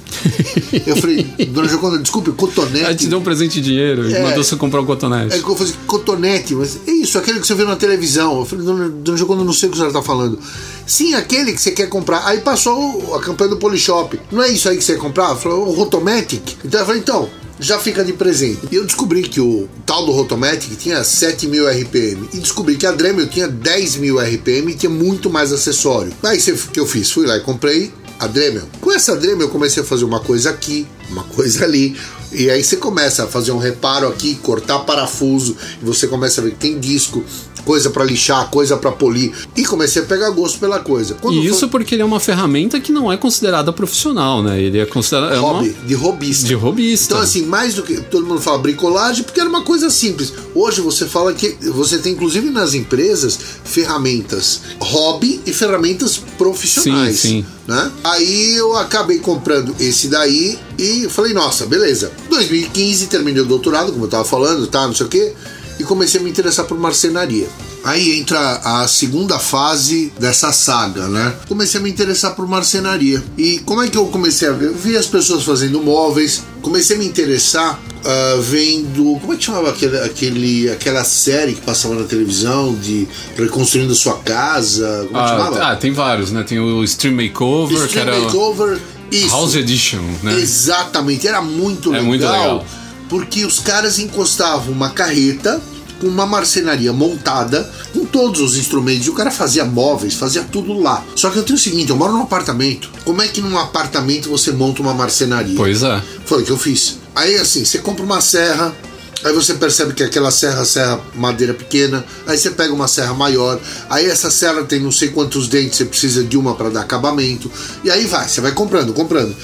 Eu 0.86 0.96
falei, 0.98 1.24
dona 1.50 1.68
Joconda, 1.68 1.98
desculpe, 2.00 2.32
cotonete. 2.32 2.84
Ela 2.86 2.96
te 2.96 3.08
deu 3.08 3.20
um 3.20 3.24
presente 3.24 3.62
de 3.62 3.70
dinheiro 3.70 4.10
e 4.10 4.14
É. 4.14 4.24
mandou 4.24 4.44
você 4.44 4.56
comprar 4.56 4.82
um 4.82 4.86
cotonete. 4.86 5.42
Que 5.42 5.50
eu 5.50 5.56
falei, 5.56 5.74
cotonete, 5.86 6.56
mas 6.56 6.80
é 6.88 6.92
isso, 6.92 7.18
aquele 7.18 7.40
que 7.40 7.48
você 7.48 7.54
vê 7.56 7.64
na 7.64 7.76
televisão. 7.76 8.40
Eu 8.40 8.46
falei, 8.46 8.66
dona, 8.66 8.90
dona 8.90 9.18
Joconda, 9.18 9.44
não 9.44 9.54
sei 9.54 9.70
o 9.70 9.72
que 9.72 9.78
a 9.78 9.80
senhora 9.80 9.94
tá 9.94 10.02
falando. 10.04 10.40
Sim, 10.86 11.14
aquele 11.16 11.54
que 11.54 11.62
você 11.62 11.72
quer 11.72 11.88
comprar. 11.88 12.26
Aí 12.26 12.40
passou 12.42 13.16
a 13.16 13.20
campanha 13.20 13.50
do 13.52 13.58
Polishop. 13.58 14.20
Não 14.32 14.42
é 14.44 14.50
isso 14.52 14.68
aí 14.70 14.78
que 14.78 14.84
você 14.84 14.94
quer 14.94 15.00
comprar? 15.02 15.36
Falou, 15.36 15.68
o 15.68 15.72
Rotomatic. 15.74 16.42
Então 16.64 16.80
eu 16.80 16.86
falei, 16.86 17.02
então, 17.02 17.30
já 17.60 17.78
fica 17.80 18.04
de 18.04 18.14
presente. 18.14 18.60
E 18.72 18.76
eu 18.76 18.86
descobri 18.86 19.24
que 19.24 19.42
o 19.42 19.68
tal 19.86 20.06
do 20.06 20.12
Rotomatic 20.12 20.78
tinha 20.78 21.04
7 21.04 21.48
mil 21.48 21.68
RPM. 21.68 22.30
E 22.34 22.38
descobri 22.38 22.76
que 22.76 22.86
a 22.86 22.92
Dremel 22.92 23.28
tinha 23.28 23.48
10 23.48 23.98
mil 23.98 24.20
RPM 24.20 24.72
e 24.72 24.76
tinha 24.76 24.90
muito 24.90 25.30
mais 25.30 25.52
acessório. 25.52 26.14
Aí 26.24 26.38
o 26.40 26.58
que 26.72 26.80
eu 26.80 26.86
fiz? 26.86 27.12
Fui 27.12 27.26
lá 27.26 27.36
e 27.38 27.42
comprei 27.42 27.92
a 28.20 28.28
Dremel. 28.28 28.68
Com 28.82 28.92
essa 28.92 29.16
Dremel 29.16 29.48
eu 29.48 29.50
comecei 29.50 29.82
a 29.82 29.86
fazer 29.86 30.06
uma 30.06 30.20
coisa 30.20 30.50
aqui, 30.50 30.88
uma 31.10 31.24
coisa 31.24 31.64
ali. 31.66 31.98
E 32.32 32.50
aí 32.50 32.64
você 32.64 32.76
começa 32.76 33.24
a 33.24 33.28
fazer 33.28 33.52
um 33.52 33.58
reparo 33.58 34.08
aqui, 34.08 34.36
cortar 34.36 34.80
parafuso, 34.80 35.56
e 35.82 35.86
você 35.86 36.08
começa 36.08 36.42
a 36.42 36.44
ver 36.44 36.52
que 36.52 36.58
tem 36.58 36.80
disco, 36.80 37.24
coisa 37.68 37.90
pra 37.90 38.06
lixar, 38.06 38.50
coisa 38.50 38.78
pra 38.78 38.94
polir. 38.94 39.34
E 39.58 39.66
comecei 39.66 40.02
a 40.02 40.06
pegar 40.06 40.30
gosto 40.30 40.58
pela 40.58 40.80
coisa. 40.80 41.16
Quando 41.16 41.36
E 41.36 41.42
foi- 41.50 41.52
isso 41.58 41.68
porque 41.68 41.96
ele 41.96 42.02
é 42.02 42.06
uma 42.06 42.20
ferramenta 42.22 42.80
que 42.80 42.94
não 42.94 43.12
é 43.12 43.18
considerada 43.18 43.74
profissional, 43.74 44.42
né? 44.42 44.62
Ele 44.62 44.80
é 44.80 44.86
considerado. 44.86 45.34
é 45.34 45.40
uma- 45.40 45.54
hobby, 45.56 45.76
de 45.86 45.94
hobbyista. 45.94 46.48
De 46.48 46.54
hobbyista. 46.54 47.14
Então, 47.14 47.22
assim, 47.24 47.42
mais 47.46 47.74
do 47.74 47.84
que. 47.84 47.98
Todo 48.00 48.26
mundo 48.26 48.40
fala 48.40 48.58
bricolagem, 48.60 49.24
porque 49.26 49.42
era 49.42 49.50
uma 49.50 49.64
coisa 49.64 49.90
simples. 49.90 50.32
Hoje 50.56 50.80
você 50.80 51.06
fala 51.06 51.34
que 51.34 51.58
você 51.74 51.98
tem, 51.98 52.14
inclusive 52.14 52.50
nas 52.50 52.74
empresas, 52.74 53.38
ferramentas 53.66 54.62
hobby 54.80 55.42
e 55.46 55.52
ferramentas 55.52 56.18
profissionais. 56.38 57.20
Sim, 57.20 57.28
sim. 57.30 57.46
Né? 57.68 57.92
Aí 58.04 58.56
eu 58.56 58.78
acabei 58.78 59.20
comprando 59.20 59.76
esse 59.80 60.08
daí 60.08 60.58
e 60.80 61.08
falei, 61.10 61.34
nossa, 61.34 61.66
beleza. 61.66 62.12
2015 62.30 63.08
terminei 63.08 63.42
o 63.42 63.46
doutorado, 63.46 63.92
como 63.92 64.06
eu 64.06 64.10
tava 64.10 64.24
falando, 64.24 64.66
tá, 64.68 64.88
não 64.88 64.96
sei 64.96 65.06
o 65.06 65.10
quê, 65.10 65.34
e 65.80 65.84
comecei 65.84 66.20
a 66.20 66.24
me 66.24 66.30
interessar 66.30 66.66
por 66.66 66.78
marcenaria. 66.78 67.48
Aí 67.84 68.20
entra 68.20 68.40
a 68.64 68.88
segunda 68.88 69.40
fase 69.40 70.12
dessa 70.20 70.52
saga, 70.52 71.08
né? 71.08 71.34
Comecei 71.48 71.80
a 71.80 71.84
me 71.84 71.90
interessar 71.90 72.36
por 72.36 72.48
marcenaria. 72.48 73.24
E 73.38 73.60
como 73.60 73.82
é 73.82 73.88
que 73.88 73.98
eu 73.98 74.06
comecei 74.08 74.48
a 74.50 74.52
ver? 74.52 74.68
Eu 74.68 74.76
vi 74.76 74.98
as 74.98 75.06
pessoas 75.06 75.44
fazendo 75.44 75.82
móveis, 75.82 76.44
comecei 76.62 76.96
a 76.98 77.00
me 77.00 77.06
interessar 77.06 77.80
uh, 77.80 78.42
vendo. 78.42 79.18
Como 79.22 79.34
é 79.34 79.38
que 79.38 79.46
chamava 79.46 79.70
aquele, 79.70 79.98
aquele, 80.00 80.70
aquela 80.70 81.04
série 81.06 81.54
que 81.54 81.62
passava 81.62 81.96
na 81.96 82.04
televisão 82.04 82.76
de 82.76 83.08
reconstruindo 83.38 83.96
sua 83.96 84.18
casa? 84.18 85.06
Como 85.08 85.18
é 85.20 85.24
que 85.24 85.32
Ah, 85.32 85.38
chamava? 85.38 85.64
ah, 85.72 85.76
tem 85.78 85.94
vários, 85.94 86.32
né? 86.32 86.44
Tem 86.44 86.60
o 86.60 86.84
Stream 86.84 87.16
Makeover, 87.16 87.78
que 87.78 87.86
Stream 87.86 88.08
era 88.08 88.20
o 88.20 88.24
Makeover. 88.26 88.80
Isso. 89.10 89.30
House 89.30 89.56
Edition, 89.56 90.02
né? 90.24 90.38
Exatamente, 90.38 91.26
era 91.26 91.42
muito 91.42 91.90
É 91.90 91.92
legal. 91.94 92.06
muito 92.06 92.26
legal. 92.26 92.66
Porque 93.10 93.46
os 93.46 93.60
caras 93.60 94.00
encostavam 94.00 94.74
uma 94.74 94.90
carreta 94.90 95.62
com 96.00 96.08
uma 96.08 96.26
marcenaria 96.26 96.94
montada, 96.94 97.70
com 97.94 98.06
todos 98.06 98.40
os 98.42 98.56
instrumentos, 98.56 99.08
e 99.08 99.10
o 99.10 99.14
cara 99.14 99.32
fazia 99.32 99.66
móveis, 99.66 100.14
fazia 100.14 100.44
tudo 100.44 100.74
lá. 100.80 101.04
Só 101.16 101.30
que 101.30 101.38
eu 101.38 101.44
tenho 101.44 101.58
o 101.58 101.62
seguinte, 101.62 101.90
eu 101.90 101.96
moro 101.96 102.14
num 102.14 102.22
apartamento. 102.22 102.90
Como 103.04 103.22
é 103.22 103.28
que 103.28 103.42
num 103.42 103.58
apartamento 103.58 104.30
você 104.30 104.52
monta 104.52 104.82
uma 104.82 104.94
marcenaria? 104.94 105.56
Pois 105.56 105.84
é. 105.84 106.02
Foi 106.26 106.42
o 106.42 106.46
que 106.46 106.52
eu 106.52 106.58
fiz. 106.58 106.98
Aí 107.16 107.36
assim, 107.36 107.66
você 107.66 107.80
compra 107.80 108.04
uma 108.04 108.22
serra, 108.22 108.76
aí 109.24 109.34
você 109.34 109.56
percebe 109.56 109.94
que 109.94 110.04
aquela 110.04 110.30
serra, 110.30 110.64
serra 110.66 111.00
madeira 111.16 111.54
pequena, 111.54 112.06
aí 112.28 112.38
você 112.38 112.52
pega 112.52 112.74
uma 112.74 112.88
serra 112.88 113.14
maior, 113.14 113.60
aí 113.90 114.06
essa 114.06 114.30
serra 114.30 114.64
tem 114.64 114.80
não 114.80 114.92
sei 114.92 115.10
quantos 115.10 115.48
dentes, 115.48 115.78
você 115.78 115.86
precisa 115.86 116.24
de 116.24 116.38
uma 116.38 116.54
para 116.54 116.70
dar 116.70 116.82
acabamento, 116.82 117.52
e 117.84 117.90
aí 117.90 118.06
vai, 118.06 118.28
você 118.28 118.40
vai 118.40 118.52
comprando, 118.52 118.94
comprando. 118.94 119.36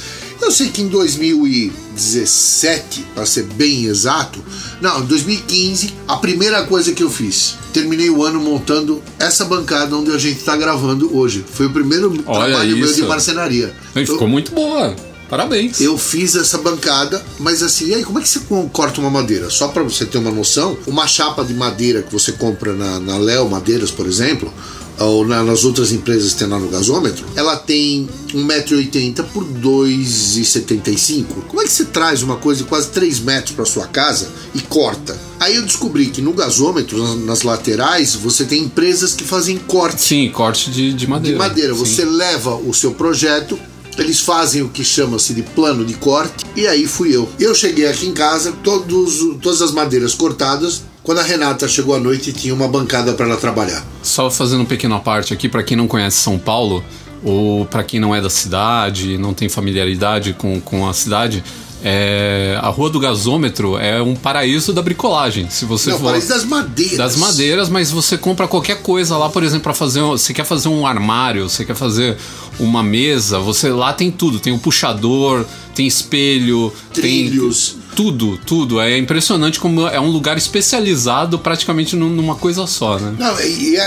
Eu 0.43 0.51
sei 0.51 0.67
que 0.69 0.81
em 0.81 0.87
2017, 0.89 3.05
para 3.15 3.25
ser 3.25 3.43
bem 3.43 3.85
exato, 3.85 4.43
não, 4.81 4.99
em 5.01 5.05
2015, 5.05 5.93
a 6.07 6.17
primeira 6.17 6.63
coisa 6.63 6.91
que 6.91 7.01
eu 7.03 7.09
fiz, 7.09 7.55
terminei 7.71 8.09
o 8.09 8.21
ano 8.23 8.39
montando 8.41 9.01
essa 9.17 9.45
bancada 9.45 9.95
onde 9.95 10.11
a 10.11 10.17
gente 10.17 10.39
está 10.39 10.57
gravando 10.57 11.15
hoje. 11.17 11.45
Foi 11.53 11.67
o 11.67 11.69
primeiro 11.69 12.09
Olha 12.25 12.47
trabalho 12.49 12.75
meu 12.77 12.85
isso. 12.85 12.95
de 12.95 13.03
marcenaria. 13.03 13.73
E 13.95 13.99
Eu- 14.01 14.05
ficou 14.07 14.27
muito 14.27 14.51
boa. 14.51 14.93
Parabéns. 15.29 15.79
eu 15.81 15.97
fiz 15.97 16.35
essa 16.35 16.57
bancada, 16.59 17.23
mas 17.39 17.63
assim, 17.63 17.87
e 17.87 17.95
aí 17.95 18.03
como 18.03 18.19
é 18.19 18.21
que 18.21 18.29
você 18.29 18.39
co- 18.41 18.69
corta 18.71 19.01
uma 19.01 19.09
madeira? 19.09 19.49
Só 19.49 19.67
para 19.69 19.81
você 19.81 20.05
ter 20.05 20.19
uma 20.19 20.29
noção, 20.29 20.77
uma 20.85 21.07
chapa 21.07 21.43
de 21.43 21.55
madeira 21.55 22.03
que 22.03 22.13
você 22.13 22.33
compra 22.33 22.71
na, 22.73 22.99
na 22.99 23.17
Léo 23.17 23.49
Madeiras, 23.49 23.89
por 23.89 24.05
exemplo, 24.05 24.53
ou 24.99 25.25
na- 25.27 25.43
nas 25.43 25.63
outras 25.65 25.91
empresas 25.91 26.33
que 26.33 26.39
tem 26.39 26.47
lá 26.47 26.59
no 26.59 26.67
gasômetro, 26.69 27.25
ela 27.35 27.55
tem 27.57 28.07
1,80m 28.33 29.23
por 29.33 29.43
2,75m. 29.43 31.25
Como 31.47 31.61
é 31.61 31.65
que 31.65 31.71
você 31.71 31.85
traz 31.85 32.21
uma 32.23 32.35
coisa 32.37 32.63
de 32.63 32.69
quase 32.69 32.89
3 32.89 33.19
metros 33.19 33.55
para 33.55 33.65
sua 33.65 33.87
casa 33.87 34.29
e 34.53 34.59
corta? 34.61 35.17
Aí 35.39 35.55
eu 35.55 35.63
descobri 35.63 36.07
que 36.07 36.21
no 36.21 36.33
gasômetro, 36.33 36.97
nas, 37.01 37.17
nas 37.25 37.41
laterais, 37.41 38.15
você 38.15 38.45
tem 38.45 38.63
empresas 38.63 39.13
que 39.13 39.23
fazem 39.23 39.57
corte 39.57 40.01
Sim, 40.01 40.29
corte 40.29 40.71
de, 40.71 40.93
de 40.93 41.07
madeira. 41.07 41.37
de 41.37 41.39
madeira. 41.39 41.73
Sim. 41.73 41.79
Você 41.79 42.05
leva 42.05 42.55
o 42.55 42.73
seu 42.73 42.91
projeto, 42.93 43.59
eles 43.97 44.19
fazem 44.21 44.61
o 44.61 44.69
que 44.69 44.83
chama-se 44.83 45.33
de 45.33 45.41
plano 45.43 45.83
de 45.85 45.93
corte, 45.95 46.45
e 46.55 46.65
aí 46.67 46.87
fui 46.87 47.15
eu. 47.15 47.27
Eu 47.39 47.53
cheguei 47.53 47.87
aqui 47.87 48.05
em 48.07 48.13
casa, 48.13 48.51
todos, 48.63 49.19
todas 49.41 49.61
as 49.61 49.71
madeiras 49.71 50.13
cortadas. 50.13 50.81
Quando 51.03 51.19
a 51.19 51.23
Renata 51.23 51.67
chegou 51.67 51.95
à 51.95 51.99
noite, 51.99 52.31
tinha 52.31 52.53
uma 52.53 52.67
bancada 52.67 53.13
para 53.13 53.25
ela 53.25 53.37
trabalhar. 53.37 53.83
Só 54.01 54.31
fazendo 54.31 54.61
um 54.61 54.65
pequeno 54.65 54.97
parte 55.01 55.33
aqui, 55.33 55.49
pra 55.49 55.61
quem 55.61 55.75
não 55.75 55.87
conhece 55.87 56.17
São 56.17 56.37
Paulo, 56.39 56.83
ou 57.23 57.65
pra 57.65 57.83
quem 57.83 57.99
não 57.99 58.15
é 58.15 58.21
da 58.21 58.29
cidade, 58.29 59.17
não 59.17 59.33
tem 59.33 59.49
familiaridade 59.49 60.33
com, 60.33 60.61
com 60.61 60.87
a 60.87 60.93
cidade, 60.93 61.43
é, 61.85 62.57
a 62.61 62.69
Rua 62.69 62.89
do 62.89 62.97
Gasômetro 62.97 63.77
é 63.77 64.01
um 64.01 64.15
paraíso 64.15 64.71
da 64.71 64.81
bricolagem. 64.81 65.49
Se 65.49 65.65
você 65.65 65.89
Não, 65.89 65.99
for. 65.99 66.05
parece 66.05 66.29
das 66.29 66.45
madeiras. 66.45 66.97
Das 66.97 67.15
madeiras, 67.17 67.67
mas 67.67 67.91
você 67.91 68.17
compra 68.17 68.47
qualquer 68.47 68.81
coisa 68.81 69.17
lá, 69.17 69.27
por 69.27 69.43
exemplo, 69.43 69.63
para 69.63 69.73
fazer. 69.73 70.01
um- 70.01 70.11
Você 70.11 70.33
quer 70.33 70.45
fazer 70.45 70.69
um 70.69 70.87
armário, 70.87 71.49
você 71.49 71.65
quer 71.65 71.75
fazer 71.75 72.15
uma 72.57 72.81
mesa, 72.81 73.37
você 73.39 73.69
lá 73.69 73.91
tem 73.91 74.09
tudo. 74.09 74.39
Tem 74.39 74.53
o 74.53 74.57
puxador, 74.59 75.43
tem 75.75 75.87
espelho, 75.87 76.71
Trilhos. 76.93 77.69
tem 77.77 77.83
tudo, 77.95 78.37
tudo. 78.45 78.79
É 78.81 78.97
impressionante 78.97 79.59
como 79.59 79.87
é 79.87 79.99
um 79.99 80.09
lugar 80.09 80.37
especializado 80.37 81.37
praticamente 81.39 81.95
num- 81.95 82.09
numa 82.09 82.35
coisa 82.35 82.65
só, 82.65 82.97
né? 82.99 83.15
Não, 83.19 83.39
e- 83.39 83.77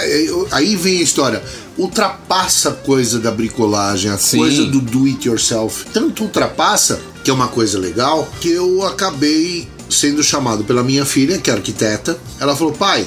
aí 0.53 0.77
vem 0.77 0.99
a 0.99 1.03
história. 1.03 1.42
Ultrapassa 1.77 2.70
a 2.70 2.72
coisa 2.72 3.18
da 3.18 3.31
bricolagem, 3.31 4.11
a 4.11 4.18
Sim. 4.18 4.38
coisa 4.38 4.64
do 4.66 4.81
do 4.81 5.05
it 5.07 5.29
yourself. 5.29 5.85
Tanto 5.92 6.25
ultrapassa, 6.25 7.01
que 7.22 7.31
é 7.31 7.35
uma 7.35 7.49
coisa 7.49 7.79
legal, 7.79 8.29
que 8.40 8.49
eu 8.51 8.85
acabei 8.87 9.68
sendo 9.88 10.22
chamado 10.22 10.64
pela 10.64 10.83
minha 10.83 11.05
filha, 11.05 11.38
que 11.38 11.51
é 11.51 11.55
arquiteta. 11.55 12.18
Ela 12.40 12.57
falou: 12.57 12.72
pai, 12.72 13.07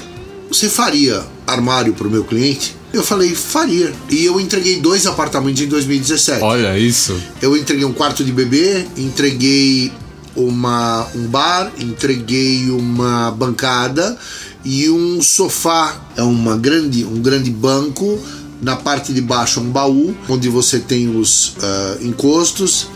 você 0.49 0.69
faria 0.69 1.23
armário 1.45 1.93
para 1.93 2.07
o 2.07 2.11
meu 2.11 2.23
cliente? 2.23 2.75
Eu 2.91 3.03
falei, 3.03 3.35
faria. 3.35 3.93
E 4.09 4.25
eu 4.25 4.39
entreguei 4.39 4.79
dois 4.79 5.05
apartamentos 5.05 5.61
em 5.61 5.67
2017. 5.67 6.43
Olha 6.43 6.77
isso. 6.77 7.19
Eu 7.41 7.55
entreguei 7.55 7.85
um 7.85 7.93
quarto 7.93 8.23
de 8.23 8.31
bebê, 8.31 8.85
entreguei 8.97 9.91
uma, 10.35 11.07
um 11.15 11.27
bar, 11.27 11.71
entreguei 11.79 12.69
uma 12.71 13.31
bancada 13.31 14.17
e 14.65 14.89
um 14.89 15.21
sofá. 15.21 15.95
É 16.15 16.23
uma 16.23 16.57
grande, 16.57 17.03
um 17.05 17.21
grande 17.21 17.51
banco. 17.51 18.19
Na 18.61 18.75
parte 18.75 19.13
de 19.13 19.21
baixo 19.21 19.61
um 19.61 19.71
baú, 19.71 20.13
onde 20.27 20.49
você 20.49 20.79
tem 20.79 21.15
os 21.15 21.53
ah, 21.61 21.97
encostos. 22.01 22.87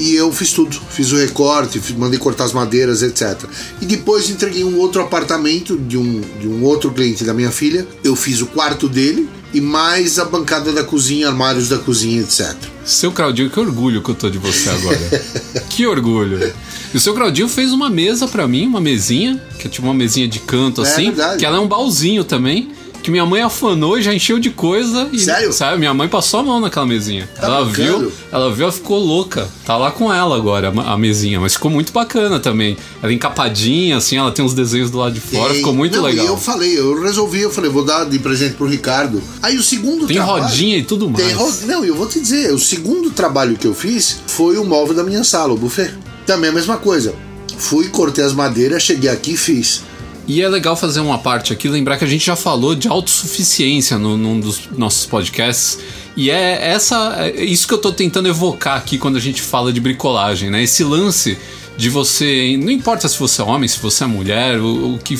E 0.00 0.14
eu 0.14 0.32
fiz 0.32 0.52
tudo. 0.54 0.80
Fiz 0.90 1.12
o 1.12 1.16
recorte, 1.16 1.78
mandei 1.98 2.18
cortar 2.18 2.44
as 2.44 2.54
madeiras, 2.54 3.02
etc. 3.02 3.38
E 3.82 3.84
depois 3.84 4.30
entreguei 4.30 4.64
um 4.64 4.78
outro 4.78 5.02
apartamento 5.02 5.76
de 5.76 5.98
um, 5.98 6.22
de 6.40 6.48
um 6.48 6.64
outro 6.64 6.90
cliente 6.90 7.22
da 7.22 7.34
minha 7.34 7.50
filha. 7.50 7.86
Eu 8.02 8.16
fiz 8.16 8.40
o 8.40 8.46
quarto 8.46 8.88
dele 8.88 9.28
e 9.52 9.60
mais 9.60 10.18
a 10.18 10.24
bancada 10.24 10.72
da 10.72 10.82
cozinha, 10.82 11.28
armários 11.28 11.68
da 11.68 11.76
cozinha, 11.76 12.22
etc. 12.22 12.56
Seu 12.82 13.12
Claudinho, 13.12 13.50
que 13.50 13.60
orgulho 13.60 14.02
que 14.02 14.10
eu 14.10 14.14
tô 14.14 14.30
de 14.30 14.38
você 14.38 14.70
agora. 14.70 15.22
que 15.68 15.86
orgulho. 15.86 16.50
E 16.94 16.96
o 16.96 17.00
seu 17.00 17.12
Claudinho 17.12 17.48
fez 17.48 17.70
uma 17.70 17.90
mesa 17.90 18.26
pra 18.26 18.48
mim, 18.48 18.66
uma 18.66 18.80
mesinha, 18.80 19.38
que 19.58 19.66
é 19.66 19.70
tipo 19.70 19.86
uma 19.86 19.94
mesinha 19.94 20.26
de 20.26 20.38
canto 20.38 20.82
É 20.82 20.88
assim, 20.88 21.12
que 21.38 21.44
ela 21.44 21.58
é 21.58 21.60
um 21.60 21.68
baúzinho 21.68 22.24
também. 22.24 22.70
Que 23.02 23.10
minha 23.10 23.24
mãe 23.24 23.40
afanou 23.42 23.98
e 23.98 24.02
já 24.02 24.12
encheu 24.14 24.38
de 24.38 24.50
coisa. 24.50 25.08
E, 25.12 25.18
Sério? 25.18 25.52
Sabe, 25.52 25.78
minha 25.78 25.94
mãe 25.94 26.06
passou 26.08 26.40
a 26.40 26.42
mão 26.42 26.60
naquela 26.60 26.84
mesinha. 26.86 27.28
Tá 27.34 27.46
ela 27.46 27.64
brincando? 27.64 27.98
viu, 28.00 28.12
ela 28.30 28.52
viu, 28.52 28.64
ela 28.64 28.72
ficou 28.72 28.98
louca. 28.98 29.48
Tá 29.64 29.76
lá 29.76 29.90
com 29.90 30.12
ela 30.12 30.36
agora, 30.36 30.68
a 30.86 30.96
mesinha. 30.98 31.40
Mas 31.40 31.54
ficou 31.54 31.70
muito 31.70 31.92
bacana 31.92 32.38
também. 32.38 32.76
Ela 33.02 33.10
é 33.12 33.14
encapadinha, 33.14 33.96
assim, 33.96 34.16
ela 34.16 34.30
tem 34.30 34.44
uns 34.44 34.52
desenhos 34.54 34.90
do 34.90 34.98
lado 34.98 35.14
de 35.14 35.20
fora, 35.20 35.54
ficou 35.54 35.72
muito 35.72 35.96
não, 35.96 36.04
legal. 36.04 36.24
E 36.26 36.28
eu 36.28 36.36
falei, 36.36 36.78
eu 36.78 37.00
resolvi, 37.02 37.40
eu 37.40 37.50
falei, 37.50 37.70
vou 37.70 37.84
dar 37.84 38.04
de 38.04 38.18
presente 38.18 38.54
pro 38.54 38.66
Ricardo. 38.66 39.22
Aí 39.42 39.56
o 39.56 39.62
segundo 39.62 40.06
Tem 40.06 40.16
trabalho- 40.16 40.42
rodinha 40.44 40.76
e 40.76 40.82
tudo 40.82 41.08
mais. 41.08 41.24
Tem 41.26 41.34
ro- 41.34 41.52
Não, 41.66 41.84
eu 41.84 41.94
vou 41.94 42.06
te 42.06 42.20
dizer, 42.20 42.52
o 42.52 42.58
segundo 42.58 43.10
trabalho 43.10 43.56
que 43.56 43.66
eu 43.66 43.74
fiz 43.74 44.18
foi 44.26 44.58
o 44.58 44.64
móvel 44.64 44.94
da 44.94 45.02
minha 45.04 45.24
sala, 45.24 45.52
o 45.52 45.56
buffet. 45.56 45.90
Também 46.26 46.50
a 46.50 46.52
mesma 46.52 46.76
coisa. 46.76 47.14
Fui, 47.56 47.88
cortei 47.88 48.24
as 48.24 48.32
madeiras, 48.32 48.82
cheguei 48.82 49.10
aqui 49.10 49.32
e 49.32 49.36
fiz. 49.36 49.82
E 50.26 50.42
é 50.42 50.48
legal 50.48 50.76
fazer 50.76 51.00
uma 51.00 51.18
parte 51.18 51.52
aqui, 51.52 51.68
lembrar 51.68 51.96
que 51.96 52.04
a 52.04 52.08
gente 52.08 52.24
já 52.24 52.36
falou 52.36 52.74
de 52.74 52.86
autossuficiência 52.88 53.98
no, 53.98 54.16
num 54.16 54.38
dos 54.38 54.68
nossos 54.76 55.06
podcasts. 55.06 55.78
E 56.16 56.30
é 56.30 56.70
essa 56.70 57.16
é 57.18 57.44
isso 57.44 57.66
que 57.66 57.74
eu 57.74 57.78
tô 57.78 57.92
tentando 57.92 58.28
evocar 58.28 58.76
aqui 58.76 58.98
quando 58.98 59.16
a 59.16 59.20
gente 59.20 59.42
fala 59.42 59.72
de 59.72 59.80
bricolagem, 59.80 60.50
né? 60.50 60.62
Esse 60.62 60.84
lance 60.84 61.38
de 61.76 61.88
você. 61.88 62.56
Não 62.62 62.70
importa 62.70 63.08
se 63.08 63.18
você 63.18 63.40
é 63.40 63.44
homem, 63.44 63.66
se 63.68 63.78
você 63.78 64.04
é 64.04 64.06
mulher, 64.06 64.60
o, 64.60 64.94
o 64.94 64.98
que 64.98 65.18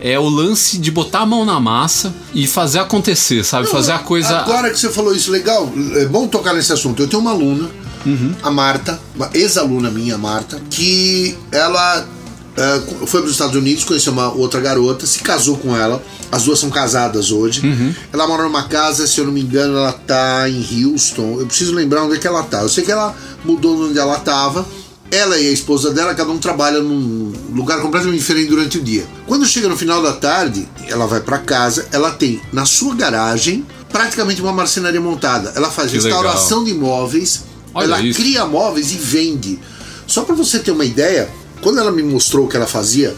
é, 0.00 0.12
é 0.12 0.18
o 0.18 0.28
lance 0.28 0.78
de 0.78 0.90
botar 0.90 1.20
a 1.20 1.26
mão 1.26 1.44
na 1.44 1.58
massa 1.58 2.14
e 2.34 2.46
fazer 2.46 2.78
acontecer, 2.78 3.42
sabe? 3.44 3.66
fazer 3.68 3.92
a 3.92 3.98
coisa. 3.98 4.40
Agora 4.40 4.70
que 4.70 4.78
você 4.78 4.90
falou 4.90 5.14
isso, 5.14 5.30
legal, 5.30 5.72
é 5.96 6.04
bom 6.04 6.28
tocar 6.28 6.52
nesse 6.52 6.72
assunto. 6.72 7.02
Eu 7.02 7.08
tenho 7.08 7.22
uma 7.22 7.30
aluna, 7.30 7.70
a 8.42 8.50
Marta, 8.50 9.00
uma 9.16 9.30
ex-aluna 9.32 9.90
minha, 9.90 10.16
a 10.16 10.18
Marta, 10.18 10.60
que 10.70 11.36
ela 11.50 12.06
é, 12.56 13.06
foi 13.06 13.20
para 13.20 13.26
os 13.26 13.32
Estados 13.32 13.56
Unidos, 13.56 13.84
conheceu 13.84 14.12
uma 14.12 14.32
outra 14.32 14.60
garota, 14.60 15.06
se 15.06 15.18
casou 15.20 15.56
com 15.56 15.76
ela. 15.76 16.02
As 16.30 16.44
duas 16.44 16.58
são 16.58 16.70
casadas 16.70 17.30
hoje. 17.30 17.62
Ela 18.12 18.26
mora 18.26 18.44
numa 18.44 18.64
casa, 18.64 19.06
se 19.06 19.18
eu 19.18 19.24
não 19.26 19.32
me 19.32 19.40
engano, 19.40 19.76
ela 19.76 19.92
tá 19.92 20.48
em 20.48 20.84
Houston. 20.84 21.40
Eu 21.40 21.46
preciso 21.46 21.72
lembrar 21.74 22.04
onde 22.04 22.16
é 22.16 22.18
que 22.18 22.26
ela 22.26 22.42
tá. 22.42 22.62
Eu 22.62 22.68
sei 22.68 22.84
que 22.84 22.92
ela 22.92 23.14
mudou 23.44 23.76
de 23.76 23.90
onde 23.90 23.98
ela 23.98 24.18
tava. 24.20 24.66
Ela 25.10 25.38
e 25.38 25.48
a 25.48 25.52
esposa 25.52 25.92
dela, 25.92 26.14
cada 26.14 26.30
um 26.32 26.38
trabalha 26.38 26.80
num 26.80 27.32
lugar 27.54 27.80
completamente 27.80 28.18
diferente 28.18 28.48
durante 28.48 28.78
o 28.78 28.82
dia. 28.82 29.04
Quando 29.26 29.46
chega 29.46 29.68
no 29.68 29.76
final 29.76 30.02
da 30.02 30.12
tarde, 30.12 30.66
ela 30.88 31.06
vai 31.06 31.20
para 31.20 31.38
casa, 31.38 31.86
ela 31.92 32.10
tem 32.10 32.40
na 32.52 32.64
sua 32.64 32.94
garagem 32.96 33.64
praticamente 33.92 34.40
uma 34.42 34.52
marcenaria 34.52 35.00
montada. 35.00 35.52
Ela 35.54 35.70
faz 35.70 35.90
Que 35.90 35.98
restauração 35.98 36.64
de 36.64 36.74
móveis, 36.74 37.44
Olha 37.72 37.84
ela 37.84 38.00
isso. 38.02 38.18
cria 38.18 38.44
móveis 38.44 38.90
e 38.90 38.96
vende. 38.96 39.58
Só 40.06 40.22
para 40.22 40.34
você 40.34 40.58
ter 40.58 40.72
uma 40.72 40.84
ideia, 40.84 41.28
quando 41.64 41.78
ela 41.78 41.90
me 41.90 42.02
mostrou 42.02 42.44
o 42.44 42.48
que 42.48 42.58
ela 42.58 42.66
fazia, 42.66 43.16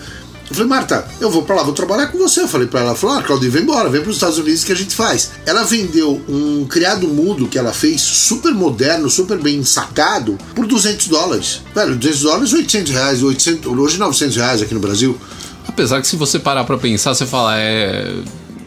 eu 0.48 0.54
falei, 0.54 0.68
Marta, 0.68 1.04
eu 1.20 1.28
vou 1.28 1.42
para 1.42 1.56
lá, 1.56 1.62
vou 1.64 1.74
trabalhar 1.74 2.06
com 2.06 2.16
você. 2.16 2.42
Eu 2.42 2.46
falei 2.46 2.68
para 2.68 2.78
ela, 2.78 2.90
ela 2.90 2.96
falou, 2.96 3.16
ah, 3.16 3.22
Claudio, 3.22 3.50
vem 3.50 3.62
embora, 3.62 3.88
vem 3.88 4.00
para 4.00 4.10
os 4.10 4.16
Estados 4.16 4.38
Unidos 4.38 4.62
que 4.62 4.70
a 4.70 4.76
gente 4.76 4.94
faz. 4.94 5.32
Ela 5.44 5.64
vendeu 5.64 6.22
um 6.28 6.64
criado 6.64 7.08
mudo 7.08 7.48
que 7.48 7.58
ela 7.58 7.72
fez, 7.72 8.00
super 8.00 8.54
moderno, 8.54 9.10
super 9.10 9.36
bem 9.38 9.64
sacado, 9.64 10.38
por 10.54 10.64
200 10.64 11.08
dólares. 11.08 11.62
Velho, 11.74 11.96
200 11.96 12.22
dólares, 12.22 12.52
800 12.52 12.92
reais, 12.92 13.22
800, 13.24 13.72
hoje 13.72 13.98
900 13.98 14.36
reais 14.36 14.62
aqui 14.62 14.72
no 14.72 14.80
Brasil. 14.80 15.18
Apesar 15.66 16.00
que 16.00 16.06
se 16.06 16.14
você 16.14 16.38
parar 16.38 16.62
pra 16.62 16.78
pensar, 16.78 17.12
você 17.12 17.26
fala, 17.26 17.58
é. 17.58 18.14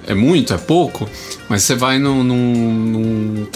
É 0.10 0.16
muito, 0.16 0.56
é 0.56 0.58
pouco, 0.58 1.08
mas 1.48 1.62
você 1.62 1.76
vai 1.76 2.00
num, 2.00 2.24
num, 2.24 3.46
num 3.46 3.48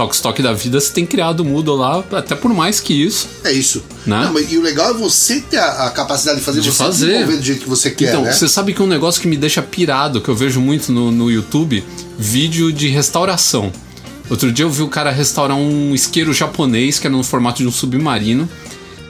da 0.43 0.53
vida, 0.53 0.79
você 0.79 0.93
tem 0.93 1.03
criado 1.03 1.39
o 1.39 1.43
Moodle 1.43 1.75
lá, 1.75 2.03
até 2.11 2.35
por 2.35 2.53
mais 2.53 2.79
que 2.79 2.93
isso. 2.93 3.27
É 3.43 3.51
isso. 3.51 3.83
Né? 4.05 4.29
Não, 4.31 4.39
e 4.39 4.57
o 4.59 4.61
legal 4.61 4.91
é 4.91 4.93
você 4.93 5.41
ter 5.41 5.57
a, 5.57 5.87
a 5.87 5.89
capacidade 5.89 6.37
de 6.37 6.45
fazer, 6.45 6.61
De 6.61 6.71
você 6.71 6.83
fazer. 6.83 7.07
desenvolver 7.07 7.37
do 7.37 7.43
jeito 7.43 7.63
que 7.63 7.69
você 7.69 7.89
quer, 7.89 8.09
então, 8.09 8.21
né? 8.21 8.31
você 8.31 8.47
sabe 8.47 8.71
que 8.71 8.83
um 8.83 8.87
negócio 8.87 9.19
que 9.19 9.27
me 9.27 9.35
deixa 9.35 9.63
pirado, 9.63 10.21
que 10.21 10.29
eu 10.29 10.35
vejo 10.35 10.61
muito 10.61 10.91
no, 10.91 11.11
no 11.11 11.31
YouTube, 11.31 11.83
vídeo 12.19 12.71
de 12.71 12.87
restauração. 12.87 13.71
Outro 14.29 14.51
dia 14.51 14.63
eu 14.63 14.69
vi 14.69 14.83
o 14.83 14.87
cara 14.87 15.09
restaurar 15.09 15.57
um 15.57 15.95
isqueiro 15.95 16.31
japonês, 16.31 16.99
que 16.99 17.07
era 17.07 17.15
no 17.15 17.23
formato 17.23 17.63
de 17.63 17.67
um 17.67 17.71
submarino. 17.71 18.47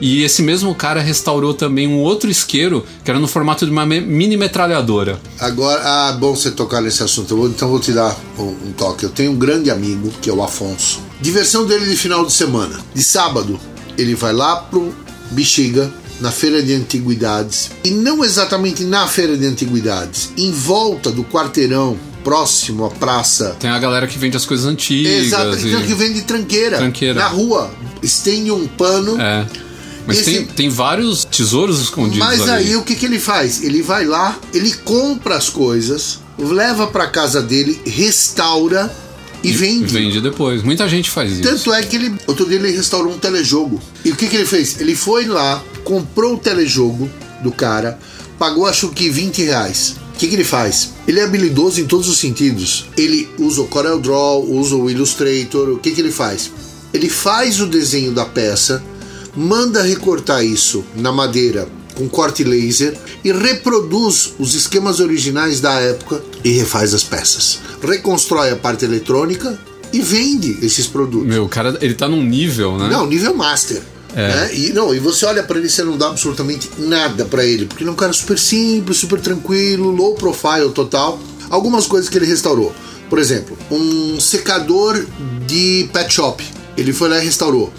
E 0.00 0.22
esse 0.22 0.42
mesmo 0.42 0.74
cara 0.74 1.00
restaurou 1.00 1.54
também 1.54 1.86
um 1.86 1.98
outro 1.98 2.28
isqueiro, 2.30 2.84
que 3.04 3.10
era 3.10 3.20
no 3.20 3.28
formato 3.28 3.64
de 3.64 3.70
uma 3.70 3.86
mini 3.86 4.36
metralhadora. 4.36 5.18
Agora, 5.38 5.80
ah, 5.84 6.12
bom 6.12 6.34
você 6.34 6.50
tocar 6.50 6.80
nesse 6.80 7.02
assunto. 7.02 7.46
Então 7.46 7.68
vou 7.68 7.78
te 7.80 7.92
dar 7.92 8.14
um, 8.38 8.42
um 8.42 8.72
toque. 8.76 9.04
Eu 9.04 9.10
tenho 9.10 9.32
um 9.32 9.36
grande 9.36 9.70
amigo, 9.70 10.10
que 10.20 10.28
é 10.28 10.32
o 10.32 10.42
Afonso. 10.42 11.00
Diversão 11.20 11.64
dele 11.64 11.86
de 11.86 11.96
final 11.96 12.24
de 12.26 12.32
semana. 12.32 12.78
De 12.94 13.02
sábado, 13.04 13.58
ele 13.96 14.14
vai 14.14 14.32
lá 14.32 14.56
pro 14.56 14.92
Bexiga, 15.30 15.90
na 16.20 16.30
feira 16.30 16.62
de 16.62 16.74
antiguidades. 16.74 17.70
E 17.84 17.90
não 17.90 18.24
exatamente 18.24 18.84
na 18.84 19.06
feira 19.06 19.36
de 19.36 19.46
antiguidades, 19.46 20.30
em 20.36 20.50
volta 20.50 21.10
do 21.10 21.24
quarteirão, 21.24 21.96
próximo 22.22 22.84
à 22.84 22.90
praça. 22.90 23.56
Tem 23.60 23.68
a 23.70 23.78
galera 23.78 24.06
que 24.06 24.18
vende 24.18 24.36
as 24.36 24.46
coisas 24.46 24.66
antigas. 24.66 25.12
Exato, 25.26 25.56
e- 25.58 25.68
então 25.68 25.82
que 25.82 25.94
vende 25.94 26.22
tranqueira. 26.22 26.78
Tranqueira. 26.78 27.20
Na 27.20 27.28
rua. 27.28 27.70
Estende 28.02 28.50
um 28.50 28.66
pano. 28.66 29.20
É. 29.20 29.46
Mas 30.06 30.18
Esse- 30.18 30.30
tem, 30.30 30.44
tem 30.44 30.68
vários 30.68 31.24
tesouros 31.24 31.80
escondidos 31.80 32.18
Mas 32.18 32.42
ali. 32.42 32.68
aí 32.68 32.76
o 32.76 32.82
que, 32.82 32.94
que 32.94 33.06
ele 33.06 33.18
faz? 33.18 33.62
Ele 33.62 33.82
vai 33.82 34.04
lá, 34.04 34.38
ele 34.52 34.70
compra 34.84 35.36
as 35.36 35.48
coisas, 35.48 36.20
leva 36.38 36.86
pra 36.86 37.06
casa 37.06 37.40
dele, 37.40 37.80
restaura 37.86 38.94
e, 39.42 39.52
vende. 39.52 39.92
Vende 39.92 40.20
depois. 40.20 40.62
Muita 40.62 40.88
gente 40.88 41.10
faz 41.10 41.32
isso. 41.32 41.42
Tanto 41.42 41.72
é 41.72 41.82
que 41.82 41.96
ele. 41.96 42.14
Outro 42.26 42.46
dia 42.46 42.56
ele 42.58 42.70
restaurou 42.70 43.12
um 43.12 43.18
telejogo. 43.18 43.80
E 44.04 44.10
o 44.10 44.16
que, 44.16 44.26
que 44.26 44.36
ele 44.36 44.46
fez? 44.46 44.80
Ele 44.80 44.94
foi 44.94 45.26
lá, 45.26 45.62
comprou 45.84 46.34
o 46.34 46.38
telejogo 46.38 47.10
do 47.42 47.52
cara, 47.52 47.98
pagou 48.38 48.66
acho 48.66 48.88
que 48.88 49.10
20 49.10 49.42
reais. 49.42 49.96
O 50.14 50.16
que, 50.16 50.28
que 50.28 50.34
ele 50.36 50.44
faz? 50.44 50.90
Ele 51.08 51.18
é 51.20 51.24
habilidoso 51.24 51.80
em 51.80 51.84
todos 51.86 52.08
os 52.08 52.18
sentidos. 52.18 52.86
Ele 52.96 53.28
usa 53.38 53.62
o 53.62 53.66
Corel 53.66 53.98
Draw, 53.98 54.48
usa 54.50 54.76
o 54.76 54.88
Illustrator. 54.88 55.70
O 55.70 55.78
que, 55.78 55.90
que 55.90 56.00
ele 56.00 56.12
faz? 56.12 56.50
Ele 56.92 57.08
faz 57.10 57.60
o 57.60 57.66
desenho 57.66 58.12
da 58.12 58.24
peça, 58.24 58.82
manda 59.36 59.82
recortar 59.82 60.44
isso 60.44 60.84
na 60.94 61.12
madeira 61.12 61.68
com 61.94 62.08
corte 62.08 62.42
laser 62.44 62.96
e 63.24 63.32
reproduz 63.32 64.34
os 64.38 64.54
esquemas 64.54 65.00
originais 65.00 65.60
da 65.60 65.74
época 65.74 66.22
e 66.42 66.50
refaz 66.50 66.92
as 66.92 67.04
peças. 67.04 67.60
Reconstrói 67.82 68.50
a 68.50 68.56
parte 68.56 68.84
eletrônica 68.84 69.58
e 69.92 70.00
vende 70.00 70.58
esses 70.62 70.86
produtos. 70.86 71.28
Meu, 71.28 71.44
o 71.44 71.48
cara, 71.48 71.78
ele 71.80 71.94
tá 71.94 72.08
num 72.08 72.22
nível, 72.22 72.76
né? 72.76 72.88
Não, 72.88 73.06
nível 73.06 73.34
master. 73.34 73.80
É. 74.14 74.28
Né? 74.28 74.54
E, 74.54 74.72
não, 74.72 74.94
e 74.94 74.98
você 74.98 75.24
olha 75.26 75.42
pra 75.42 75.58
ele 75.58 75.68
você 75.68 75.82
não 75.82 75.96
dá 75.96 76.08
absolutamente 76.08 76.70
nada 76.78 77.24
pra 77.24 77.44
ele, 77.44 77.66
porque 77.66 77.82
ele 77.82 77.90
é 77.90 77.92
um 77.92 77.96
cara 77.96 78.12
super 78.12 78.38
simples, 78.38 78.96
super 78.96 79.20
tranquilo, 79.20 79.90
low 79.90 80.14
profile 80.14 80.70
total. 80.72 81.18
Algumas 81.50 81.86
coisas 81.86 82.08
que 82.08 82.16
ele 82.16 82.26
restaurou. 82.26 82.74
Por 83.08 83.18
exemplo, 83.18 83.56
um 83.70 84.18
secador 84.18 85.04
de 85.46 85.88
pet 85.92 86.12
shop. 86.12 86.44
Ele 86.76 86.92
foi 86.92 87.08
lá 87.08 87.18
e 87.20 87.24
restaurou. 87.24 87.72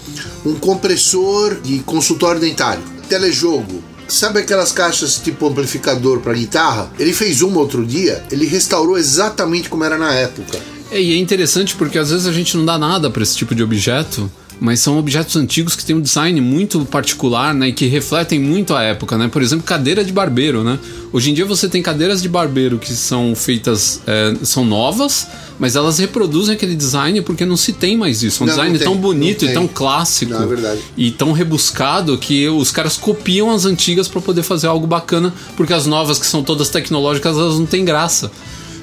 Um 0.46 0.54
compressor 0.54 1.60
de 1.60 1.80
consultório 1.80 2.40
dentário. 2.40 2.80
Telejogo. 3.08 3.82
Sabe 4.06 4.38
aquelas 4.38 4.70
caixas 4.70 5.16
tipo 5.18 5.48
amplificador 5.48 6.20
pra 6.20 6.34
guitarra? 6.34 6.88
Ele 7.00 7.12
fez 7.12 7.42
uma 7.42 7.58
outro 7.58 7.84
dia, 7.84 8.24
ele 8.30 8.46
restaurou 8.46 8.96
exatamente 8.96 9.68
como 9.68 9.82
era 9.82 9.98
na 9.98 10.14
época. 10.14 10.60
É, 10.92 11.02
e 11.02 11.14
é 11.14 11.16
interessante 11.16 11.74
porque 11.74 11.98
às 11.98 12.12
vezes 12.12 12.28
a 12.28 12.32
gente 12.32 12.56
não 12.56 12.64
dá 12.64 12.78
nada 12.78 13.10
pra 13.10 13.24
esse 13.24 13.36
tipo 13.36 13.56
de 13.56 13.62
objeto, 13.64 14.30
mas 14.60 14.80
são 14.80 14.98
objetos 14.98 15.36
antigos 15.36 15.76
que 15.76 15.84
têm 15.84 15.96
um 15.96 16.00
design 16.00 16.40
muito 16.40 16.84
particular, 16.86 17.54
né, 17.54 17.68
e 17.68 17.72
que 17.72 17.86
refletem 17.86 18.38
muito 18.38 18.74
a 18.74 18.82
época, 18.82 19.18
né? 19.18 19.28
Por 19.28 19.42
exemplo, 19.42 19.64
cadeira 19.64 20.04
de 20.04 20.12
barbeiro, 20.12 20.64
né? 20.64 20.78
Hoje 21.12 21.30
em 21.30 21.34
dia 21.34 21.44
você 21.44 21.68
tem 21.68 21.82
cadeiras 21.82 22.22
de 22.22 22.28
barbeiro 22.28 22.78
que 22.78 22.92
são 22.92 23.34
feitas, 23.34 24.00
é, 24.06 24.34
são 24.42 24.64
novas, 24.64 25.26
mas 25.58 25.76
elas 25.76 25.98
reproduzem 25.98 26.54
aquele 26.54 26.74
design 26.74 27.20
porque 27.22 27.44
não 27.44 27.56
se 27.56 27.72
tem 27.72 27.96
mais 27.96 28.22
isso. 28.22 28.42
É 28.42 28.44
um 28.44 28.46
Não, 28.46 28.54
design 28.54 28.72
não 28.72 28.78
tem, 28.78 28.88
tão 28.88 28.96
bonito 28.96 29.44
e 29.44 29.52
tão 29.52 29.68
clássico 29.68 30.32
Não, 30.32 30.52
é 30.52 30.78
e 30.96 31.10
tão 31.10 31.32
rebuscado 31.32 32.16
que 32.18 32.48
os 32.48 32.70
caras 32.70 32.96
copiam 32.96 33.50
as 33.50 33.64
antigas 33.64 34.08
pra 34.08 34.20
poder 34.20 34.42
fazer 34.42 34.66
algo 34.66 34.86
bacana, 34.86 35.32
porque 35.56 35.72
as 35.72 35.86
novas 35.86 36.18
que 36.18 36.26
são 36.26 36.42
todas 36.42 36.68
tecnológicas, 36.68 37.36
elas 37.36 37.58
não 37.58 37.66
têm 37.66 37.84
graça. 37.84 38.30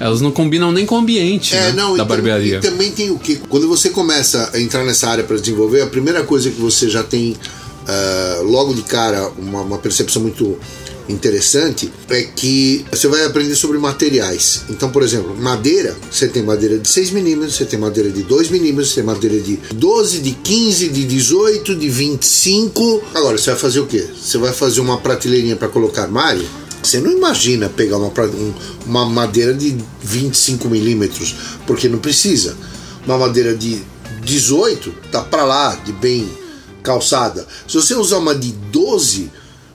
Elas 0.00 0.20
não 0.20 0.30
combinam 0.30 0.70
nem 0.72 0.84
com 0.86 0.94
o 0.96 0.98
ambiente 0.98 1.54
É, 1.54 1.68
né, 1.68 1.72
não, 1.72 1.90
da 1.90 1.94
e 1.94 1.98
tam- 1.98 2.06
barbearia. 2.06 2.56
E 2.58 2.60
também 2.60 2.90
tem 2.92 3.10
o 3.10 3.18
que? 3.18 3.36
Quando 3.36 3.68
você 3.68 3.90
começa 3.90 4.50
a 4.52 4.60
entrar 4.60 4.84
nessa 4.84 5.08
área 5.08 5.24
para 5.24 5.36
desenvolver, 5.36 5.82
a 5.82 5.86
primeira 5.86 6.22
coisa 6.24 6.50
que 6.50 6.60
você 6.60 6.88
já 6.88 7.02
tem 7.02 7.36
ah, 7.86 8.40
logo 8.44 8.72
de 8.74 8.82
cara 8.82 9.28
uma, 9.38 9.60
uma 9.62 9.78
percepção 9.78 10.22
muito 10.22 10.58
interessante 11.06 11.92
é 12.08 12.22
que 12.22 12.84
você 12.90 13.06
vai 13.08 13.24
aprender 13.26 13.54
sobre 13.54 13.76
materiais. 13.78 14.62
Então, 14.70 14.90
por 14.90 15.02
exemplo, 15.02 15.36
madeira, 15.36 15.94
você 16.10 16.26
tem 16.26 16.42
madeira 16.42 16.78
de 16.78 16.88
6 16.88 17.10
milímetros, 17.10 17.56
você 17.56 17.66
tem 17.66 17.78
madeira 17.78 18.10
de 18.10 18.22
2 18.22 18.48
milímetros, 18.48 18.88
você 18.88 18.94
tem 18.96 19.04
madeira 19.04 19.38
de 19.38 19.58
12, 19.74 20.20
de 20.20 20.32
15, 20.32 20.88
de 20.88 21.04
18, 21.04 21.74
de 21.76 21.88
25. 21.90 23.02
Agora, 23.14 23.36
você 23.36 23.50
vai 23.50 23.58
fazer 23.60 23.80
o 23.80 23.86
quê? 23.86 24.06
Você 24.18 24.38
vai 24.38 24.52
fazer 24.52 24.80
uma 24.80 24.98
prateleirinha 24.98 25.56
para 25.56 25.68
colocar 25.68 26.02
armário? 26.02 26.44
Você 26.84 27.00
não 27.00 27.10
imagina 27.10 27.68
pegar 27.68 27.96
uma, 27.96 28.08
um- 28.08 28.54
uma 28.86 29.04
madeira 29.06 29.52
de 29.54 29.76
25 30.02 30.68
milímetros, 30.68 31.34
porque 31.66 31.88
não 31.88 31.98
precisa. 31.98 32.56
Uma 33.06 33.18
madeira 33.18 33.54
de 33.54 33.82
18 34.22 34.92
tá 35.10 35.20
para 35.22 35.44
lá, 35.44 35.74
de 35.84 35.92
bem 35.92 36.28
calçada. 36.82 37.46
Se 37.66 37.74
você 37.74 37.94
usar 37.94 38.18
uma 38.18 38.34
de 38.34 38.52
12, 38.52 39.30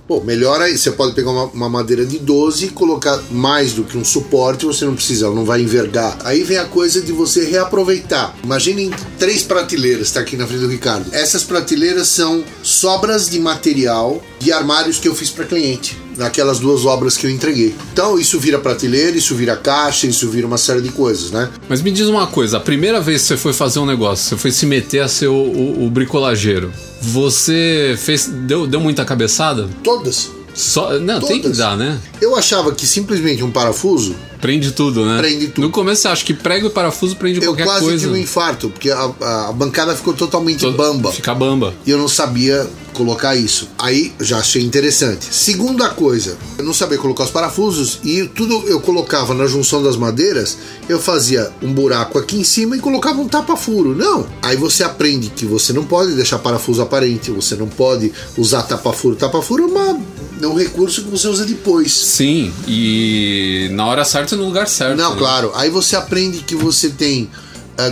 pô, 0.08 0.22
melhor 0.22 0.62
aí. 0.62 0.78
Você 0.78 0.92
pode 0.92 1.14
pegar 1.14 1.32
uma, 1.32 1.46
uma 1.46 1.70
madeira 1.70 2.06
de 2.06 2.20
12 2.20 2.66
e 2.66 2.70
colocar 2.70 3.20
mais 3.32 3.74
do 3.74 3.84
que 3.84 3.98
um 3.98 4.06
suporte, 4.06 4.66
você 4.66 4.86
não 4.86 4.96
precisa, 4.96 5.30
não 5.32 5.46
vai 5.46 5.62
envergar. 5.62 6.18
Aí 6.24 6.44
vem 6.44 6.58
a 6.58 6.66
coisa 6.66 7.02
de 7.02 7.12
você 7.12 7.46
reaproveitar. 7.46 8.36
Imaginem 8.44 8.92
três 9.18 9.42
prateleiras, 9.44 10.08
está 10.08 10.20
aqui 10.20 10.36
na 10.38 10.46
frente 10.48 10.62
do 10.62 10.68
Ricardo. 10.70 11.08
Essas 11.14 11.44
prateleiras 11.44 12.08
são 12.08 12.44
sobras 12.64 13.30
de 13.30 13.40
material 13.40 14.24
de 14.40 14.52
armários 14.52 14.98
que 15.00 15.08
eu 15.08 15.16
fiz 15.16 15.30
para 15.32 15.46
cliente 15.46 15.98
naquelas 16.20 16.60
duas 16.60 16.86
obras 16.86 17.18
que 17.18 17.26
eu 17.26 17.30
entreguei. 17.32 17.74
Então 17.94 18.20
isso 18.20 18.38
vira 18.40 18.60
prateleira, 18.60 19.18
isso 19.18 19.34
vira 19.34 19.56
caixa, 19.56 20.06
isso 20.06 20.30
vira 20.30 20.46
uma 20.46 20.58
série 20.58 20.82
de 20.82 20.90
coisas, 20.90 21.32
né? 21.32 21.50
Mas 21.68 21.82
me 21.82 21.90
diz 21.90 22.08
uma 22.08 22.28
coisa, 22.28 22.58
a 22.58 22.60
primeira 22.60 23.02
vez 23.02 23.22
que 23.24 23.28
você 23.30 23.38
foi 23.38 23.54
fazer 23.54 23.80
um 23.80 23.86
negócio, 23.86 24.26
você 24.30 24.38
foi 24.38 24.52
se 24.52 24.66
meter 24.66 25.00
a 25.00 25.08
ser 25.08 25.28
o, 25.28 25.34
o- 25.34 25.86
o 25.86 25.90
bricolageiro, 25.90 26.72
você 27.02 27.96
fez. 27.98 28.26
Deu, 28.28 28.68
deu 28.68 28.80
muita 28.80 29.04
cabeçada? 29.06 29.68
Todas. 29.84 30.30
Só, 30.54 31.00
não, 31.00 31.22
tem 31.22 31.38
que 31.38 31.44
Todas. 31.44 31.58
dar, 31.58 31.78
né? 31.78 31.98
Eu 32.20 32.36
achava 32.36 32.72
que 32.74 32.86
simplesmente 32.86 33.44
um 33.44 33.52
parafuso 33.52 34.16
Prende 34.42 34.72
tudo, 34.72 35.06
né? 35.06 35.18
Prende 35.20 35.48
tudo. 35.50 35.66
No 35.66 35.70
começo 35.70 36.02
você 36.04 36.08
acha 36.08 36.24
que 36.26 36.34
prego 36.34 36.68
e 36.68 36.70
parafuso 36.70 37.16
prende 37.18 37.40
eu 37.40 37.52
qualquer 37.52 37.66
quase 37.66 37.82
coisa. 37.86 38.00
tive 38.08 38.14
um 38.14 38.18
infarto, 38.18 38.70
porque 38.70 38.90
a, 38.90 39.12
a- 39.22 39.50
a 39.50 39.52
bancada 39.52 39.94
ficou 39.96 40.14
totalmente 40.14 40.62
Todo- 40.62 40.76
bamba. 40.78 41.12
Fica 41.12 41.36
bamba. 41.36 41.74
E 41.86 41.92
eu 41.92 41.98
não 41.98 42.08
sabia 42.08 42.66
colocar 43.00 43.34
isso. 43.34 43.70
Aí 43.80 44.12
já 44.20 44.40
achei 44.40 44.62
interessante. 44.62 45.26
Segunda 45.34 45.88
coisa, 45.90 46.38
eu 46.58 46.66
não 46.66 46.74
sabia 46.74 46.98
colocar 46.98 47.24
os 47.24 47.32
parafusos 47.32 48.00
e 48.04 48.28
tudo 48.28 48.68
eu 48.68 48.82
colocava 48.82 49.34
na 49.34 49.48
junção 49.48 49.82
das 49.82 49.96
madeiras, 49.96 50.58
eu 50.90 51.00
fazia 51.00 51.50
um 51.62 51.72
buraco 51.72 52.20
aqui 52.20 52.38
em 52.38 52.44
cima 52.44 52.76
e 52.76 52.80
colocava 52.80 53.22
um 53.22 53.28
tapa-furo. 53.28 53.96
Não. 53.96 54.28
Aí 54.42 54.58
você 54.58 54.84
aprende 54.84 55.30
que 55.30 55.46
você 55.46 55.72
não 55.72 55.86
pode 55.86 56.14
deixar 56.14 56.40
parafuso 56.40 56.82
aparente, 56.82 57.32
você 57.32 57.56
não 57.56 57.70
pode 57.70 58.12
usar 58.38 58.64
tapa-furo. 58.64 59.16
Tapa-furo 59.16 59.64
é, 59.64 59.68
uma, 59.68 60.00
é 60.42 60.48
um 60.48 60.56
recurso 60.56 61.04
que 61.04 61.10
você 61.10 61.30
usa 61.30 61.46
depois. 61.46 61.94
Sim, 61.94 62.52
e 62.68 63.70
na 63.72 63.86
hora 63.86 64.04
certa 64.04 64.36
no 64.36 64.44
lugar 64.44 64.68
certo. 64.68 64.98
Não, 64.98 65.12
né? 65.12 65.18
claro. 65.18 65.52
Aí 65.56 65.70
você 65.70 65.96
aprende 65.96 66.40
que 66.40 66.56
você 66.56 66.90
tem 66.90 67.30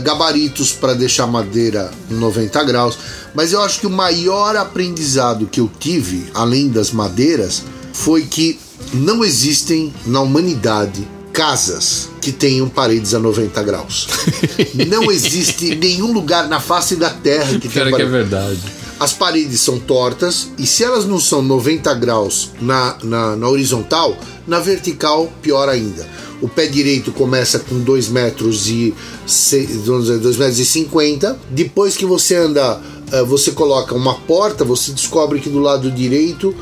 gabaritos 0.03 0.73
para 0.73 0.93
deixar 0.93 1.27
madeira 1.27 1.89
90 2.09 2.63
graus. 2.63 2.97
Mas 3.33 3.53
eu 3.53 3.61
acho 3.61 3.79
que 3.79 3.87
o 3.87 3.91
maior 3.91 4.55
aprendizado 4.55 5.47
que 5.47 5.59
eu 5.59 5.69
tive, 5.79 6.29
além 6.33 6.69
das 6.69 6.91
madeiras, 6.91 7.63
foi 7.93 8.23
que 8.23 8.59
não 8.93 9.23
existem 9.23 9.93
na 10.05 10.21
humanidade 10.21 11.07
casas 11.31 12.09
que 12.19 12.31
tenham 12.31 12.67
paredes 12.67 13.13
a 13.13 13.19
90 13.19 13.63
graus. 13.63 14.07
não 14.87 15.11
existe 15.11 15.75
nenhum 15.75 16.11
lugar 16.11 16.47
na 16.47 16.59
face 16.59 16.95
da 16.95 17.09
Terra 17.09 17.59
que 17.59 17.69
tenha 17.69 17.95
que 17.95 18.01
é 18.01 18.05
verdade. 18.05 18.76
As 18.99 19.13
paredes 19.13 19.61
são 19.61 19.77
tortas 19.79 20.47
e 20.57 20.65
se 20.65 20.83
elas 20.83 21.05
não 21.05 21.19
são 21.19 21.41
90 21.43 21.93
graus 21.95 22.49
na, 22.59 22.97
na, 23.03 23.35
na 23.35 23.47
horizontal, 23.47 24.17
na 24.47 24.59
vertical, 24.59 25.31
pior 25.41 25.69
ainda. 25.69 26.07
O 26.41 26.47
pé 26.49 26.65
direito 26.65 27.11
começa 27.11 27.59
com 27.59 27.79
2 27.79 28.09
metros 28.09 28.67
e 28.67 28.93
se- 29.25 29.65
vamos 29.85 30.05
dizer, 30.07 30.17
2 30.19 30.37
metros 30.37 30.59
e 30.59 30.65
50. 30.65 31.39
Depois 31.51 31.95
que 31.95 32.05
você 32.05 32.35
anda, 32.35 32.81
eh, 33.11 33.23
você 33.23 33.51
coloca 33.51 33.93
uma 33.93 34.15
porta, 34.15 34.63
você 34.65 34.91
descobre 34.91 35.39
que 35.39 35.49
do 35.49 35.59
lado 35.59 35.91
direito 35.91 36.55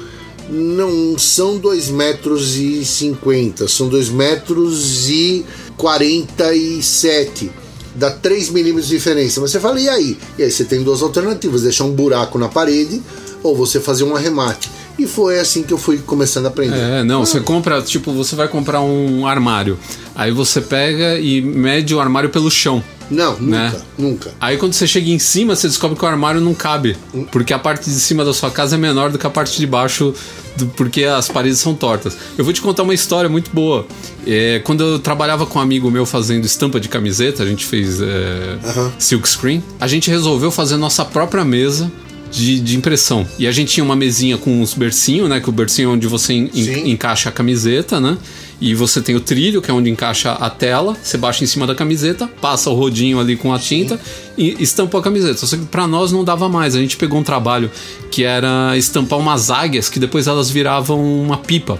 não 0.50 1.18
são 1.18 1.58
2 1.58 1.90
metros 1.90 2.56
e 2.58 2.84
50, 2.86 3.68
são 3.68 3.88
2 3.88 4.10
metros 4.10 5.10
e 5.10 5.46
47. 5.78 7.50
Dá 7.96 8.12
3 8.12 8.50
milímetros 8.50 8.88
de 8.88 8.96
diferença. 8.96 9.40
Mas 9.42 9.52
você 9.52 9.60
fala, 9.60 9.80
e 9.80 9.88
aí? 9.88 10.18
E 10.38 10.44
aí 10.44 10.52
você 10.52 10.64
tem 10.66 10.84
duas 10.84 11.02
alternativas: 11.02 11.64
deixar 11.64 11.86
um 11.86 11.92
buraco 11.92 12.38
na 12.38 12.50
parede 12.50 13.02
ou 13.42 13.56
você 13.56 13.80
fazer 13.80 14.04
um 14.04 14.16
arremate. 14.16 14.70
E 14.98 15.06
foi 15.06 15.40
assim 15.40 15.62
que 15.62 15.74
eu 15.74 15.78
fui 15.78 15.98
começando 15.98 16.46
a 16.46 16.50
aprender. 16.50 16.78
É, 16.78 17.04
não, 17.04 17.26
você 17.26 17.40
compra, 17.40 17.82
tipo, 17.82 18.14
você 18.14 18.36
vai 18.36 18.48
comprar 18.48 18.82
um 18.82 19.28
armário. 19.28 19.78
Aí 20.16 20.32
você 20.32 20.62
pega 20.62 21.20
e 21.20 21.42
mede 21.42 21.94
o 21.94 22.00
armário 22.00 22.30
pelo 22.30 22.50
chão. 22.50 22.84
Não, 23.10 23.34
nunca, 23.38 23.46
Né? 23.48 23.74
nunca. 23.98 24.32
Aí 24.42 24.58
quando 24.58 24.74
você 24.74 24.88
chega 24.88 25.10
em 25.10 25.20
cima, 25.20 25.56
você 25.56 25.68
descobre 25.68 25.98
que 25.98 26.04
o 26.04 26.08
armário 26.08 26.42
não 26.42 26.54
cabe. 26.54 26.96
Porque 27.32 27.54
a 27.54 27.60
parte 27.60 27.86
de 27.90 27.96
cima 28.00 28.26
da 28.26 28.34
sua 28.34 28.50
casa 28.50 28.76
é 28.76 28.80
menor 28.80 29.12
do 29.12 29.18
que 29.20 29.28
a 29.28 29.30
parte 29.30 29.58
de 29.60 29.68
baixo, 29.68 30.14
do- 30.58 30.68
porque 30.68 31.04
as 31.04 31.28
paredes 31.28 31.60
são 31.60 31.74
tortas. 31.76 32.18
Eu 32.38 32.44
vou 32.44 32.54
te 32.54 32.62
contar 32.62 32.84
uma 32.84 32.94
história 32.94 33.30
muito 33.30 33.52
boa. 33.54 33.86
É, 34.26 34.60
quando 34.64 34.84
eu 34.84 35.00
trabalhava 35.00 35.46
com 35.46 35.60
um 35.60 35.62
amigo 35.62 35.90
meu 35.92 36.06
fazendo 36.06 36.46
estampa 36.46 36.80
de 36.80 36.90
camiseta, 36.90 37.44
a 37.44 37.46
gente 37.46 37.66
fez 37.66 38.02
é, 38.02 38.58
Aham. 38.66 38.92
silk 38.98 39.28
screen, 39.30 39.64
a 39.80 39.88
gente 39.88 40.10
resolveu 40.10 40.50
fazer 40.50 40.78
nossa 40.78 41.06
própria 41.06 41.46
mesa. 41.46 41.92
De, 42.32 42.60
de 42.60 42.76
impressão. 42.76 43.26
E 43.40 43.48
a 43.48 43.52
gente 43.52 43.72
tinha 43.72 43.84
uma 43.84 43.96
mesinha 43.96 44.38
com 44.38 44.62
uns 44.62 44.74
bercinhos, 44.74 45.30
né? 45.30 45.40
Que 45.40 45.48
o 45.48 45.54
bercinho 45.54 45.90
é 45.90 45.94
onde 45.94 46.06
você 46.06 46.34
en- 46.34 46.50
encaixa 46.90 47.30
a 47.30 47.32
camiseta, 47.32 47.98
né? 48.02 48.18
E 48.60 48.74
você 48.74 49.02
tem 49.02 49.16
o 49.16 49.20
trilho, 49.20 49.62
que 49.62 49.70
é 49.70 49.74
onde 49.74 49.90
encaixa 49.90 50.32
a 50.32 50.50
tela. 50.50 50.96
Você 51.02 51.18
baixa 51.18 51.44
em 51.44 51.48
cima 51.48 51.68
da 51.68 51.76
camiseta, 51.76 52.28
passa 52.28 52.70
o 52.70 52.74
rodinho 52.74 53.20
ali 53.20 53.36
com 53.36 53.54
a 53.54 53.60
tinta 53.60 54.00
e 54.38 54.56
estampa 54.62 55.00
a 55.00 55.02
camiseta. 55.02 55.46
Só 55.46 55.58
que 55.58 55.66
pra 55.66 55.88
nós 55.88 56.12
não 56.12 56.24
dava 56.24 56.48
mais. 56.48 56.76
A 56.76 56.80
gente 56.80 56.98
pegou 56.98 57.20
um 57.20 57.24
trabalho 57.24 57.70
que 58.10 58.24
era 58.24 58.78
estampar 58.78 59.20
umas 59.20 59.52
águias 59.52 59.90
que 59.90 60.00
depois 60.00 60.28
elas 60.28 60.50
viravam 60.50 61.04
uma 61.22 61.38
pipa. 61.38 61.80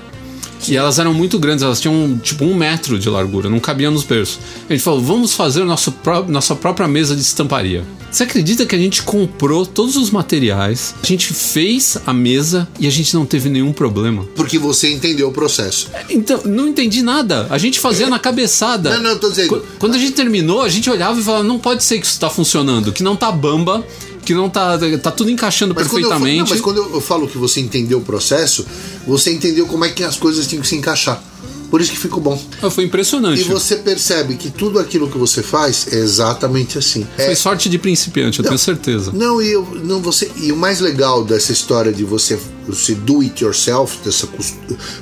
E 0.70 0.76
elas 0.78 1.00
eram 1.00 1.14
muito 1.14 1.38
grandes, 1.40 1.64
elas 1.64 1.80
tinham 1.80 2.18
tipo 2.22 2.44
um 2.46 2.56
metro 2.56 2.98
de 3.00 3.10
largura, 3.10 3.50
não 3.50 3.60
cabiam 3.60 3.92
nos 3.92 4.04
berços. 4.04 4.40
A 4.70 4.74
gente 4.74 4.84
falou, 4.84 5.02
vamos 5.02 5.34
fazer 5.34 5.64
nosso 5.64 5.92
pró- 5.92 6.26
nossa 6.28 6.56
própria 6.56 6.88
mesa 6.88 7.16
de 7.16 7.22
estamparia. 7.22 7.84
Você 8.12 8.24
acredita 8.24 8.66
que 8.66 8.74
a 8.74 8.78
gente 8.80 9.04
comprou 9.04 9.66
todos 9.66 9.98
os 9.98 10.10
materiais, 10.10 10.96
a 11.04 11.06
gente 11.06 11.34
fez 11.34 11.98
a 12.06 12.14
mesa 12.14 12.68
e 12.80 12.88
a 12.88 12.90
gente 12.90 13.14
não 13.14 13.26
teve 13.26 13.50
nenhum 13.50 13.74
problema? 13.74 14.26
Porque 14.36 14.58
você 14.58 14.92
entendeu 14.94 15.28
o 15.28 15.32
processo. 15.34 15.90
Então, 16.10 16.42
não 16.46 16.68
entendi 16.70 17.02
nada. 17.02 17.46
A 17.50 17.58
gente 17.58 17.78
fazia 17.80 18.10
na 18.10 18.18
cabeçada. 18.18 18.96
Não, 18.98 19.04
não, 19.12 19.20
tô 19.20 19.30
dizendo. 19.30 19.50
Qu- 19.50 19.62
Quando 19.80 19.96
a 19.96 19.98
gente 19.98 20.14
terminou, 20.14 20.62
a 20.62 20.70
gente 20.70 20.90
olhava 20.90 21.20
e 21.20 21.24
falava: 21.24 21.44
não 21.44 21.60
pode 21.60 21.84
ser 21.84 22.00
que 22.00 22.06
isso 22.06 22.20
tá 22.20 22.30
funcionando, 22.30 22.94
que 22.94 23.04
não 23.04 23.16
tá 23.18 23.30
bamba, 23.32 23.86
que 24.26 24.34
não 24.34 24.50
tá. 24.50 24.78
tá 25.02 25.12
tudo 25.12 25.30
encaixando 25.30 25.74
Mas 25.76 25.88
quando, 25.88 26.04
eu, 26.04 26.10
falo- 26.10 26.20
não, 26.20 26.26
perfeitamente. 26.26 26.52
mas 26.52 26.62
quando 26.62 26.78
eu, 26.78 27.02
falo 27.02 27.28
que 27.28 27.38
você 27.38 27.62
entendeu 27.62 28.00
o 28.00 28.02
processo, 28.02 28.66
você 29.08 29.32
entendeu 29.32 29.68
como 29.68 29.86
é 29.86 29.90
que 29.90 30.04
as 30.04 30.18
coisas 30.18 30.48
tinham 30.48 30.62
que 30.62 30.68
se 30.68 30.76
encaixar. 30.76 31.24
Por 31.70 31.82
isso 31.82 31.92
que 31.92 31.98
ficou 31.98 32.22
bom. 32.22 32.42
Ah, 32.62 32.70
Foi 32.70 32.84
impressionante. 32.86 33.42
E 33.42 33.44
você 33.44 33.76
percebe 33.76 34.36
que 34.36 34.50
tudo 34.50 34.80
aquilo 34.80 35.10
que 35.10 35.18
você 35.18 35.42
faz 35.42 35.88
é 35.92 35.98
exatamente 35.98 36.78
assim. 36.78 37.06
É, 37.18 37.26
Foi 37.26 37.36
sorte 37.36 37.70
de 37.70 37.78
principiante, 37.78 38.40
eu 38.40 38.46
tenho 38.46 38.58
certeza. 38.58 39.12
Não, 39.14 39.42
e, 39.42 39.52
eu, 39.52 39.68
não 39.84 40.00
você, 40.02 40.32
e 40.38 40.52
o 40.52 40.56
mais 40.56 40.80
legal 40.80 41.24
dessa 41.24 41.52
história 41.52 41.92
de 41.92 42.04
você, 42.04 42.40
você 42.68 42.94
do 42.94 43.22
it 43.22 43.44
yourself, 43.44 43.98
dessa 44.06 44.28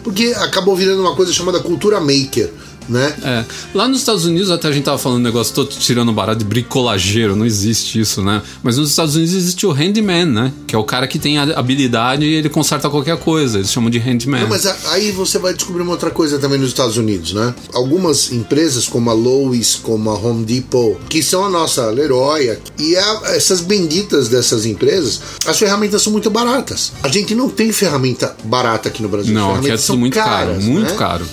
porque 0.04 0.34
acabou 0.38 0.76
virando 0.76 1.02
uma 1.02 1.16
coisa 1.16 1.32
chamada 1.34 1.60
cultura 1.60 2.00
maker, 2.00 2.52
né? 2.90 3.16
É. 3.24 3.46
Lá 3.74 3.88
nos 3.88 4.00
Estados 4.00 4.26
Unidos, 4.26 4.50
até 4.52 4.68
a 4.68 4.72
gente 4.72 4.84
tava 4.84 4.98
falando 4.98 5.20
um 5.20 5.24
negócio, 5.24 5.54
tô 5.54 5.66
tirando 5.66 6.12
barato 6.12 6.40
de 6.40 6.46
bricolageiro, 6.46 7.36
não 7.36 7.46
existe 7.46 8.00
isso, 8.00 8.22
né? 8.22 8.42
Mas 8.62 8.78
nos 8.78 8.90
Estados 8.90 9.16
Unidos 9.16 9.34
existe 9.34 9.66
o 9.66 9.72
handyman, 9.72 10.26
né? 10.26 10.54
Que 10.68 10.76
é 10.76 10.78
o 10.78 10.84
cara 10.84 11.08
que 11.08 11.18
tem 11.20 11.38
a 11.38 11.44
habilidade 11.58 12.26
e 12.26 12.34
ele 12.34 12.50
conserta 12.50 12.90
qualquer 12.90 13.18
coisa. 13.18 13.58
Eles 13.60 13.72
chamam 13.72 13.90
de 13.90 13.98
handyman. 14.00 14.42
Não, 14.42 14.50
mas 14.50 14.66
aí 14.88 15.12
você 15.12 15.38
vai 15.40 15.54
descobrir 15.54 15.82
uma 15.82 15.92
outra 15.92 16.10
coisa 16.12 16.40
também 16.40 16.60
nos 16.60 16.70
Estados 16.70 16.98
Unidos, 16.98 17.34
né? 17.34 17.54
Algumas 17.74 18.32
empresas 18.32 18.88
como 18.88 19.10
a 19.10 19.14
Lowe's, 19.14 19.76
como 19.76 20.10
a 20.10 20.14
Home 20.16 20.44
Depot, 20.46 20.98
que 21.10 21.22
são 21.24 21.46
a 21.46 21.50
nossa 21.50 21.90
Leroy, 21.90 22.58
e 22.80 22.96
a- 22.96 23.22
essas 23.28 23.62
benditas 23.62 24.28
dessas 24.30 24.66
empresas, 24.66 25.20
as 25.46 25.58
ferramentas 25.58 26.02
são 26.02 26.12
muito 26.12 26.30
baratas. 26.30 26.92
A 27.04 27.08
gente 27.08 27.34
não 27.36 27.50
tem 27.50 27.72
ferramenta 27.72 28.36
barata 28.44 28.90
aqui 28.90 29.02
no 29.02 29.10
Brasil. 29.10 29.34
Não, 29.34 29.50
aqui 29.52 29.52
é 29.52 29.54
ferramentas 29.62 29.82
tudo 29.82 29.88
são 29.88 29.98
muito 29.98 30.14
caro, 30.14 30.30
caras, 30.48 30.64
muito 30.64 30.92
né? 30.92 30.98
caro. 30.98 31.26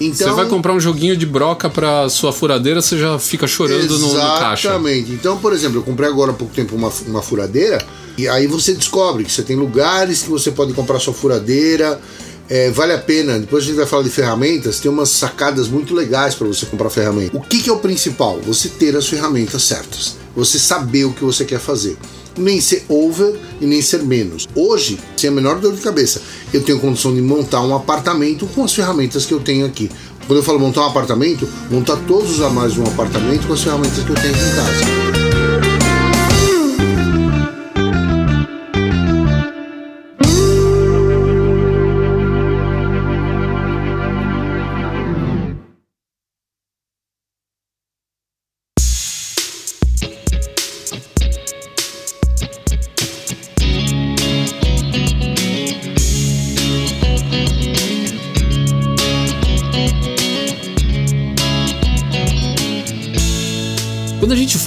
Então, 0.00 0.28
Você 0.28 0.34
vai 0.34 0.46
comprar 0.46 0.72
um 0.72 0.80
joguinho 0.80 1.14
de 1.14 1.26
broca 1.26 1.68
pra 1.68 2.08
sua 2.08 2.32
furadeira, 2.32 2.80
você 2.80 2.98
já 2.98 3.18
fica 3.18 3.46
chorando 3.46 3.98
no, 3.98 4.14
no 4.14 4.18
caixa. 4.18 4.68
Exatamente. 4.68 5.12
Então, 5.12 5.36
por 5.36 5.52
exemplo, 5.52 5.78
eu 5.78 5.82
comprei 5.82 6.08
agora 6.08 6.30
há 6.30 6.34
pouco 6.34 6.54
tempo 6.54 6.74
uma, 6.74 6.90
uma 7.06 7.20
furadeira 7.20 7.84
e 8.16 8.26
aí 8.26 8.46
você 8.46 8.72
descobre 8.72 9.24
que 9.24 9.30
você 9.30 9.42
tem 9.42 9.56
lugares 9.56 10.22
que 10.22 10.30
você 10.30 10.50
pode 10.50 10.72
comprar 10.72 10.98
sua 10.98 11.12
furadeira. 11.12 12.00
é, 12.48 12.70
vale 12.70 12.92
a 12.92 12.98
pena. 12.98 13.38
Depois 13.38 13.62
a 13.62 13.66
gente 13.66 13.76
vai 13.76 13.86
falar 13.86 14.02
de 14.02 14.10
ferramentas. 14.10 14.80
Tem 14.80 14.90
umas 14.90 15.10
sacadas 15.10 15.68
muito 15.68 15.94
legais 15.94 16.34
para 16.34 16.46
você 16.48 16.66
comprar 16.66 16.90
ferramenta. 16.90 17.36
O 17.36 17.40
que, 17.40 17.62
que 17.62 17.70
é 17.70 17.72
o 17.72 17.78
principal? 17.78 18.40
Você 18.40 18.68
ter 18.70 18.96
as 18.96 19.06
ferramentas 19.06 19.62
certas. 19.62 20.16
Você 20.34 20.58
saber 20.58 21.04
o 21.04 21.12
que 21.12 21.22
você 21.24 21.44
quer 21.44 21.60
fazer. 21.60 21.96
Nem 22.36 22.60
ser 22.60 22.84
over 22.88 23.38
e 23.60 23.66
nem 23.66 23.82
ser 23.82 24.02
menos. 24.02 24.48
Hoje, 24.54 24.98
sem 25.16 25.28
a 25.28 25.32
menor 25.32 25.58
dor 25.58 25.74
de 25.74 25.80
cabeça, 25.80 26.22
eu 26.52 26.62
tenho 26.62 26.80
condição 26.80 27.14
de 27.14 27.20
montar 27.20 27.62
um 27.62 27.74
apartamento 27.74 28.46
com 28.46 28.64
as 28.64 28.72
ferramentas 28.72 29.26
que 29.26 29.32
eu 29.32 29.40
tenho 29.40 29.66
aqui. 29.66 29.90
Quando 30.26 30.38
eu 30.38 30.42
falo 30.42 30.60
montar 30.60 30.82
um 30.82 30.90
apartamento, 30.90 31.48
montar 31.70 31.96
todos 32.06 32.30
os 32.30 32.40
armários 32.40 32.74
de 32.74 32.80
um 32.80 32.86
apartamento 32.86 33.46
com 33.46 33.52
as 33.52 33.62
ferramentas 33.62 34.04
que 34.04 34.10
eu 34.10 34.16
tenho 34.16 34.34
aqui 34.34 34.44
em 34.44 34.54
casa. 34.54 35.19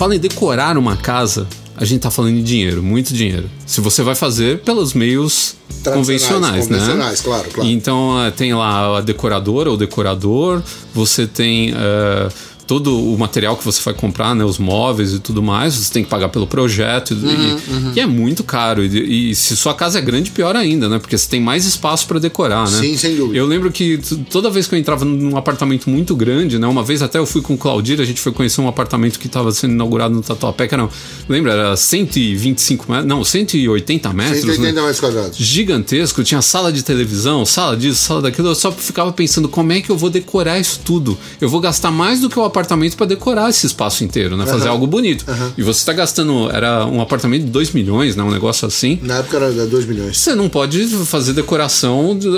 Fala 0.04 0.18
em 0.18 0.20
decorar 0.20 0.78
uma 0.78 0.98
casa, 0.98 1.48
a 1.78 1.86
gente 1.86 2.02
tá 2.02 2.12
falando 2.12 2.38
em 2.38 2.44
dinheiro, 2.44 2.84
muito 2.84 3.14
dinheiro. 3.14 3.50
Se 3.66 3.80
você 3.80 4.04
vai 4.04 4.16
fazer 4.16 4.60
pelos 4.60 4.94
meios 4.94 5.56
Tradicionais, 5.82 5.96
convencionais, 5.96 6.68
né? 6.68 6.78
convencionais, 6.78 7.22
claro, 7.22 7.50
claro. 7.50 7.70
Então 7.70 8.22
eh, 8.22 8.30
tem 8.30 8.54
lá 8.54 8.98
a 8.98 9.02
decoradora, 9.02 9.72
o 9.72 9.78
decorador, 9.78 10.62
você 10.94 11.26
tem 11.26 11.72
eh, 11.74 12.30
todo 12.74 12.98
o 13.14 13.16
material 13.20 13.56
que 13.56 13.64
você 13.64 13.80
vai 13.84 13.94
comprar, 13.94 14.34
né? 14.36 14.44
Os 14.44 14.58
móveis 14.58 15.14
e 15.14 15.20
tudo 15.20 15.44
mais, 15.44 15.76
você 15.76 15.94
tem 15.94 16.04
que 16.04 16.10
pagar 16.10 16.30
pelo 16.30 16.48
projeto. 16.48 17.14
e- 17.14 17.54
Uhum, 17.72 17.92
e, 17.96 18.00
é 18.00 18.06
muito 18.08 18.44
caro. 18.44 18.84
E, 18.84 19.30
e 19.32 19.36
se 19.36 19.56
sua 19.56 19.74
casa 19.76 20.00
é 20.00 20.02
grande, 20.02 20.32
pior 20.32 20.56
ainda, 20.56 20.90
né? 20.90 20.98
Porque 20.98 21.16
você 21.16 21.30
tem 21.30 21.40
mais 21.40 21.66
espaço 21.66 22.08
para 22.08 22.18
decorar, 22.20 22.64
né? 22.70 22.80
Sim, 22.80 22.98
sem 22.98 23.16
dúvida. 23.16 23.38
Eu 23.38 23.46
lembro 23.46 23.72
que 23.72 24.00
toda 24.30 24.50
vez 24.50 24.66
que 24.68 24.74
eu 24.74 24.80
entrava 24.80 25.06
num 25.06 25.38
apartamento 25.38 25.88
muito 25.90 26.16
grande, 26.16 26.58
né? 26.58 26.66
Uma 26.66 26.82
vez 26.84 27.02
até 27.04 27.20
eu 27.20 27.26
fui 27.28 27.42
com 27.42 27.54
o 27.54 27.58
Claudir, 27.58 28.02
a 28.02 28.06
gente 28.06 28.20
foi 28.20 28.32
conhecer 28.32 28.60
um 28.60 28.68
apartamento 28.68 29.20
que 29.20 29.28
estava 29.28 29.52
sendo 29.52 29.74
inaugurado 29.74 30.16
no 30.16 30.22
Tatuapé, 30.24 30.68
que 30.68 30.74
era, 30.74 30.90
lembra, 31.30 31.52
era 31.54 31.78
125 31.78 32.92
metros, 32.92 33.08
não, 33.08 33.24
180 33.24 34.14
metros, 34.14 34.40
180 34.42 34.72
né? 34.72 34.82
metros 34.82 35.00
quadrados. 35.00 35.38
Gigantesco, 35.38 36.24
tinha 36.24 36.42
sala 36.42 36.72
de 36.74 36.84
televisão, 36.84 37.46
sala 37.46 37.78
disso, 37.78 38.02
sala 38.04 38.22
daquilo. 38.24 38.48
Eu 38.50 38.56
só 38.56 38.72
ficava 38.72 39.12
pensando 39.14 39.48
como 39.48 39.72
é 39.72 39.82
que 39.82 39.90
eu 39.92 39.98
vou 39.98 40.10
decorar 40.10 40.60
isso 40.60 40.80
tudo. 40.84 41.18
Eu 41.40 41.50
vou 41.50 41.60
gastar 41.60 41.92
mais 41.92 42.20
do 42.22 42.30
que 42.30 42.38
o 42.40 42.44
apartamento 42.44 42.63
para 42.66 43.06
decorar 43.06 43.50
esse 43.50 43.66
espaço 43.66 44.04
inteiro, 44.04 44.36
né? 44.38 44.46
Fazer 44.46 44.68
algo 44.70 44.88
bonito. 44.88 45.26
E 45.58 45.64
você 45.64 45.86
tá 45.86 45.94
gastando, 45.94 46.50
era 46.52 46.86
um 46.86 47.02
apartamento 47.02 47.44
de 47.46 47.52
2 47.52 47.72
milhões, 47.72 48.16
né? 48.16 48.24
Um 48.24 48.32
negócio 48.32 48.68
assim. 48.68 49.00
Na 49.02 49.18
época 49.18 49.38
era 49.38 49.52
2 49.66 49.86
milhões. 49.86 50.18
Você 50.18 50.36
não 50.36 50.50
pode 50.50 50.86
fazer 51.06 51.34
decoração 51.34 52.18
de- 52.18 52.30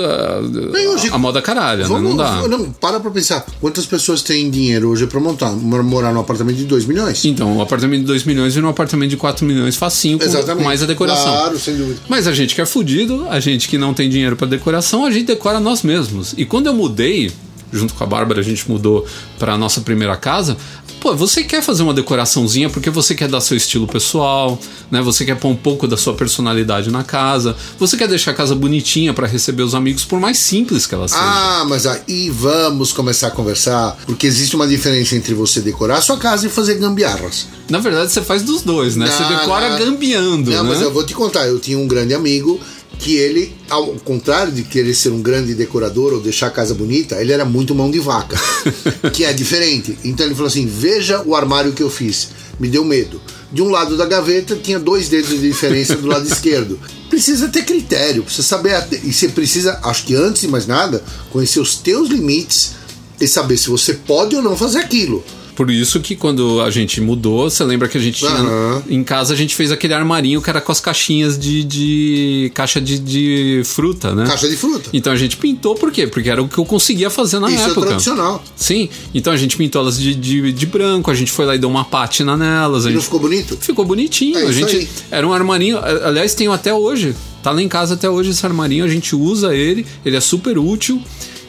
Nem 0.72 0.88
hoje- 0.88 1.08
a 1.10 1.18
moda 1.18 1.40
caralha, 1.42 1.82
né? 1.84 1.88
Vamos, 1.88 2.10
Não 2.10 2.16
dá. 2.16 2.48
não, 2.48 2.70
para 2.72 3.00
pra 3.00 3.10
pensar. 3.10 3.44
Quantas 3.60 3.86
pessoas 3.86 4.22
têm 4.22 4.50
dinheiro 4.50 4.88
hoje 4.90 5.06
pra 5.06 5.20
montar, 5.20 5.50
morar 5.52 6.12
num 6.12 6.20
apartamento 6.20 6.56
de 6.56 6.64
2 6.64 6.84
milhões? 6.86 7.24
Então, 7.24 7.56
um 7.56 7.62
apartamento 7.62 8.00
de 8.00 8.06
2 8.06 8.24
milhões 8.24 8.54
vira 8.54 8.66
um 8.66 8.70
apartamento 8.70 9.10
de 9.10 9.16
4 9.16 9.44
milhões 9.46 9.76
facinho, 9.76 10.18
com, 10.18 10.24
Exatamente. 10.24 10.58
com 10.58 10.64
mais 10.64 10.82
a 10.82 10.86
decoração. 10.86 11.24
Claro, 11.32 11.58
sem 11.58 11.76
dúvida. 11.76 12.00
Mas 12.08 12.26
a 12.26 12.32
gente 12.32 12.54
que 12.54 12.60
é 12.60 12.66
fudido, 12.66 13.26
a 13.28 13.40
gente 13.40 13.68
que 13.68 13.78
não 13.78 13.92
tem 13.94 14.08
dinheiro 14.08 14.36
pra 14.36 14.46
decoração, 14.46 15.04
a 15.04 15.10
gente 15.10 15.26
decora 15.26 15.60
nós 15.60 15.82
mesmos. 15.82 16.34
E 16.36 16.44
quando 16.44 16.66
eu 16.66 16.74
mudei, 16.74 17.30
junto 17.72 17.94
com 17.94 18.04
a 18.04 18.06
Bárbara, 18.06 18.40
a 18.40 18.42
gente 18.44 18.68
mudou 18.70 19.06
pra 19.38 19.56
nossa 19.58 19.80
primeira 19.80 20.16
casa. 20.16 20.56
Pô, 21.00 21.14
você 21.14 21.44
quer 21.44 21.62
fazer 21.62 21.82
uma 21.82 21.92
decoraçãozinha 21.94 22.70
porque 22.70 22.90
você 22.90 23.14
quer 23.14 23.28
dar 23.28 23.40
seu 23.40 23.56
estilo 23.56 23.86
pessoal, 23.86 24.58
né? 24.90 25.00
Você 25.02 25.24
quer 25.24 25.36
pôr 25.36 25.48
um 25.48 25.56
pouco 25.56 25.86
da 25.86 25.96
sua 25.96 26.14
personalidade 26.14 26.90
na 26.90 27.04
casa. 27.04 27.54
Você 27.78 27.96
quer 27.96 28.08
deixar 28.08 28.30
a 28.30 28.34
casa 28.34 28.54
bonitinha 28.54 29.12
pra 29.12 29.26
receber 29.26 29.62
os 29.62 29.74
amigos, 29.74 30.04
por 30.04 30.18
mais 30.18 30.38
simples 30.38 30.86
que 30.86 30.94
ela 30.94 31.06
seja. 31.06 31.20
Ah, 31.22 31.64
mas 31.68 31.86
aí 31.86 32.30
vamos 32.30 32.92
começar 32.92 33.28
a 33.28 33.30
conversar, 33.30 33.96
porque 34.06 34.26
existe 34.26 34.56
uma 34.56 34.66
diferença 34.66 35.14
entre 35.14 35.34
você 35.34 35.60
decorar 35.60 35.98
a 35.98 36.02
sua 36.02 36.16
casa 36.16 36.46
e 36.46 36.50
fazer 36.50 36.74
gambiarras. 36.76 37.46
Na 37.68 37.78
verdade, 37.78 38.10
você 38.10 38.22
faz 38.22 38.42
dos 38.42 38.62
dois, 38.62 38.96
né? 38.96 39.06
você 39.06 39.22
Não, 39.22 39.36
decora 39.40 39.70
não. 39.70 39.78
gambiando, 39.78 40.50
Não, 40.50 40.62
né? 40.64 40.70
mas 40.70 40.80
eu 40.80 40.92
vou 40.92 41.04
te 41.04 41.14
contar, 41.14 41.46
eu 41.46 41.58
tinha 41.58 41.78
um 41.78 41.86
grande 41.86 42.14
amigo 42.14 42.58
que 42.98 43.16
ele, 43.16 43.54
ao 43.68 43.88
contrário 43.96 44.52
de 44.52 44.62
querer 44.62 44.94
ser 44.94 45.10
um 45.10 45.22
grande 45.22 45.54
decorador 45.54 46.12
ou 46.12 46.20
deixar 46.20 46.48
a 46.48 46.50
casa 46.50 46.74
bonita, 46.74 47.20
ele 47.20 47.32
era 47.32 47.44
muito 47.44 47.74
mão 47.74 47.90
de 47.90 47.98
vaca, 47.98 48.36
que 49.12 49.24
é 49.24 49.32
diferente. 49.32 49.96
Então 50.04 50.24
ele 50.26 50.34
falou 50.34 50.48
assim: 50.48 50.66
veja 50.66 51.22
o 51.24 51.34
armário 51.34 51.72
que 51.72 51.82
eu 51.82 51.90
fiz. 51.90 52.28
Me 52.58 52.68
deu 52.68 52.84
medo. 52.84 53.20
De 53.52 53.62
um 53.62 53.68
lado 53.68 53.96
da 53.96 54.06
gaveta 54.06 54.56
tinha 54.56 54.78
dois 54.78 55.08
dedos 55.08 55.30
de 55.30 55.48
diferença 55.48 55.94
do 55.96 56.06
lado 56.06 56.26
esquerdo. 56.26 56.80
Precisa 57.08 57.48
ter 57.48 57.64
critério, 57.64 58.22
precisa 58.22 58.46
saber. 58.46 58.86
E 59.04 59.12
você 59.12 59.28
precisa, 59.28 59.78
acho 59.84 60.04
que 60.04 60.14
antes 60.14 60.42
de 60.42 60.48
mais 60.48 60.66
nada, 60.66 61.02
conhecer 61.30 61.60
os 61.60 61.76
teus 61.76 62.08
limites 62.08 62.72
e 63.20 63.28
saber 63.28 63.56
se 63.56 63.68
você 63.68 63.94
pode 63.94 64.34
ou 64.34 64.42
não 64.42 64.56
fazer 64.56 64.78
aquilo. 64.78 65.24
Por 65.56 65.70
isso 65.70 65.98
que 66.00 66.14
quando 66.14 66.60
a 66.60 66.70
gente 66.70 67.00
mudou, 67.00 67.48
você 67.50 67.64
lembra 67.64 67.88
que 67.88 67.96
a 67.96 68.00
gente 68.00 68.18
tinha. 68.18 68.82
Em 68.88 69.02
casa 69.02 69.32
a 69.32 69.36
gente 69.36 69.56
fez 69.56 69.72
aquele 69.72 69.94
armarinho 69.94 70.40
que 70.42 70.50
era 70.50 70.60
com 70.60 70.70
as 70.70 70.80
caixinhas 70.80 71.38
de. 71.38 71.64
de 71.64 72.52
caixa 72.54 72.80
de, 72.80 72.98
de 72.98 73.62
fruta, 73.64 74.14
né? 74.14 74.26
Caixa 74.26 74.48
de 74.48 74.56
fruta. 74.56 74.90
Então 74.92 75.12
a 75.12 75.16
gente 75.16 75.36
pintou 75.38 75.74
por 75.74 75.90
quê? 75.90 76.06
Porque 76.06 76.28
era 76.28 76.42
o 76.42 76.46
que 76.48 76.58
eu 76.58 76.64
conseguia 76.66 77.08
fazer 77.08 77.40
na 77.40 77.50
Isso 77.50 77.64
é 77.64 77.70
época. 77.70 77.86
tradicional. 77.86 78.44
Sim, 78.54 78.88
então 79.14 79.32
a 79.32 79.36
gente 79.36 79.56
pintou 79.56 79.80
elas 79.80 79.98
de, 79.98 80.14
de, 80.14 80.52
de 80.52 80.66
branco, 80.66 81.10
a 81.10 81.14
gente 81.14 81.32
foi 81.32 81.46
lá 81.46 81.54
e 81.54 81.58
deu 81.58 81.70
uma 81.70 81.84
pátina 81.84 82.36
nelas. 82.36 82.84
A 82.86 82.90
E 82.90 82.92
não 82.92 83.00
gente... 83.00 83.04
ficou 83.04 83.20
bonito? 83.20 83.56
Ficou 83.60 83.84
bonitinho. 83.84 84.38
É 84.38 84.42
a 84.46 84.52
gente 84.52 84.76
aí. 84.76 84.88
era 85.10 85.26
um 85.26 85.32
armarinho, 85.32 85.78
a- 85.78 86.08
aliás, 86.08 86.34
tenho 86.34 86.52
até 86.52 86.74
hoje. 86.74 87.16
Tá 87.42 87.50
lá 87.50 87.62
em 87.62 87.68
casa 87.68 87.94
até 87.94 88.10
hoje 88.10 88.30
esse 88.30 88.44
armarinho, 88.44 88.84
a 88.84 88.88
gente 88.88 89.14
usa 89.16 89.54
ele, 89.54 89.86
ele 90.04 90.16
é 90.16 90.20
super 90.20 90.58
útil. 90.58 91.00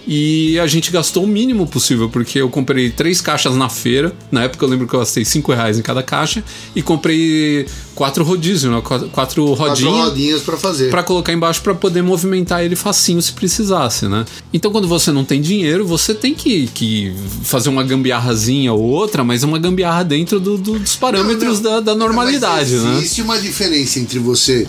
E 0.09 0.57
a 0.59 0.65
gente 0.67 0.89
gastou 0.89 1.25
o 1.25 1.27
mínimo 1.27 1.67
possível, 1.67 2.07
porque 2.09 2.39
eu 2.39 2.49
comprei 2.49 2.89
três 2.89 3.19
caixas 3.19 3.55
na 3.57 3.67
feira. 3.67 4.15
Na 4.31 4.43
época 4.43 4.63
eu 4.63 4.69
lembro 4.69 4.87
que 4.87 4.93
eu 4.93 4.99
gastei 4.99 5.25
cinco 5.25 5.51
reais 5.51 5.77
em 5.77 5.81
cada 5.81 6.01
caixa. 6.01 6.41
E 6.73 6.81
comprei 6.81 7.65
quatro 7.93 8.23
rodízios, 8.23 8.71
né? 8.71 8.81
Quatro, 8.81 9.09
quatro 9.09 9.45
Quatro 9.55 9.65
rodinhas 9.67 10.05
rodinhas 10.09 10.41
pra 10.43 10.55
fazer. 10.55 10.89
para 10.89 11.03
colocar 11.03 11.33
embaixo 11.33 11.61
para 11.61 11.75
poder 11.75 12.01
movimentar 12.03 12.63
ele 12.63 12.75
facinho 12.77 13.21
se 13.21 13.33
precisasse, 13.33 14.07
né? 14.07 14.23
Então 14.53 14.71
quando 14.71 14.87
você 14.87 15.11
não 15.11 15.25
tem 15.25 15.41
dinheiro, 15.41 15.85
você 15.85 16.13
tem 16.13 16.33
que, 16.33 16.67
que 16.67 17.13
fazer 17.43 17.67
uma 17.67 17.83
gambiarrazinha 17.83 18.71
ou 18.71 18.81
outra, 18.81 19.25
mas 19.25 19.43
uma 19.43 19.59
gambiarra 19.59 20.03
dentro 20.05 20.39
do- 20.39 20.57
do- 20.57 20.79
dos 20.79 20.95
parâmetros 20.95 21.59
Não, 21.59 21.69
não. 21.71 21.83
Da, 21.83 21.91
da 21.91 21.95
normalidade, 21.95 22.71
Mas 22.75 22.83
né? 22.83 22.97
Existe 22.99 23.21
uma 23.21 23.37
diferença 23.37 23.99
entre 23.99 24.19
você 24.19 24.65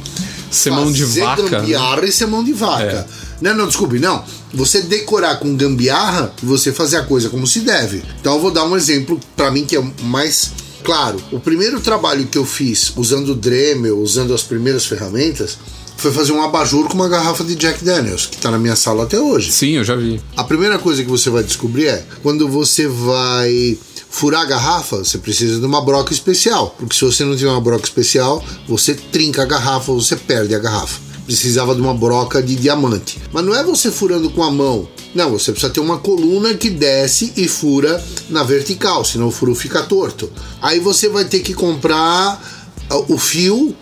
Ser 0.51 0.71
mão 0.71 0.91
de 0.91 1.05
vaca. 1.05 1.43
né? 1.43 1.49
gambiarra 1.51 2.05
e 2.07 2.11
ser 2.11 2.27
mão 2.27 2.43
de 2.43 2.53
vaca. 2.53 3.07
Não, 3.41 3.55
não, 3.55 3.67
desculpe, 3.69 4.01
não. 4.01 4.25
Você 4.55 4.83
decorar 4.83 5.37
com 5.37 5.57
gambiarra 5.57 6.33
e 6.43 6.47
você 6.47 6.73
fazer 6.73 6.97
a 6.97 7.05
coisa 7.05 7.29
como 7.29 7.47
se 7.47 7.61
deve. 7.61 8.03
Então 8.21 8.35
eu 8.35 8.41
vou 8.41 8.51
dar 8.51 8.65
um 8.65 8.77
exemplo 8.77 9.21
pra 9.37 9.51
mim 9.51 9.65
que 9.65 9.77
é 9.77 9.83
mais 10.03 10.53
claro. 10.83 11.23
O 11.31 11.39
primeiro 11.39 11.81
trabalho 11.81 12.27
que 12.27 12.39
eu 12.39 12.45
fiz 12.45 12.93
usando 12.97 13.31
o 13.31 13.35
Dremel, 13.35 13.99
usando 13.99 14.33
as 14.33 14.43
primeiras 14.43 14.87
ferramentas, 14.87 15.59
foi 15.99 16.13
fazer 16.13 16.33
um 16.33 16.43
abajur 16.43 16.89
com 16.89 16.95
uma 16.95 17.09
garrafa 17.09 17.43
de 17.43 17.57
Jack 17.57 17.85
Daniels, 17.85 18.27
que 18.27 18.39
tá 18.39 18.51
na 18.51 18.59
minha 18.59 18.77
sala 18.77 19.03
até 19.03 19.19
hoje. 19.19 19.51
Sim, 19.51 19.73
eu 19.73 19.85
já 19.85 19.97
vi. 19.97 20.21
A 20.37 20.45
primeira 20.45 20.79
coisa 20.79 21.03
que 21.03 21.11
você 21.11 21.29
vai 21.29 21.43
descobrir 21.43 21.89
é 21.89 22.05
quando 22.23 22.49
você 22.49 22.87
vai 22.87 23.77
furar 24.09 24.43
a 24.43 24.45
garrafa, 24.47 24.99
você 24.99 25.19
precisa 25.19 25.59
de 25.59 25.67
uma 25.67 25.81
broca 25.81 26.13
especial. 26.13 26.75
Porque 26.79 26.95
se 26.95 27.05
você 27.05 27.25
não 27.25 27.37
tiver 27.37 27.51
uma 27.51 27.61
broca 27.61 27.85
especial, 27.85 28.43
você 28.67 28.95
trinca 28.95 29.43
a 29.43 29.47
garrafa, 29.47 29.93
você 29.93 30.17
perde 30.17 30.55
a 30.55 30.59
garrafa. 30.59 31.08
Precisava 31.29 31.75
de 31.75 31.81
uma 31.83 31.93
broca 31.93 32.43
de 32.43 32.57
diamante. 32.57 33.21
Mas 33.31 33.45
não 33.45 33.55
é 33.55 33.63
você 33.63 33.91
furando 33.91 34.31
com 34.31 34.43
a 34.43 34.51
mão. 34.51 34.89
Não, 35.15 35.31
você 35.33 35.53
precisa 35.53 35.71
ter 35.71 35.79
uma 35.79 35.99
coluna 35.99 36.55
que 36.55 36.71
desce 36.71 37.35
e 37.37 37.47
fura 37.47 38.03
na 38.31 38.43
vertical, 38.43 39.05
senão 39.05 39.29
o 39.29 39.31
furo 39.31 39.55
fica 39.55 39.83
torto. 39.83 40.33
Aí 40.63 40.81
você 40.81 41.07
vai 41.07 41.27
ter 41.27 41.41
que 41.41 41.53
comprar 41.53 42.43
ah, 42.89 42.97
o 43.09 43.19
fio 43.19 43.77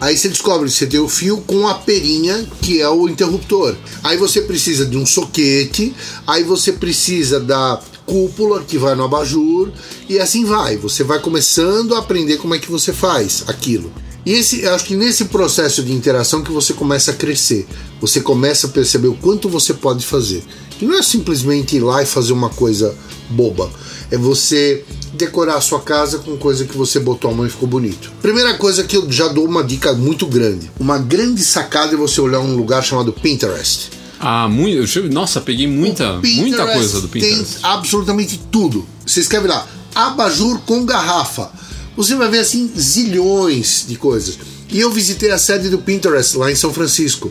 Aí 0.00 0.16
você 0.16 0.28
descobre 0.28 0.68
que 0.68 0.74
você 0.74 0.86
tem 0.86 1.00
o 1.00 1.08
fio 1.08 1.38
com 1.46 1.66
a 1.66 1.74
perinha, 1.74 2.44
que 2.60 2.80
é 2.80 2.88
o 2.88 3.08
interruptor. 3.08 3.76
Aí 4.02 4.16
você 4.16 4.42
precisa 4.42 4.86
de 4.86 4.96
um 4.96 5.04
soquete, 5.06 5.92
aí 6.24 6.44
você 6.44 6.72
precisa 6.72 7.38
da 7.38 7.80
cúpula 8.04 8.64
que 8.64 8.78
vai 8.78 8.96
no 8.96 9.04
abajur, 9.04 9.70
e 10.08 10.18
assim 10.18 10.44
vai. 10.44 10.76
Você 10.76 11.04
vai 11.04 11.20
começando 11.20 11.94
a 11.94 11.98
aprender 11.98 12.38
como 12.38 12.54
é 12.54 12.58
que 12.58 12.70
você 12.70 12.92
faz 12.92 13.44
aquilo. 13.48 13.92
E 14.24 14.32
esse, 14.32 14.62
eu 14.62 14.74
acho 14.74 14.84
que 14.84 14.94
nesse 14.94 15.26
processo 15.26 15.82
de 15.82 15.92
interação 15.92 16.42
que 16.42 16.52
você 16.52 16.72
começa 16.72 17.10
a 17.10 17.14
crescer. 17.14 17.66
Você 18.00 18.20
começa 18.20 18.66
a 18.66 18.70
perceber 18.70 19.08
o 19.08 19.14
quanto 19.14 19.48
você 19.48 19.74
pode 19.74 20.04
fazer. 20.04 20.42
E 20.80 20.84
não 20.84 20.98
é 20.98 21.02
simplesmente 21.02 21.76
ir 21.76 21.80
lá 21.80 22.02
e 22.02 22.06
fazer 22.06 22.32
uma 22.32 22.50
coisa 22.50 22.94
boba. 23.30 23.70
É 24.10 24.16
você 24.16 24.84
decorar 25.14 25.56
a 25.56 25.60
sua 25.60 25.80
casa 25.80 26.18
com 26.18 26.36
coisa 26.36 26.64
que 26.64 26.76
você 26.76 26.98
botou 26.98 27.30
a 27.30 27.34
mão 27.34 27.46
e 27.46 27.50
ficou 27.50 27.68
bonito. 27.68 28.12
Primeira 28.20 28.54
coisa 28.54 28.84
que 28.84 28.96
eu 28.96 29.10
já 29.10 29.28
dou 29.28 29.44
uma 29.44 29.62
dica 29.62 29.92
muito 29.92 30.26
grande. 30.26 30.70
Uma 30.78 30.98
grande 30.98 31.42
sacada 31.42 31.94
é 31.94 31.96
você 31.96 32.20
olhar 32.20 32.40
um 32.40 32.56
lugar 32.56 32.82
chamado 32.82 33.12
Pinterest. 33.12 33.90
Ah, 34.18 34.48
muito. 34.48 35.02
Nossa, 35.10 35.40
peguei 35.40 35.66
muita, 35.66 36.20
muita 36.22 36.66
coisa 36.66 37.00
do 37.00 37.08
Pinterest. 37.08 37.54
Tem 37.54 37.64
absolutamente 37.64 38.40
tudo. 38.50 38.86
Você 39.04 39.20
escreve 39.20 39.48
lá, 39.48 39.66
abajur 39.94 40.60
com 40.60 40.84
garrafa. 40.84 41.50
Você 41.96 42.14
vai 42.14 42.28
ver 42.28 42.38
assim 42.38 42.70
zilhões 42.78 43.84
de 43.86 43.96
coisas. 43.96 44.38
E 44.70 44.80
eu 44.80 44.90
visitei 44.90 45.30
a 45.30 45.38
sede 45.38 45.68
do 45.68 45.78
Pinterest 45.78 46.36
lá 46.36 46.50
em 46.50 46.54
São 46.54 46.72
Francisco. 46.72 47.30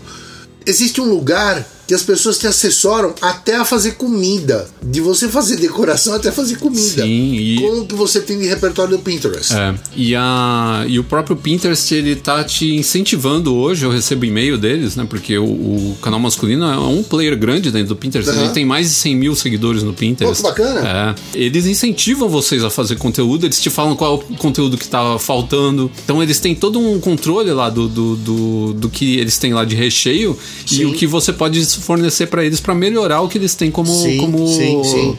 Existe 0.66 1.02
um 1.02 1.06
lugar 1.06 1.68
que 1.92 1.96
as 1.96 2.04
pessoas 2.04 2.38
te 2.38 2.48
assessoram 2.48 3.14
até 3.22 3.58
a 3.58 3.66
fazer 3.66 3.96
comida. 3.96 4.66
De 4.82 5.02
você 5.02 5.28
fazer 5.28 5.58
decoração 5.58 6.14
até 6.14 6.32
fazer 6.32 6.56
comida. 6.56 7.04
Sim, 7.04 7.36
e- 7.36 7.58
Com 7.60 7.82
o 7.82 7.86
que 7.86 7.96
você 7.96 8.22
tem 8.22 8.40
de 8.40 8.48
repertório 8.48 8.96
do 8.96 9.04
Pinterest. 9.04 9.54
É, 9.54 9.76
e, 9.94 10.16
a, 10.16 10.86
e 10.88 10.98
o 10.98 11.04
próprio 11.04 11.36
Pinterest, 11.36 11.94
ele 11.94 12.16
tá 12.16 12.46
te 12.46 12.74
incentivando 12.76 13.54
hoje, 13.54 13.86
eu 13.86 13.92
recebo 13.92 14.24
e-mail 14.24 14.58
deles, 14.58 14.96
né? 14.96 15.06
Porque 15.10 15.38
o, 15.38 15.44
o 15.44 15.98
canal 16.02 16.18
masculino 16.18 16.64
é 16.64 16.78
um 16.78 17.04
player 17.04 17.38
grande 17.38 17.70
dentro 17.72 17.90
do 17.90 17.96
Pinterest. 17.98 18.32
Aham. 18.32 18.46
Ele 18.46 18.54
tem 18.54 18.64
mais 18.66 18.88
de 18.88 18.94
100 18.94 19.16
mil 19.18 19.36
seguidores 19.36 19.84
no 19.84 19.92
Pinterest. 19.94 20.42
Pô, 20.42 20.54
que 20.54 20.62
bacana. 20.62 21.16
É. 21.34 21.38
Eles 21.38 21.66
incentivam 21.66 22.30
vocês 22.30 22.64
a 22.64 22.70
fazer 22.70 22.96
conteúdo, 22.96 23.46
eles 23.46 23.60
te 23.60 23.70
falam 23.70 23.98
qual 23.98 24.14
é 24.14 24.34
o 24.34 24.38
conteúdo 24.38 24.78
que 24.78 24.88
tá 24.88 25.20
faltando. 25.20 25.92
Então 26.06 26.24
eles 26.24 26.40
têm 26.40 26.56
todo 26.56 26.80
um 26.80 27.02
controle 27.02 27.52
lá 27.52 27.70
do, 27.70 27.90
do, 27.90 28.16
do, 28.16 28.74
do 28.76 28.90
que 28.90 29.18
eles 29.18 29.38
têm 29.38 29.54
lá 29.54 29.66
de 29.66 29.76
recheio 29.76 30.40
e 30.72 30.76
Sim. 30.76 30.86
o 30.86 30.94
que 30.94 31.06
você 31.06 31.34
pode 31.34 31.60
fornecer 31.82 32.28
para 32.28 32.46
eles 32.46 32.60
para 32.60 32.74
melhorar 32.76 33.22
o 33.22 33.28
que 33.28 33.38
eles 33.38 33.56
têm 33.56 33.70
como. 33.72 33.92
Sim, 33.94 34.18
como... 34.20 34.48
sim, 34.48 34.82
sim. 34.84 35.18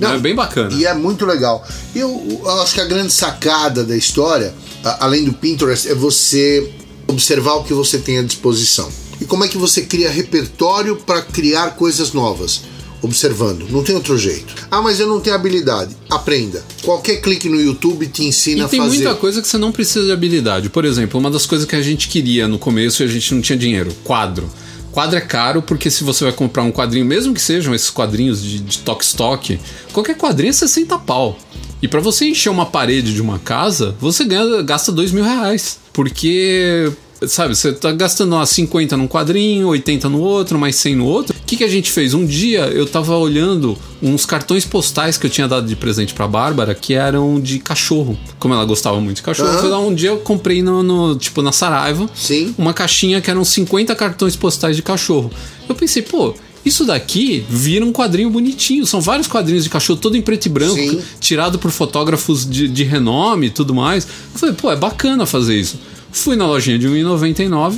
Não, 0.00 0.14
é 0.14 0.18
bem 0.18 0.34
bacana. 0.34 0.74
E 0.74 0.84
é 0.86 0.92
muito 0.94 1.24
legal. 1.24 1.64
Eu, 1.94 2.40
eu 2.44 2.50
acho 2.62 2.74
que 2.74 2.80
a 2.80 2.84
grande 2.84 3.12
sacada 3.12 3.84
da 3.84 3.96
história, 3.96 4.52
a- 4.82 5.04
além 5.04 5.24
do 5.24 5.32
Pinterest, 5.32 5.88
é 5.88 5.94
você 5.94 6.68
observar 7.06 7.54
o 7.54 7.64
que 7.64 7.72
você 7.74 7.98
tem 7.98 8.18
à 8.18 8.22
disposição. 8.22 8.88
E 9.20 9.24
como 9.24 9.44
é 9.44 9.48
que 9.48 9.56
você 9.56 9.82
cria 9.82 10.10
repertório 10.10 10.96
para 10.96 11.22
criar 11.22 11.76
coisas 11.76 12.12
novas? 12.12 12.62
Observando, 13.02 13.66
não 13.70 13.82
tem 13.84 13.94
outro 13.94 14.16
jeito. 14.16 14.54
Ah, 14.70 14.80
mas 14.80 14.98
eu 14.98 15.06
não 15.06 15.20
tenho 15.20 15.36
habilidade. 15.36 15.94
Aprenda. 16.10 16.64
Qualquer 16.82 17.16
clique 17.20 17.48
no 17.50 17.60
YouTube 17.60 18.06
te 18.06 18.24
ensina 18.24 18.64
E 18.64 18.68
tem 18.68 18.80
a 18.80 18.82
fazer. 18.84 18.96
muita 18.96 19.14
coisa 19.14 19.42
que 19.42 19.46
você 19.46 19.58
não 19.58 19.70
precisa 19.70 20.06
de 20.06 20.10
habilidade. 20.12 20.70
Por 20.70 20.86
exemplo, 20.86 21.20
uma 21.20 21.30
das 21.30 21.44
coisas 21.44 21.66
que 21.68 21.76
a 21.76 21.82
gente 21.82 22.08
queria 22.08 22.48
no 22.48 22.58
começo 22.58 23.02
e 23.02 23.04
a 23.04 23.08
gente 23.08 23.34
não 23.34 23.42
tinha 23.42 23.58
dinheiro: 23.58 23.94
quadro. 24.02 24.48
Quadro 24.94 25.18
é 25.18 25.20
caro 25.20 25.60
porque 25.60 25.90
se 25.90 26.04
você 26.04 26.22
vai 26.22 26.32
comprar 26.32 26.62
um 26.62 26.70
quadrinho, 26.70 27.04
mesmo 27.04 27.34
que 27.34 27.40
sejam 27.40 27.74
esses 27.74 27.90
quadrinhos 27.90 28.40
de, 28.40 28.60
de 28.60 28.78
toque-stock, 28.78 29.58
qualquer 29.92 30.16
quadrinho 30.16 30.50
é 30.50 30.52
60 30.52 30.96
pau. 31.00 31.36
E 31.82 31.88
pra 31.88 32.00
você 32.00 32.26
encher 32.26 32.48
uma 32.48 32.64
parede 32.64 33.12
de 33.12 33.20
uma 33.20 33.40
casa, 33.40 33.96
você 34.00 34.24
ganha, 34.24 34.62
gasta 34.62 34.92
dois 34.92 35.10
mil 35.10 35.24
reais. 35.24 35.80
Porque, 35.92 36.92
sabe, 37.26 37.54
você 37.56 37.72
tá 37.72 37.90
gastando 37.92 38.34
umas 38.34 38.50
50 38.50 38.96
num 38.96 39.06
quadrinho, 39.08 39.68
80 39.68 40.08
no 40.08 40.20
outro, 40.20 40.58
mais 40.58 40.76
100 40.76 40.96
no 40.96 41.06
outro. 41.06 41.34
O 41.38 41.44
que, 41.46 41.56
que 41.56 41.64
a 41.64 41.68
gente 41.68 41.90
fez? 41.90 42.14
Um 42.14 42.24
dia 42.26 42.60
eu 42.66 42.86
tava 42.86 43.16
olhando 43.16 43.76
uns 44.02 44.26
cartões 44.26 44.64
postais 44.64 45.16
que 45.16 45.26
eu 45.26 45.30
tinha 45.30 45.46
dado 45.48 45.66
de 45.66 45.76
presente 45.76 46.12
pra 46.14 46.26
Bárbara 46.28 46.74
que 46.74 46.94
eram 46.94 47.40
de 47.40 47.58
cachorro. 47.58 48.18
Como 48.38 48.52
ela 48.54 48.64
gostava 48.64 49.00
muito 49.00 49.16
de 49.18 49.22
cachorro, 49.22 49.68
lá 49.68 49.78
um 49.78 49.94
dia 49.94 50.10
eu 50.10 50.18
comprei 50.18 50.62
no, 50.62 50.82
no- 50.82 51.16
tipo 51.16 51.40
na 51.42 51.52
Saraiva 51.52 52.08
Sim. 52.14 52.54
uma 52.58 52.72
caixinha 52.74 53.20
que 53.20 53.30
eram 53.30 53.44
50 53.44 53.94
cartões 53.94 54.36
postais 54.36 54.76
de 54.76 54.82
cachorro. 54.82 55.30
Eu 55.68 55.74
pensei, 55.74 56.02
pô, 56.02 56.34
isso 56.64 56.84
daqui 56.84 57.44
vira 57.48 57.84
um 57.84 57.92
quadrinho 57.92 58.30
bonitinho. 58.30 58.86
São 58.86 59.00
vários 59.00 59.26
quadrinhos 59.28 59.64
de 59.64 59.70
cachorro, 59.70 59.98
todo 59.98 60.16
em 60.16 60.22
preto 60.22 60.46
e 60.46 60.48
branco, 60.48 60.74
Sim. 60.76 61.00
tirado 61.20 61.58
por 61.58 61.70
fotógrafos 61.70 62.48
de, 62.48 62.66
de 62.68 62.84
renome 62.84 63.46
e 63.46 63.50
tudo 63.50 63.74
mais. 63.74 64.04
Eu 64.32 64.38
falei, 64.38 64.54
pô, 64.54 64.70
é 64.72 64.76
bacana 64.76 65.26
fazer 65.26 65.54
isso. 65.58 65.78
Fui 66.14 66.36
na 66.36 66.46
lojinha 66.46 66.78
de 66.78 66.88
1,99, 66.88 67.74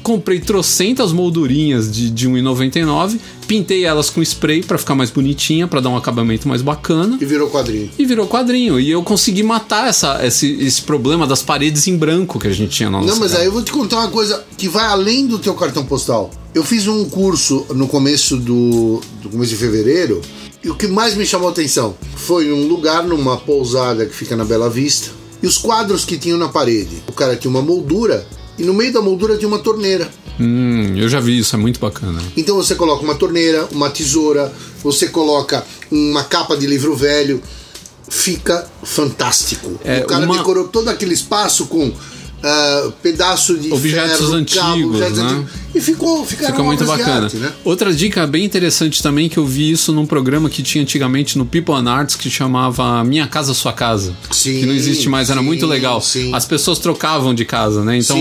comprei 0.00 0.38
trocentas 0.38 1.12
moldurinhas 1.12 1.90
de, 1.90 2.08
de 2.08 2.28
1,99, 2.28 3.18
pintei 3.48 3.84
elas 3.84 4.08
com 4.08 4.22
spray 4.22 4.62
pra 4.62 4.78
ficar 4.78 4.94
mais 4.94 5.10
bonitinha, 5.10 5.66
pra 5.66 5.80
dar 5.80 5.88
um 5.88 5.96
acabamento 5.96 6.48
mais 6.48 6.62
bacana. 6.62 7.18
E 7.20 7.24
virou 7.24 7.50
quadrinho. 7.50 7.90
E 7.98 8.06
virou 8.06 8.28
quadrinho. 8.28 8.78
E 8.78 8.88
eu 8.88 9.02
consegui 9.02 9.42
matar 9.42 9.88
essa, 9.88 10.24
esse, 10.24 10.52
esse 10.64 10.80
problema 10.82 11.26
das 11.26 11.42
paredes 11.42 11.88
em 11.88 11.96
branco 11.96 12.38
que 12.38 12.46
a 12.46 12.52
gente 12.52 12.70
tinha 12.70 12.88
na 12.88 12.98
nossa 12.98 13.12
Não, 13.12 13.18
mas 13.18 13.32
casa. 13.32 13.42
aí 13.42 13.48
eu 13.48 13.52
vou 13.52 13.62
te 13.62 13.72
contar 13.72 13.98
uma 13.98 14.08
coisa 14.08 14.44
que 14.56 14.68
vai 14.68 14.84
além 14.86 15.26
do 15.26 15.38
teu 15.38 15.54
cartão 15.54 15.84
postal. 15.84 16.30
Eu 16.54 16.62
fiz 16.62 16.86
um 16.86 17.04
curso 17.06 17.66
no 17.74 17.88
começo 17.88 18.36
do, 18.36 19.00
do 19.20 19.28
começo 19.30 19.50
de 19.50 19.56
fevereiro 19.56 20.22
e 20.62 20.70
o 20.70 20.76
que 20.76 20.86
mais 20.86 21.16
me 21.16 21.26
chamou 21.26 21.48
a 21.48 21.50
atenção 21.50 21.96
foi 22.14 22.46
num 22.46 22.68
lugar, 22.68 23.02
numa 23.02 23.36
pousada 23.36 24.06
que 24.06 24.14
fica 24.14 24.36
na 24.36 24.44
Bela 24.44 24.70
Vista, 24.70 25.10
e 25.42 25.46
os 25.46 25.58
quadros 25.58 26.04
que 26.04 26.16
tinham 26.18 26.38
na 26.38 26.48
parede. 26.48 27.02
O 27.08 27.12
cara 27.12 27.36
tinha 27.36 27.50
uma 27.50 27.62
moldura 27.62 28.26
E 28.58 28.62
no 28.62 28.74
meio 28.74 28.92
da 28.92 29.00
moldura 29.00 29.38
tem 29.38 29.46
uma 29.48 29.58
torneira. 29.60 30.10
Hum, 30.38 30.94
eu 30.94 31.08
já 31.08 31.18
vi 31.18 31.38
isso, 31.38 31.56
é 31.56 31.58
muito 31.58 31.80
bacana. 31.80 32.20
Então 32.36 32.56
você 32.56 32.74
coloca 32.74 33.02
uma 33.02 33.14
torneira, 33.14 33.66
uma 33.72 33.88
tesoura, 33.88 34.52
você 34.82 35.08
coloca 35.08 35.64
uma 35.90 36.24
capa 36.24 36.56
de 36.58 36.66
livro 36.66 36.94
velho, 36.94 37.42
fica 38.08 38.68
fantástico. 38.82 39.80
É, 39.84 40.00
o 40.00 40.06
cara 40.06 40.26
uma- 40.26 40.36
decorou 40.36 40.68
todo 40.68 40.88
aquele 40.88 41.14
espaço 41.14 41.66
com 41.66 41.90
ah, 42.42 42.90
pedaço 43.02 43.56
de 43.58 43.72
Objetos 43.72 44.18
ferro, 44.18 44.34
antigos, 44.34 44.62
cabo, 44.62 44.86
objetos 44.88 45.18
né? 45.18 45.24
antigos. 45.24 45.50
E 45.72 45.80
ficou, 45.80 46.24
Fica 46.26 46.62
muito 46.62 46.84
bacana. 46.84 47.24
arte, 47.26 47.36
né? 47.36 47.52
Outra 47.64 47.92
dica 47.94 48.26
bem 48.26 48.44
interessante 48.44 49.00
também 49.02 49.28
que 49.28 49.38
eu 49.38 49.46
vi 49.46 49.70
isso 49.70 49.92
num 49.92 50.04
programa 50.04 50.50
que 50.50 50.62
tinha 50.62 50.82
antigamente 50.82 51.38
no 51.38 51.46
People 51.46 51.74
and 51.74 51.88
Arts 51.88 52.16
que 52.16 52.28
chamava 52.28 53.04
Minha 53.04 53.26
Casa 53.28 53.54
Sua 53.54 53.72
Casa. 53.72 54.12
Sim, 54.32 54.60
que 54.60 54.66
não 54.66 54.74
existe 54.74 55.08
mais, 55.08 55.30
era 55.30 55.38
sim, 55.38 55.46
muito 55.46 55.66
legal. 55.66 56.00
sim. 56.00 56.34
As 56.34 56.44
pessoas 56.44 56.78
trocavam 56.78 57.32
de 57.34 57.44
casa, 57.44 57.84
né? 57.84 57.98
Então 57.98 58.18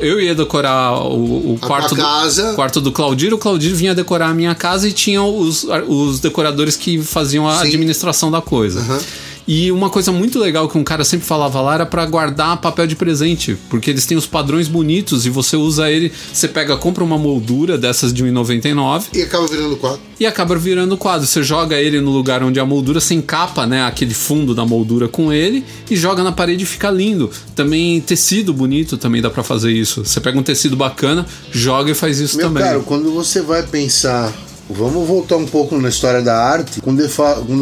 eu 0.00 0.20
ia 0.20 0.34
decorar 0.34 0.92
o, 1.02 1.54
o 1.54 1.58
quarto, 1.58 1.96
casa. 1.96 2.50
do, 2.50 2.54
quarto 2.54 2.80
do 2.80 2.92
Claudir, 2.92 3.34
o 3.34 3.38
Claudir 3.38 3.74
vinha 3.74 3.94
decorar 3.94 4.28
a 4.28 4.34
minha 4.34 4.54
casa 4.54 4.88
e 4.88 4.92
tinha 4.92 5.22
os, 5.22 5.66
os 5.88 6.20
decoradores 6.20 6.76
que 6.76 7.02
faziam 7.02 7.48
a 7.48 7.62
administração 7.62 8.30
da 8.30 8.40
coisa. 8.40 8.80
Aham. 8.80 9.00
E 9.46 9.72
uma 9.72 9.90
coisa 9.90 10.12
muito 10.12 10.38
legal 10.38 10.68
que 10.68 10.78
um 10.78 10.84
cara 10.84 11.04
sempre 11.04 11.26
falava 11.26 11.60
lá 11.60 11.74
era 11.74 11.86
pra 11.86 12.06
guardar 12.06 12.56
papel 12.60 12.86
de 12.86 12.94
presente, 12.94 13.56
porque 13.68 13.90
eles 13.90 14.06
têm 14.06 14.16
os 14.16 14.26
padrões 14.26 14.68
bonitos 14.68 15.26
e 15.26 15.30
você 15.30 15.56
usa 15.56 15.90
ele, 15.90 16.12
você 16.32 16.46
pega, 16.46 16.76
compra 16.76 17.02
uma 17.02 17.18
moldura 17.18 17.76
dessas 17.76 18.12
de 18.12 18.24
1,99 18.24 19.04
E 19.12 19.22
acaba 19.22 19.46
virando 19.46 19.76
quadro. 19.76 20.00
e 20.20 20.26
acaba 20.26 20.54
virando 20.56 20.96
quadro. 20.96 21.26
Você 21.26 21.42
joga 21.42 21.76
ele 21.76 22.00
no 22.00 22.10
lugar 22.10 22.42
onde 22.42 22.60
a 22.60 22.64
moldura 22.64 23.00
se 23.00 23.14
encapa, 23.14 23.66
né, 23.66 23.82
aquele 23.84 24.14
fundo 24.14 24.54
da 24.54 24.64
moldura 24.64 25.08
com 25.08 25.32
ele 25.32 25.64
e 25.90 25.96
joga 25.96 26.22
na 26.22 26.30
parede 26.32 26.62
e 26.62 26.66
fica 26.66 26.90
lindo. 26.90 27.30
Também 27.56 28.00
tecido 28.00 28.52
bonito 28.52 28.96
também 28.96 29.20
dá 29.20 29.28
pra 29.30 29.42
fazer 29.42 29.72
isso. 29.72 30.04
Você 30.04 30.20
pega 30.20 30.38
um 30.38 30.42
tecido 30.42 30.76
bacana, 30.76 31.26
joga 31.50 31.90
e 31.90 31.94
faz 31.94 32.20
isso 32.20 32.36
Meu 32.36 32.46
também. 32.46 32.62
caro, 32.62 32.82
quando 32.84 33.10
você 33.12 33.40
vai 33.42 33.62
pensar. 33.64 34.32
Vamos 34.72 35.06
voltar 35.06 35.36
um 35.36 35.46
pouco 35.46 35.76
na 35.78 35.88
história 35.88 36.22
da 36.22 36.36
arte. 36.36 36.80
Quando, 36.80 37.06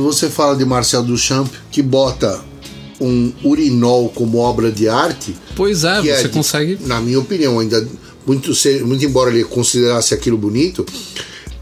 você 0.02 0.28
fala 0.30 0.56
de 0.56 0.64
Marcel 0.64 1.02
Duchamp, 1.02 1.48
que 1.70 1.82
bota 1.82 2.40
um 3.00 3.32
urinol 3.44 4.11
como 4.11 4.38
obra 4.38 4.70
de 4.70 4.88
arte, 4.88 5.34
Pois 5.56 5.84
é, 5.84 6.00
que 6.00 6.08
você 6.08 6.11
é 6.12 6.22
de- 6.22 6.28
consegue 6.28 6.78
na 6.86 7.00
minha 7.00 7.18
opinião, 7.18 7.58
ainda 7.58 7.86
muito, 8.26 8.52
muito 8.84 9.04
embora 9.04 9.30
ele 9.30 9.44
considerasse 9.44 10.12
aquilo 10.12 10.36
bonito, 10.36 10.84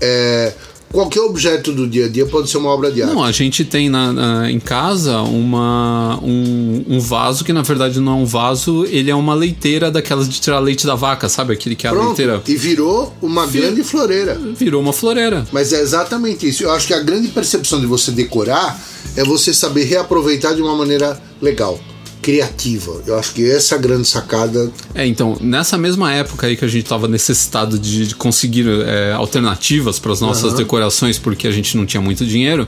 é, 0.01 0.53
qualquer 0.93 1.21
objeto 1.21 1.73
do 1.73 1.87
dia 1.87 2.07
a 2.07 2.09
dia 2.09 2.25
pode 2.27 2.49
ser 2.51 2.59
uma 2.59 2.71
obra 2.71 2.91
de 2.91 3.03
arte. 3.03 3.15
Não, 3.15 3.23
a 3.23 3.33
gente 3.33 3.65
tem 3.65 3.89
na, 3.89 4.13
na- 4.13 4.51
em 4.51 4.59
casa 4.61 5.19
uma, 5.21 6.19
um, 6.23 6.85
um 6.89 7.01
vaso 7.01 7.45
que 7.45 7.53
na 7.53 7.63
verdade 7.63 8.01
não 8.01 8.13
é 8.13 8.17
um 8.17 8.25
vaso, 8.25 8.85
ele 8.87 9.11
é 9.11 9.15
uma 9.15 9.35
leiteira 9.35 9.91
daquelas 9.91 10.29
de 10.29 10.41
tirar 10.41 10.59
leite 10.61 10.87
da 10.87 10.95
vaca, 10.95 11.29
sabe? 11.29 11.53
Aquele 11.53 11.75
que 11.77 11.87
é 11.87 11.91
a 11.91 11.93
Pronto, 11.93 12.07
leiteira 12.09 12.43
e 12.47 12.57
virou 12.57 13.13
uma 13.21 13.47
grande 13.47 13.83
floreira. 13.85 14.39
virou 14.57 14.81
uma 14.81 14.93
floreira. 14.93 15.47
Mas 15.53 15.73
é 15.73 15.81
exatamente 15.81 16.49
isso. 16.49 16.63
Eu 16.65 16.71
acho 16.71 16.87
que 16.87 16.95
a 16.95 17.01
grande 17.01 17.29
percepção 17.29 17.81
de 17.81 17.87
você 17.87 18.11
decorar 18.11 18.81
é 19.17 19.25
você 19.25 19.53
saber 19.55 19.85
reaproveitar 19.85 20.55
de 20.55 20.63
uma 20.63 20.75
maneira 20.75 21.21
legal, 21.41 21.79
criativa. 22.21 23.03
Eu 23.07 23.19
acho 23.19 23.33
que 23.33 23.51
essa 23.51 23.75
é 23.75 23.79
a 23.79 23.81
grande 23.81 24.07
sacada. 24.07 24.71
É, 24.95 25.07
então, 25.07 25.37
nessa 25.41 25.79
mesma 25.79 26.13
época 26.13 26.47
aí 26.47 26.57
que 26.57 26.65
a 26.65 26.69
gente 26.69 26.85
tava 26.87 27.09
necessitado 27.09 27.79
de, 27.79 28.09
de 28.09 28.15
conseguir 28.15 28.67
é, 28.69 29.13
alternativas 29.13 29.99
para 29.99 30.13
as 30.13 30.21
nossas 30.21 30.55
decorações, 30.55 31.19
porque 31.19 31.47
a 31.47 31.51
gente 31.51 31.77
não 31.77 31.87
tinha 31.87 32.01
muito 32.01 32.27
dinheiro, 32.27 32.67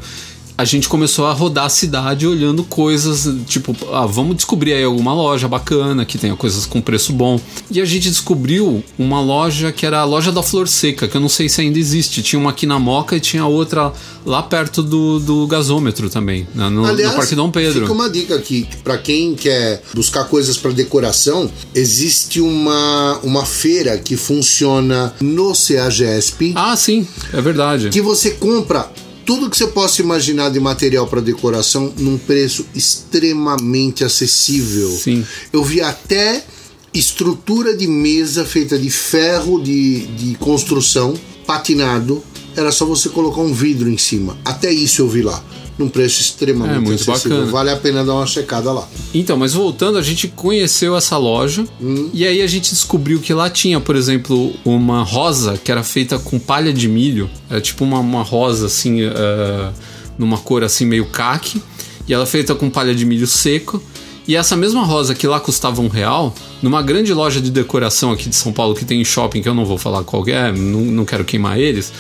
a 0.61 0.65
gente 0.67 0.91
começou 0.91 1.27
a 1.27 1.33
rodar 1.33 1.65
a 1.65 1.69
cidade 1.71 2.27
olhando 2.27 2.63
coisas, 2.65 3.27
tipo, 3.47 3.75
ah, 3.93 4.05
vamos 4.05 4.37
descobrir 4.37 4.75
aí 4.75 4.85
alguma 4.85 5.15
loja 5.15 5.49
bacana 5.49 6.05
que 6.05 6.19
tenha 6.19 6.37
coisas 6.37 6.67
com 6.67 6.83
preço 6.83 7.15
bom. 7.15 7.41
E 7.71 7.81
a 7.81 7.85
gente 7.87 8.11
descobriu 8.11 8.85
uma 8.99 9.23
loja 9.23 9.73
que 9.73 9.87
era 9.87 10.01
a 10.01 10.05
loja 10.05 10.31
da 10.31 10.43
Flor 10.43 10.69
Seca, 10.69 11.09
que 11.09 11.17
eu 11.17 11.21
não 11.21 11.31
sei 11.31 11.49
se 11.49 11.63
ainda 11.63 11.79
existe. 11.79 12.23
Tinha 12.23 12.39
uma 12.39 12.51
aqui 12.51 12.67
na 12.67 12.79
Moca 12.79 13.17
e 13.17 13.21
tinha 13.21 13.47
outra 13.47 13.91
lá 14.27 14.43
perto 14.43 14.83
do, 14.83 15.19
do 15.19 15.47
gasômetro 15.47 16.11
também, 16.11 16.47
né, 16.55 16.69
no, 16.69 16.83
no 16.87 17.13
Parque 17.15 17.35
Dom 17.35 17.51
Pedro. 17.51 17.81
Fica 17.81 17.93
uma 17.95 18.11
dica 18.11 18.35
aqui, 18.35 18.69
para 18.85 18.99
quem 18.99 19.35
quer 19.35 19.83
buscar 19.95 20.25
coisas 20.25 20.59
para 20.59 20.73
decoração, 20.73 21.51
existe 21.75 22.39
uma, 22.39 23.19
uma 23.23 23.47
feira 23.47 23.97
que 23.97 24.15
funciona 24.15 25.15
no 25.23 25.55
CAGESP, 25.55 26.53
Ah, 26.55 26.77
sim, 26.77 27.09
é 27.33 27.41
verdade. 27.41 27.89
que 27.89 28.03
você 28.03 28.33
compra 28.33 28.91
tudo 29.31 29.49
que 29.49 29.57
você 29.57 29.69
possa 29.69 30.03
imaginar 30.03 30.49
de 30.51 30.59
material 30.59 31.07
para 31.07 31.21
decoração 31.21 31.95
num 31.97 32.19
preço 32.19 32.67
extremamente 32.75 34.03
acessível. 34.03 34.91
Sim. 34.91 35.25
Eu 35.53 35.63
vi 35.63 35.81
até 35.81 36.45
estrutura 36.93 37.77
de 37.77 37.87
mesa 37.87 38.45
feita 38.45 38.77
de 38.77 38.91
ferro 38.91 39.63
de, 39.63 40.01
de 40.17 40.35
construção, 40.35 41.15
patinado. 41.47 42.21
Era 42.57 42.73
só 42.73 42.85
você 42.85 43.09
colocar 43.09 43.41
um 43.41 43.53
vidro 43.55 43.89
em 43.89 43.97
cima. 43.97 44.37
Até 44.45 44.73
isso 44.73 45.01
eu 45.01 45.09
vi 45.09 45.23
lá. 45.23 45.41
Num 45.81 45.89
preço 45.89 46.21
extremamente 46.21 46.77
É, 46.77 46.79
muito 46.79 47.11
acessível. 47.11 47.39
bacana. 47.39 47.53
Vale 47.53 47.71
a 47.71 47.77
pena 47.77 48.05
dar 48.05 48.15
uma 48.15 48.27
checada 48.27 48.71
lá. 48.71 48.87
Então, 49.15 49.37
mas 49.37 49.55
voltando, 49.55 49.97
a 49.97 50.03
gente 50.03 50.29
conheceu 50.29 50.95
essa 50.95 51.17
loja 51.17 51.65
e 52.13 52.27
aí 52.27 52.43
a 52.43 52.47
gente 52.47 52.71
descobriu 52.71 53.19
que 53.19 53.33
lá 53.33 53.49
tinha, 53.49 53.81
por 53.81 53.97
exemplo, 53.97 54.53
uma 54.65 55.03
rosa 55.03 55.57
que 55.57 55.73
era 55.73 55.83
feita 55.83 56.19
com 56.19 56.39
palha 56.39 56.73
de 56.73 56.87
milho. 56.87 57.31
Era 57.49 57.61
tipo 57.63 57.83
uma, 57.83 57.99
uma 57.99 58.23
rosa 58.23 58.67
assim, 58.67 59.01
eh, 59.01 59.71
numa 60.19 60.37
cor 60.37 60.63
assim 60.63 60.85
meio 60.85 61.07
caque. 61.07 61.63
E 62.07 62.13
ela 62.13 62.25
é 62.25 62.27
feita 62.27 62.55
com 62.55 62.69
palha 62.69 62.95
de 62.95 63.07
milho 63.07 63.27
seco. 63.27 63.83
E 64.29 64.37
essa 64.37 64.55
mesma 64.57 64.85
rosa 64.85 65.15
que 65.15 65.27
lá 65.27 65.41
custava 65.41 65.81
um 65.81 65.89
real, 65.89 66.35
numa 66.63 66.83
grande 66.83 67.13
loja 67.13 67.41
de 67.41 67.51
decoração 67.51 68.13
aqui 68.13 68.29
de 68.29 68.37
São 68.37 68.53
Paulo 68.53 68.75
que 68.75 68.85
tem 68.85 69.01
em 69.01 69.05
shopping, 69.05 69.41
que 69.43 69.49
eu 69.49 69.55
não 69.55 69.65
vou 69.65 69.79
falar 69.79 70.05
qual 70.05 70.23
é, 70.29 70.53
não, 70.53 70.81
não 70.83 71.05
quero 71.05 71.25
queimar 71.25 71.59
eles. 71.59 71.91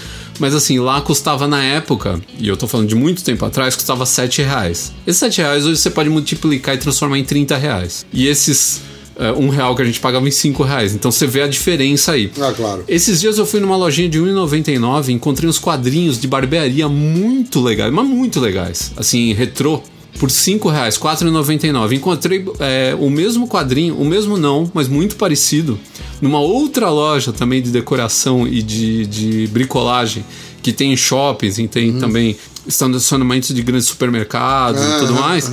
Mas 0.40 0.54
assim, 0.54 0.80
lá 0.80 1.00
custava 1.02 1.46
na 1.46 1.62
época, 1.62 2.20
e 2.38 2.48
eu 2.48 2.56
tô 2.56 2.66
falando 2.66 2.88
de 2.88 2.94
muito 2.94 3.22
tempo 3.22 3.44
atrás, 3.44 3.76
custava 3.76 4.06
7 4.06 4.42
reais. 4.42 4.92
Esses 5.06 5.20
7 5.20 5.42
reais 5.42 5.66
hoje 5.66 5.78
você 5.78 5.90
pode 5.90 6.08
multiplicar 6.08 6.74
e 6.74 6.78
transformar 6.78 7.18
em 7.18 7.24
30 7.24 7.56
reais. 7.58 8.06
E 8.12 8.26
esses 8.26 8.80
é, 9.20 9.30
um 9.32 9.50
real 9.50 9.76
que 9.76 9.82
a 9.82 9.84
gente 9.84 10.00
pagava 10.00 10.26
em 10.26 10.30
5 10.30 10.62
reais. 10.62 10.94
Então 10.94 11.12
você 11.12 11.26
vê 11.26 11.42
a 11.42 11.46
diferença 11.46 12.12
aí. 12.12 12.32
Ah, 12.40 12.54
claro. 12.56 12.84
Esses 12.88 13.20
dias 13.20 13.36
eu 13.36 13.44
fui 13.44 13.60
numa 13.60 13.76
lojinha 13.76 14.08
de 14.08 14.18
R$1,99 14.18 15.08
e 15.08 15.12
encontrei 15.12 15.48
uns 15.48 15.58
quadrinhos 15.58 16.18
de 16.18 16.26
barbearia 16.26 16.88
muito 16.88 17.60
legais, 17.60 17.92
mas 17.92 18.08
muito 18.08 18.40
legais. 18.40 18.92
Assim, 18.96 19.34
retrô. 19.34 19.82
Por 20.18 20.30
5 20.30 20.68
reais, 20.68 20.96
R$4,99. 20.96 21.92
Encontrei 21.92 22.44
é, 22.58 22.96
o 22.98 23.08
mesmo 23.08 23.48
quadrinho, 23.48 23.96
o 23.96 24.04
mesmo 24.04 24.36
não, 24.36 24.70
mas 24.74 24.88
muito 24.88 25.16
parecido, 25.16 25.78
numa 26.20 26.40
outra 26.40 26.90
loja 26.90 27.32
também 27.32 27.62
de 27.62 27.70
decoração 27.70 28.46
e 28.46 28.62
de, 28.62 29.06
de 29.06 29.46
bricolagem, 29.48 30.24
que 30.62 30.72
tem 30.72 30.92
em 30.92 30.96
shoppings 30.96 31.58
e 31.58 31.66
tem 31.66 31.98
também 31.98 32.36
estacionamentos 32.66 33.54
de 33.54 33.62
grandes 33.62 33.86
supermercados 33.86 34.82
e 34.82 34.98
tudo 34.98 35.14
mais. 35.14 35.50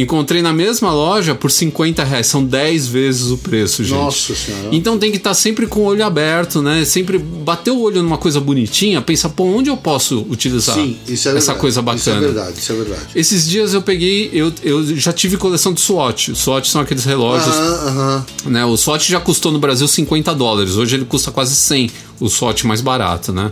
Encontrei 0.00 0.40
na 0.42 0.52
mesma 0.52 0.92
loja 0.92 1.34
por 1.34 1.50
50 1.50 2.04
reais. 2.04 2.26
São 2.26 2.44
10 2.44 2.86
vezes 2.88 3.30
o 3.30 3.38
preço, 3.38 3.82
gente. 3.82 3.96
Nossa 3.98 4.34
Senhora. 4.34 4.68
Então 4.72 4.98
tem 4.98 5.10
que 5.10 5.16
estar 5.16 5.34
sempre 5.34 5.66
com 5.66 5.80
o 5.80 5.84
olho 5.84 6.04
aberto, 6.04 6.62
né? 6.62 6.84
Sempre 6.84 7.18
bater 7.18 7.70
o 7.72 7.80
olho 7.80 8.02
numa 8.02 8.16
coisa 8.18 8.40
bonitinha, 8.40 9.00
pensa, 9.02 9.28
pô, 9.28 9.44
onde 9.44 9.68
eu 9.68 9.76
posso 9.76 10.24
utilizar 10.30 10.74
Sim, 10.76 10.96
é 11.08 11.12
essa 11.12 11.32
verdade. 11.32 11.58
coisa 11.58 11.80
Isso 11.80 12.10
é 12.10 12.12
bacana? 12.14 12.20
verdade, 12.20 12.58
isso 12.58 12.72
é 12.72 12.74
verdade. 12.76 13.02
Esses 13.14 13.48
dias 13.48 13.74
eu 13.74 13.82
peguei, 13.82 14.30
eu, 14.32 14.52
eu 14.62 14.96
já 14.96 15.12
tive 15.12 15.36
coleção 15.36 15.72
de 15.72 15.80
SWAT. 15.80 16.34
SWAT 16.34 16.66
são 16.68 16.80
aqueles 16.80 17.04
relógios, 17.04 17.54
Aham, 17.56 17.88
aham. 17.88 18.26
né? 18.46 18.64
O 18.64 18.76
SWAT 18.76 19.08
já 19.10 19.20
custou 19.20 19.50
no 19.50 19.58
Brasil 19.58 19.88
50 19.88 20.34
dólares. 20.34 20.76
Hoje 20.76 20.94
ele 20.96 21.04
custa 21.04 21.30
quase 21.30 21.54
100, 21.54 21.90
o 22.20 22.28
SWAT 22.28 22.64
mais 22.66 22.80
barato, 22.80 23.32
né? 23.32 23.50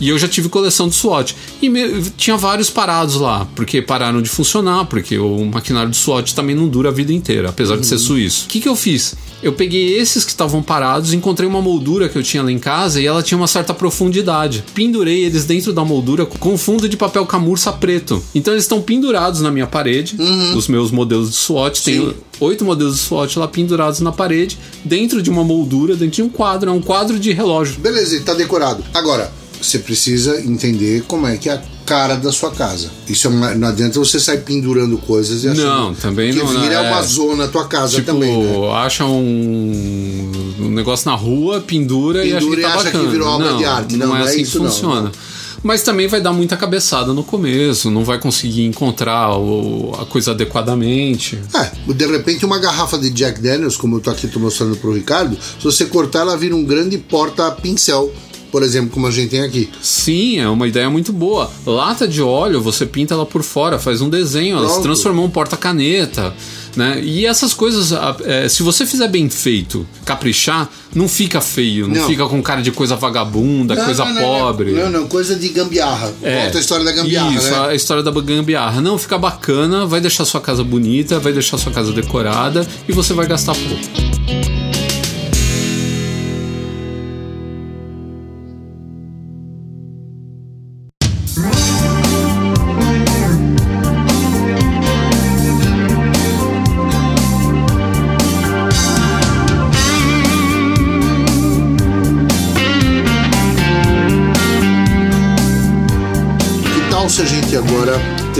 E 0.00 0.08
eu 0.08 0.18
já 0.18 0.28
tive 0.28 0.48
coleção 0.48 0.88
de 0.88 0.94
SWAT. 0.94 1.34
E 1.62 1.68
me- 1.68 2.02
tinha 2.16 2.36
vários 2.36 2.70
parados 2.70 3.16
lá, 3.16 3.46
porque 3.54 3.80
pararam 3.82 4.20
de 4.22 4.28
funcionar, 4.28 4.84
porque 4.86 5.18
o 5.18 5.44
maquinário 5.44 5.90
de 5.90 5.96
SWAT 5.96 6.34
também 6.34 6.54
não 6.54 6.68
dura 6.68 6.88
a 6.88 6.92
vida 6.92 7.12
inteira, 7.12 7.48
apesar 7.48 7.76
de 7.76 7.86
ser 7.86 7.98
suíço. 7.98 8.44
O 8.46 8.48
que, 8.48 8.60
que 8.60 8.68
eu 8.68 8.76
fiz? 8.76 9.14
Eu 9.42 9.52
peguei 9.52 9.96
esses 9.96 10.24
que 10.24 10.30
estavam 10.30 10.62
parados, 10.62 11.12
encontrei 11.12 11.48
uma 11.48 11.62
moldura 11.62 12.08
que 12.08 12.18
eu 12.18 12.22
tinha 12.22 12.42
lá 12.42 12.50
em 12.50 12.58
casa 12.58 13.00
e 13.00 13.06
ela 13.06 13.22
tinha 13.22 13.38
uma 13.38 13.46
certa 13.46 13.72
profundidade. 13.72 14.64
Pendurei 14.74 15.24
eles 15.24 15.44
dentro 15.44 15.72
da 15.72 15.84
moldura 15.84 16.26
com 16.26 16.58
fundo 16.58 16.88
de 16.88 16.96
papel 16.96 17.24
camurça 17.24 17.72
preto. 17.72 18.22
Então 18.34 18.52
eles 18.52 18.64
estão 18.64 18.82
pendurados 18.82 19.40
na 19.40 19.50
minha 19.50 19.66
parede, 19.66 20.16
os 20.56 20.66
meus 20.66 20.90
modelos 20.90 21.30
de. 21.30 21.82
Tem 21.84 22.00
Sim. 22.00 22.14
oito 22.40 22.64
modelos 22.64 22.96
de 22.96 23.00
SWAT 23.00 23.36
lá 23.36 23.46
pendurados 23.46 24.00
na 24.00 24.10
parede, 24.10 24.58
dentro 24.84 25.22
de 25.22 25.30
uma 25.30 25.44
moldura, 25.44 25.94
dentro 25.94 26.16
de 26.16 26.22
um 26.22 26.28
quadro. 26.28 26.70
É 26.70 26.72
um 26.72 26.82
quadro 26.82 27.18
de 27.18 27.32
relógio. 27.32 27.78
Beleza, 27.78 28.16
ele 28.16 28.24
tá 28.24 28.34
decorado. 28.34 28.82
Agora, 28.92 29.30
você 29.60 29.78
precisa 29.78 30.40
entender 30.40 31.02
como 31.08 31.26
é 31.26 31.36
que 31.36 31.48
é 31.48 31.52
a 31.54 31.62
cara 31.86 32.16
da 32.16 32.30
sua 32.30 32.50
casa. 32.50 32.90
Isso 33.08 33.26
é 33.26 33.30
uma- 33.30 33.54
não 33.54 33.68
adianta 33.68 33.98
você 33.98 34.20
sair 34.20 34.38
pendurando 34.42 34.98
coisas 34.98 35.42
e 35.44 35.48
achando 35.48 35.64
Não, 35.66 35.94
também 35.94 36.32
que 36.32 36.38
não, 36.38 36.46
vira 36.46 36.74
é. 36.74 36.80
uma 36.90 37.02
zona 37.02 37.44
a 37.44 37.48
tua 37.48 37.66
casa 37.66 37.96
Tipo, 37.96 38.12
também, 38.12 38.36
né? 38.42 38.70
acha 38.74 39.04
um, 39.06 40.30
um 40.60 40.68
negócio 40.70 41.10
na 41.10 41.16
rua, 41.16 41.60
pendura, 41.60 42.24
e 42.24 42.32
acha 42.32 42.40
Pendura 42.40 42.60
que 42.60 42.66
e 42.66 42.70
tá 42.70 42.74
acha 42.78 42.90
que 42.90 43.06
virou 43.06 43.28
obra 43.28 43.50
não, 43.52 43.58
de 43.58 43.64
arte. 43.64 43.96
Não, 43.96 44.06
Não, 44.08 44.16
é 44.16 44.18
não 44.20 44.26
é 44.26 44.30
assim 44.30 44.42
isso, 44.42 44.58
que 44.58 44.66
funciona. 44.66 45.02
não. 45.02 45.12
Mas 45.60 45.82
também 45.82 46.06
vai 46.06 46.20
dar 46.20 46.32
muita 46.32 46.56
cabeçada 46.56 47.12
no 47.12 47.24
começo, 47.24 47.90
não 47.90 48.04
vai 48.04 48.16
conseguir 48.20 48.64
encontrar 48.64 49.36
o- 49.36 49.92
a 50.00 50.04
coisa 50.06 50.30
adequadamente. 50.30 51.36
É, 51.52 51.92
de 51.92 52.06
repente 52.06 52.44
uma 52.44 52.58
garrafa 52.60 52.96
de 52.96 53.10
Jack 53.10 53.40
Daniels, 53.40 53.76
como 53.76 53.96
eu 53.96 54.00
tô 54.00 54.08
aqui 54.10 54.28
tô 54.28 54.38
mostrando 54.38 54.76
pro 54.76 54.92
Ricardo, 54.94 55.36
se 55.36 55.64
você 55.64 55.84
cortar 55.86 56.20
ela 56.20 56.36
vira 56.36 56.54
um 56.54 56.64
grande 56.64 56.96
porta-pincel, 56.96 58.12
por 58.50 58.62
exemplo, 58.62 58.90
como 58.90 59.06
a 59.06 59.10
gente 59.10 59.30
tem 59.30 59.40
aqui. 59.40 59.68
Sim, 59.82 60.38
é 60.40 60.48
uma 60.48 60.66
ideia 60.66 60.88
muito 60.90 61.12
boa. 61.12 61.50
Lata 61.66 62.06
de 62.06 62.22
óleo, 62.22 62.60
você 62.60 62.86
pinta 62.86 63.14
ela 63.14 63.26
por 63.26 63.42
fora, 63.42 63.78
faz 63.78 64.00
um 64.00 64.08
desenho, 64.08 64.58
ela 64.58 64.68
se 64.68 64.82
transformou 64.82 65.24
em 65.24 65.28
um 65.28 65.30
porta-caneta. 65.30 66.34
Né? 66.76 67.00
E 67.02 67.26
essas 67.26 67.52
coisas, 67.54 67.92
é, 68.24 68.48
se 68.48 68.62
você 68.62 68.86
fizer 68.86 69.08
bem 69.08 69.28
feito, 69.28 69.86
caprichar, 70.04 70.70
não 70.94 71.08
fica 71.08 71.40
feio, 71.40 71.88
não, 71.88 72.02
Não. 72.02 72.06
fica 72.06 72.24
com 72.26 72.40
cara 72.40 72.62
de 72.62 72.70
coisa 72.70 72.94
vagabunda, 72.94 73.74
Não, 73.74 73.84
coisa 73.84 74.04
não, 74.04 74.14
não, 74.14 74.22
pobre. 74.22 74.72
Não, 74.72 74.90
não, 74.90 75.08
coisa 75.08 75.34
de 75.34 75.48
gambiarra. 75.48 76.12
É. 76.22 76.44
Conta 76.44 76.58
a 76.58 76.60
história 76.60 76.84
da 76.84 76.92
gambiarra, 76.92 77.34
Isso, 77.34 77.50
né? 77.50 77.68
a 77.68 77.74
história 77.74 78.02
da 78.02 78.10
gambiarra. 78.12 78.80
Não, 78.80 78.96
fica 78.96 79.18
bacana, 79.18 79.86
vai 79.86 80.00
deixar 80.00 80.24
sua 80.24 80.40
casa 80.40 80.62
bonita, 80.62 81.18
vai 81.18 81.32
deixar 81.32 81.58
sua 81.58 81.72
casa 81.72 81.90
decorada 81.90 82.66
e 82.88 82.92
você 82.92 83.12
vai 83.12 83.26
gastar 83.26 83.54
pouco. 83.54 84.67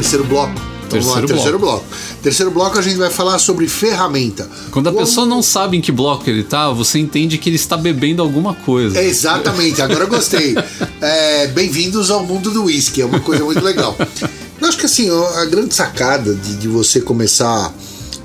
Terceiro 0.09 0.25
bloco. 0.25 0.55
Então, 0.87 1.01
vamos 1.01 1.07
lá, 1.07 1.15
Terceiro 1.17 1.27
terceiro 1.27 1.59
bloco. 1.59 1.85
Terceiro 2.23 2.51
bloco 2.51 2.79
a 2.79 2.83
gente 2.83 2.97
vai 2.97 3.11
falar 3.11 3.39
sobre 3.39 3.69
ferramenta. 3.69 4.49
Quando 4.71 4.89
a 4.89 4.93
pessoa 4.93 5.27
não 5.27 5.43
sabe 5.43 5.77
em 5.77 5.83
que 5.83 5.93
bloco 5.93 6.31
ele 6.31 6.43
tá, 6.43 6.71
você 6.71 6.99
entende 6.99 7.37
que 7.37 7.51
ele 7.51 7.57
está 7.57 7.77
bebendo 7.77 8.23
alguma 8.23 8.55
coisa. 8.55 8.99
É, 8.99 9.05
exatamente, 9.05 9.83
agora 9.83 10.05
eu 10.05 10.09
gostei. 10.09 10.55
É, 11.01 11.47
Bem-vindos 11.49 12.11
ao 12.11 12.25
mundo 12.25 12.51
do 12.51 12.65
whisky, 12.65 13.03
é 13.03 13.05
uma 13.05 13.21
coisa 13.21 13.45
muito 13.45 13.63
legal. 13.63 13.97
Eu 14.61 14.67
acho 14.67 14.79
que 14.79 14.87
assim, 14.87 15.09
a 15.37 15.45
grande 15.45 15.73
sacada 15.73 16.35
de, 16.35 16.57
de 16.57 16.67
você 16.67 17.01
começar 17.01 17.73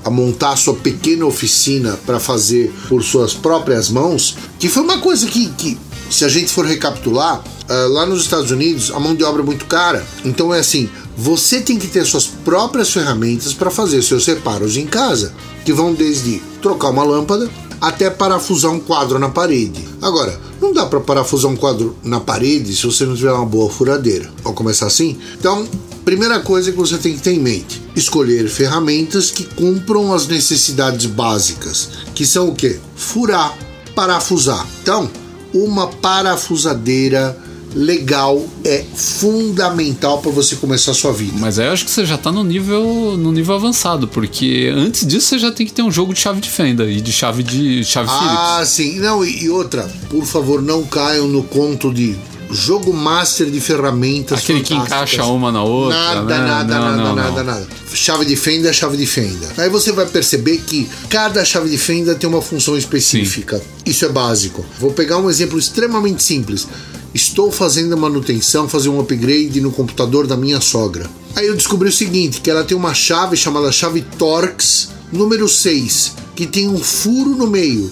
a 0.02 0.10
montar 0.10 0.50
a 0.50 0.56
sua 0.56 0.74
pequena 0.74 1.24
oficina 1.24 1.96
para 2.04 2.18
fazer 2.18 2.74
por 2.88 3.04
suas 3.04 3.32
próprias 3.32 3.90
mãos, 3.90 4.36
que 4.58 4.68
foi 4.68 4.82
uma 4.82 4.98
coisa 4.98 5.26
que, 5.28 5.50
que 5.50 5.78
se 6.10 6.24
a 6.24 6.28
gente 6.28 6.50
for 6.50 6.66
recapitular, 6.66 7.44
ah, 7.68 7.86
lá 7.88 8.06
nos 8.06 8.22
Estados 8.22 8.50
Unidos 8.50 8.90
a 8.90 9.00
mão 9.00 9.14
de 9.14 9.24
obra 9.24 9.42
é 9.42 9.44
muito 9.44 9.64
cara. 9.66 10.04
Então 10.24 10.52
é 10.52 10.58
assim, 10.58 10.88
você 11.16 11.60
tem 11.60 11.78
que 11.78 11.86
ter 11.86 12.04
suas 12.04 12.26
próprias 12.26 12.90
ferramentas 12.90 13.52
para 13.52 13.70
fazer 13.70 14.02
seus 14.02 14.26
reparos 14.26 14.76
em 14.76 14.86
casa, 14.86 15.32
que 15.64 15.72
vão 15.72 15.94
desde 15.94 16.42
trocar 16.60 16.90
uma 16.90 17.04
lâmpada 17.04 17.48
até 17.80 18.08
parafusar 18.08 18.72
um 18.72 18.80
quadro 18.80 19.18
na 19.18 19.28
parede. 19.28 19.86
Agora, 20.00 20.40
não 20.60 20.72
dá 20.72 20.86
para 20.86 21.00
parafusar 21.00 21.50
um 21.50 21.56
quadro 21.56 21.96
na 22.02 22.18
parede 22.18 22.74
se 22.74 22.86
você 22.86 23.04
não 23.04 23.14
tiver 23.14 23.32
uma 23.32 23.44
boa 23.44 23.70
furadeira. 23.70 24.30
Vamos 24.42 24.56
começar 24.56 24.86
assim? 24.86 25.18
Então, 25.38 25.66
primeira 26.04 26.40
coisa 26.40 26.70
que 26.70 26.78
você 26.78 26.96
tem 26.96 27.14
que 27.14 27.20
ter 27.20 27.32
em 27.32 27.40
mente: 27.40 27.82
escolher 27.94 28.48
ferramentas 28.48 29.30
que 29.30 29.44
cumpram 29.44 30.12
as 30.14 30.26
necessidades 30.26 31.06
básicas, 31.06 31.90
que 32.14 32.26
são 32.26 32.48
o 32.48 32.54
quê? 32.54 32.78
Furar, 32.96 33.56
parafusar. 33.94 34.66
Então, 34.82 35.10
uma 35.52 35.86
parafusadeira 35.86 37.38
legal 37.74 38.44
é 38.64 38.84
fundamental 38.94 40.18
para 40.18 40.30
você 40.30 40.56
começar 40.56 40.92
a 40.92 40.94
sua 40.94 41.12
vida. 41.12 41.34
Mas 41.38 41.58
aí 41.58 41.66
eu 41.66 41.72
acho 41.72 41.84
que 41.84 41.90
você 41.90 42.04
já 42.06 42.16
tá 42.16 42.30
no 42.30 42.44
nível, 42.44 43.16
no 43.18 43.32
nível 43.32 43.54
avançado, 43.54 44.06
porque 44.06 44.72
antes 44.74 45.06
disso 45.06 45.28
você 45.28 45.38
já 45.38 45.50
tem 45.50 45.66
que 45.66 45.72
ter 45.72 45.82
um 45.82 45.90
jogo 45.90 46.14
de 46.14 46.20
chave 46.20 46.40
de 46.40 46.50
fenda 46.50 46.84
e 46.84 47.00
de 47.00 47.12
chave 47.12 47.42
de 47.42 47.84
chave 47.84 48.08
Ah, 48.10 48.56
Phillips. 48.64 48.68
sim. 48.70 49.00
Não, 49.00 49.24
e, 49.24 49.44
e 49.44 49.50
outra, 49.50 49.90
por 50.10 50.24
favor, 50.24 50.62
não 50.62 50.84
caiam 50.84 51.26
no 51.26 51.42
conto 51.42 51.92
de 51.92 52.14
jogo 52.50 52.92
master 52.92 53.50
de 53.50 53.58
ferramentas 53.58 54.38
Aquele 54.38 54.60
que 54.60 54.74
encaixa 54.74 55.24
uma 55.24 55.50
na 55.50 55.64
outra. 55.64 55.98
Nada, 55.98 56.22
né? 56.22 56.46
nada, 56.46 56.74
Não, 56.74 56.80
nada, 56.84 56.96
não, 56.96 57.14
nada, 57.16 57.42
não. 57.42 57.44
nada. 57.54 57.66
Chave 57.92 58.24
de 58.24 58.36
fenda 58.36 58.68
é 58.68 58.72
chave 58.72 58.96
de 58.96 59.06
fenda. 59.06 59.48
Aí 59.56 59.68
você 59.68 59.90
vai 59.92 60.06
perceber 60.06 60.58
que 60.58 60.88
cada 61.08 61.44
chave 61.44 61.68
de 61.68 61.78
fenda 61.78 62.14
tem 62.14 62.28
uma 62.28 62.42
função 62.42 62.76
específica. 62.76 63.60
Isso 63.84 64.04
é 64.04 64.08
básico. 64.08 64.64
Vou 64.78 64.92
pegar 64.92 65.18
um 65.18 65.28
exemplo 65.28 65.58
extremamente 65.58 66.22
simples. 66.22 66.68
Estou 67.14 67.52
fazendo 67.52 67.94
a 67.94 67.96
manutenção, 67.96 68.68
fazer 68.68 68.88
um 68.88 68.98
upgrade 68.98 69.60
no 69.60 69.70
computador 69.70 70.26
da 70.26 70.36
minha 70.36 70.60
sogra. 70.60 71.08
Aí 71.36 71.46
eu 71.46 71.54
descobri 71.54 71.88
o 71.88 71.92
seguinte, 71.92 72.40
que 72.40 72.50
ela 72.50 72.64
tem 72.64 72.76
uma 72.76 72.92
chave 72.92 73.36
chamada 73.36 73.70
chave 73.70 74.02
Torx 74.18 74.88
número 75.12 75.48
6, 75.48 76.12
que 76.34 76.44
tem 76.44 76.68
um 76.68 76.78
furo 76.78 77.30
no 77.36 77.46
meio. 77.46 77.88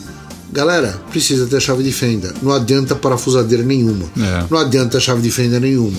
Galera, 0.52 1.00
precisa 1.10 1.46
ter 1.46 1.60
chave 1.60 1.84
de 1.84 1.92
fenda. 1.92 2.34
Não 2.42 2.52
adianta 2.52 2.96
parafusadeira 2.96 3.62
nenhuma. 3.62 4.04
É. 4.18 4.44
Não 4.50 4.58
adianta 4.58 4.98
chave 4.98 5.22
de 5.22 5.30
fenda 5.30 5.60
nenhuma. 5.60 5.98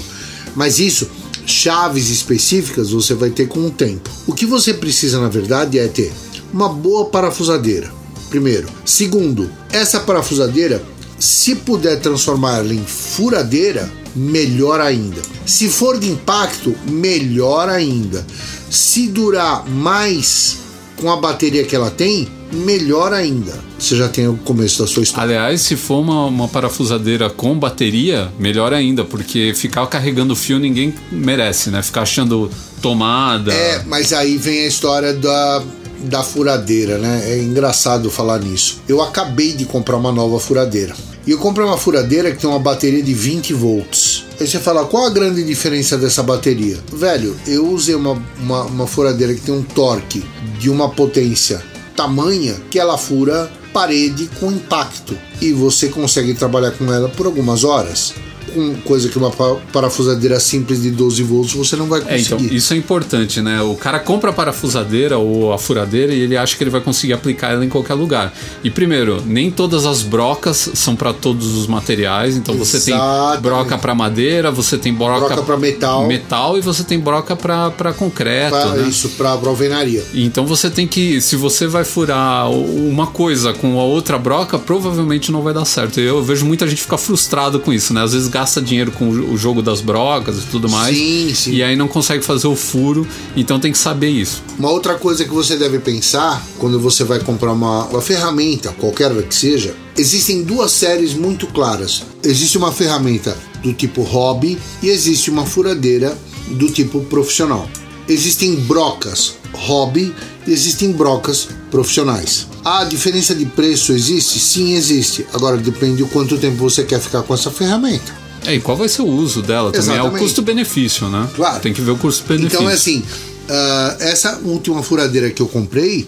Mas 0.54 0.80
isso, 0.80 1.10
chaves 1.46 2.10
específicas 2.10 2.92
você 2.92 3.14
vai 3.14 3.30
ter 3.30 3.48
com 3.48 3.62
o 3.66 3.72
tempo. 3.72 4.10
O 4.28 4.34
que 4.34 4.46
você 4.46 4.74
precisa, 4.74 5.20
na 5.20 5.30
verdade, 5.30 5.80
é 5.80 5.88
ter 5.88 6.12
uma 6.54 6.70
boa 6.70 7.06
parafusadeira. 7.06 7.90
Primeiro. 8.30 8.68
Segundo, 8.86 9.50
essa 9.72 10.00
parafusadeira, 10.00 10.84
se 11.24 11.56
puder 11.56 12.02
transformá-la 12.02 12.74
em 12.74 12.84
furadeira, 12.84 13.90
melhor 14.14 14.82
ainda. 14.82 15.22
Se 15.46 15.70
for 15.70 15.98
de 15.98 16.10
impacto, 16.10 16.76
melhor 16.86 17.70
ainda. 17.70 18.28
Se 18.70 19.08
durar 19.08 19.66
mais 19.70 20.58
com 20.98 21.10
a 21.10 21.16
bateria 21.16 21.64
que 21.64 21.74
ela 21.74 21.90
tem, 21.90 22.28
melhor 22.52 23.14
ainda. 23.14 23.58
Você 23.80 23.96
já 23.96 24.10
tem 24.10 24.28
o 24.28 24.36
começo 24.36 24.82
da 24.82 24.88
sua 24.88 25.04
história. 25.04 25.40
Aliás, 25.40 25.62
se 25.62 25.78
for 25.78 26.02
uma, 26.02 26.26
uma 26.26 26.48
parafusadeira 26.50 27.30
com 27.30 27.58
bateria, 27.58 28.30
melhor 28.38 28.74
ainda, 28.74 29.06
porque 29.06 29.54
ficar 29.56 29.88
carregando 29.88 30.36
fio 30.36 30.60
ninguém 30.60 30.94
merece, 31.10 31.70
né? 31.70 31.82
Ficar 31.82 32.02
achando 32.02 32.52
tomada. 32.82 33.54
É, 33.54 33.82
mas 33.86 34.12
aí 34.12 34.38
vem 34.38 34.66
a 34.66 34.68
história 34.68 35.14
da, 35.14 35.64
da 36.04 36.24
furadeira, 36.24 36.98
né? 36.98 37.24
É 37.26 37.38
engraçado 37.38 38.10
falar 38.10 38.40
nisso. 38.40 38.82
Eu 38.88 39.02
acabei 39.02 39.54
de 39.54 39.66
comprar 39.66 39.98
uma 39.98 40.12
nova 40.12 40.40
furadeira. 40.40 40.96
E 41.26 41.32
eu 41.32 41.38
comprei 41.38 41.66
uma 41.66 41.78
furadeira 41.78 42.32
que 42.32 42.40
tem 42.42 42.50
uma 42.50 42.60
bateria 42.60 43.02
de 43.02 43.14
20 43.14 43.54
volts. 43.54 44.26
Aí 44.40 44.46
você 44.48 44.60
fala, 44.60 44.86
qual 44.86 45.06
a 45.06 45.10
grande 45.10 45.44
diferença 45.44 45.98
dessa 45.98 46.22
bateria? 46.22 46.78
Velho, 46.92 47.36
eu 47.48 47.68
usei 47.70 47.96
uma, 47.96 48.22
uma, 48.40 48.64
uma 48.64 48.88
furadeira 48.88 49.34
que 49.34 49.42
tem 49.42 49.54
um 49.56 49.64
torque 49.64 50.24
de 50.60 50.70
uma 50.70 50.90
potência 50.90 51.64
tamanha 51.96 52.56
que 52.70 52.80
ela 52.80 52.98
fura 52.98 53.50
parede 53.72 54.30
com 54.40 54.52
impacto. 54.52 55.18
E 55.42 55.52
você 55.54 55.88
consegue 55.88 56.34
trabalhar 56.34 56.72
com 56.72 56.92
ela 56.92 57.10
por 57.10 57.26
algumas 57.26 57.64
horas. 57.64 58.14
Com 58.54 58.76
coisa 58.84 59.10
que 59.10 59.18
uma 59.18 59.32
pa- 59.32 59.58
parafusadeira 59.72 60.40
simples 60.40 60.82
de 60.82 60.92
12 60.92 61.24
volts 61.24 61.54
você 61.54 61.76
não 61.76 61.88
vai 61.88 62.02
É, 62.08 62.20
então, 62.20 62.38
conseguir. 62.38 62.56
isso 62.56 62.74
é 62.74 62.78
importante, 62.78 63.42
né? 63.42 63.62
O 63.62 63.76
cara 63.76 64.00
compra 64.00 64.30
a 64.30 64.34
parafusadeira 64.34 65.18
ou 65.18 65.52
a 65.54 65.58
furadeira 65.58 66.14
e 66.14 66.20
ele 66.22 66.38
acha 66.38 66.56
que 66.56 66.64
ele 66.64 66.70
vai 66.70 66.82
conseguir 66.82 67.14
aplicar 67.14 67.52
ela 67.54 67.66
em 67.66 67.70
qualquer 67.70 67.94
lugar. 67.96 68.34
E 68.64 68.70
primeiro, 68.70 69.22
nem 69.26 69.50
todas 69.50 69.86
as 69.86 70.02
brocas 70.02 70.70
são 70.74 70.96
para 70.96 71.14
todos 71.14 71.56
os 71.58 71.68
materiais, 71.68 72.36
então 72.38 72.56
você 72.56 72.80
tem 72.80 72.94
Exatamente. 72.94 73.42
broca 73.42 73.78
para 73.78 73.96
madeira, 73.96 74.52
você 74.52 74.78
tem 74.78 74.94
broca, 74.94 75.28
Broca 75.28 75.42
pra 75.44 75.58
metal. 75.58 76.08
metal 76.08 76.58
e 76.58 76.62
você 76.62 76.84
tem 76.84 77.00
broca 77.00 77.36
para 77.36 77.94
concreto, 77.98 78.50
Pra- 78.52 78.66
né? 78.76 78.88
Isso, 78.88 79.10
pra 79.10 79.32
alvenaria. 79.32 80.04
Então 80.14 80.46
você 80.46 80.70
tem 80.70 80.88
que, 80.88 81.20
se 81.22 81.36
você 81.36 81.68
vai 81.68 81.84
furar 81.84 82.50
uma 82.52 83.08
coisa 83.08 83.54
com 83.54 83.80
a 83.80 83.84
outra 83.84 84.18
broca, 84.18 84.58
provavelmente 84.60 85.32
não 85.32 85.42
vai 85.42 85.54
dar 85.54 85.66
certo. 85.66 86.00
Eu 86.00 86.24
vejo 86.24 86.46
muita 86.46 86.68
gente 86.68 86.82
ficar 86.82 86.98
frustrado 86.98 87.60
com 87.60 87.72
isso, 87.74 87.94
né? 87.94 88.04
Às 88.04 88.14
vezes 88.14 88.28
gasta 88.28 88.43
dinheiro 88.62 88.92
com 88.92 89.10
o 89.10 89.38
jogo 89.38 89.62
das 89.62 89.82
brocas 89.82 90.38
e 90.38 90.48
tudo 90.48 90.70
mais. 90.70 90.96
Sim, 90.96 91.34
sim. 91.34 91.52
E 91.54 91.64
aí 91.64 91.76
não 91.76 91.88
consegue 91.88 92.24
fazer 92.24 92.48
o 92.48 92.56
furo, 92.56 93.08
então 93.36 93.60
tem 93.60 93.72
que 93.72 93.78
saber 93.78 94.10
isso. 94.10 94.42
Uma 94.58 94.70
outra 94.70 94.96
coisa 94.96 95.24
que 95.24 95.34
você 95.34 95.56
deve 95.56 95.80
pensar 95.80 96.46
quando 96.58 96.80
você 96.80 97.04
vai 97.04 97.20
comprar 97.20 97.52
uma, 97.52 97.86
uma 97.86 98.02
ferramenta, 98.02 98.72
qualquer 98.72 99.14
que 99.24 99.36
seja, 99.36 99.76
existem 99.98 100.44
duas 100.44 100.72
séries 100.72 101.14
muito 101.14 101.48
claras. 101.48 102.04
Existe 102.24 102.58
uma 102.58 102.72
ferramenta 102.72 103.38
do 103.62 103.74
tipo 103.74 104.02
hobby 104.02 104.58
e 104.82 104.90
existe 104.90 105.30
uma 105.30 105.46
furadeira 105.46 106.18
do 106.50 106.70
tipo 106.70 107.02
profissional. 107.02 107.68
Existem 108.08 108.56
brocas 108.56 109.36
hobby 109.54 110.14
e 110.46 110.52
existem 110.52 110.92
brocas 110.92 111.48
profissionais. 111.72 112.48
A 112.64 112.84
diferença 112.84 113.34
de 113.34 113.46
preço 113.46 113.94
existe? 113.94 114.40
Sim, 114.40 114.74
existe. 114.74 115.26
Agora 115.34 115.58
depende 115.58 115.98
de 115.98 116.06
quanto 116.06 116.38
tempo 116.38 116.58
você 116.58 116.84
quer 116.84 117.00
ficar 117.00 117.24
com 117.24 117.34
essa 117.34 117.52
ferramenta. 117.52 118.23
É, 118.46 118.56
e 118.56 118.60
qual 118.60 118.78
vai 118.78 118.90
ser 118.90 119.02
o 119.02 119.08
uso 119.08 119.42
dela 119.42 119.72
também? 119.72 119.90
É 119.90 119.94
o 119.94 119.96
Exatamente. 119.96 120.24
custo-benefício, 120.24 121.10
né? 121.10 121.30
Claro. 121.36 121.62
Tem 121.62 121.74
que 121.74 121.82
ver 121.82 121.92
o 121.92 121.98
custo-benefício. 121.98 122.58
Então 122.58 122.70
é 122.70 122.74
assim, 122.74 123.04
ah, 123.50 123.98
essa 124.00 124.40
última 124.44 124.82
furadeira 124.84 125.30
que 125.30 125.42
eu 125.42 125.48
comprei, 125.48 126.08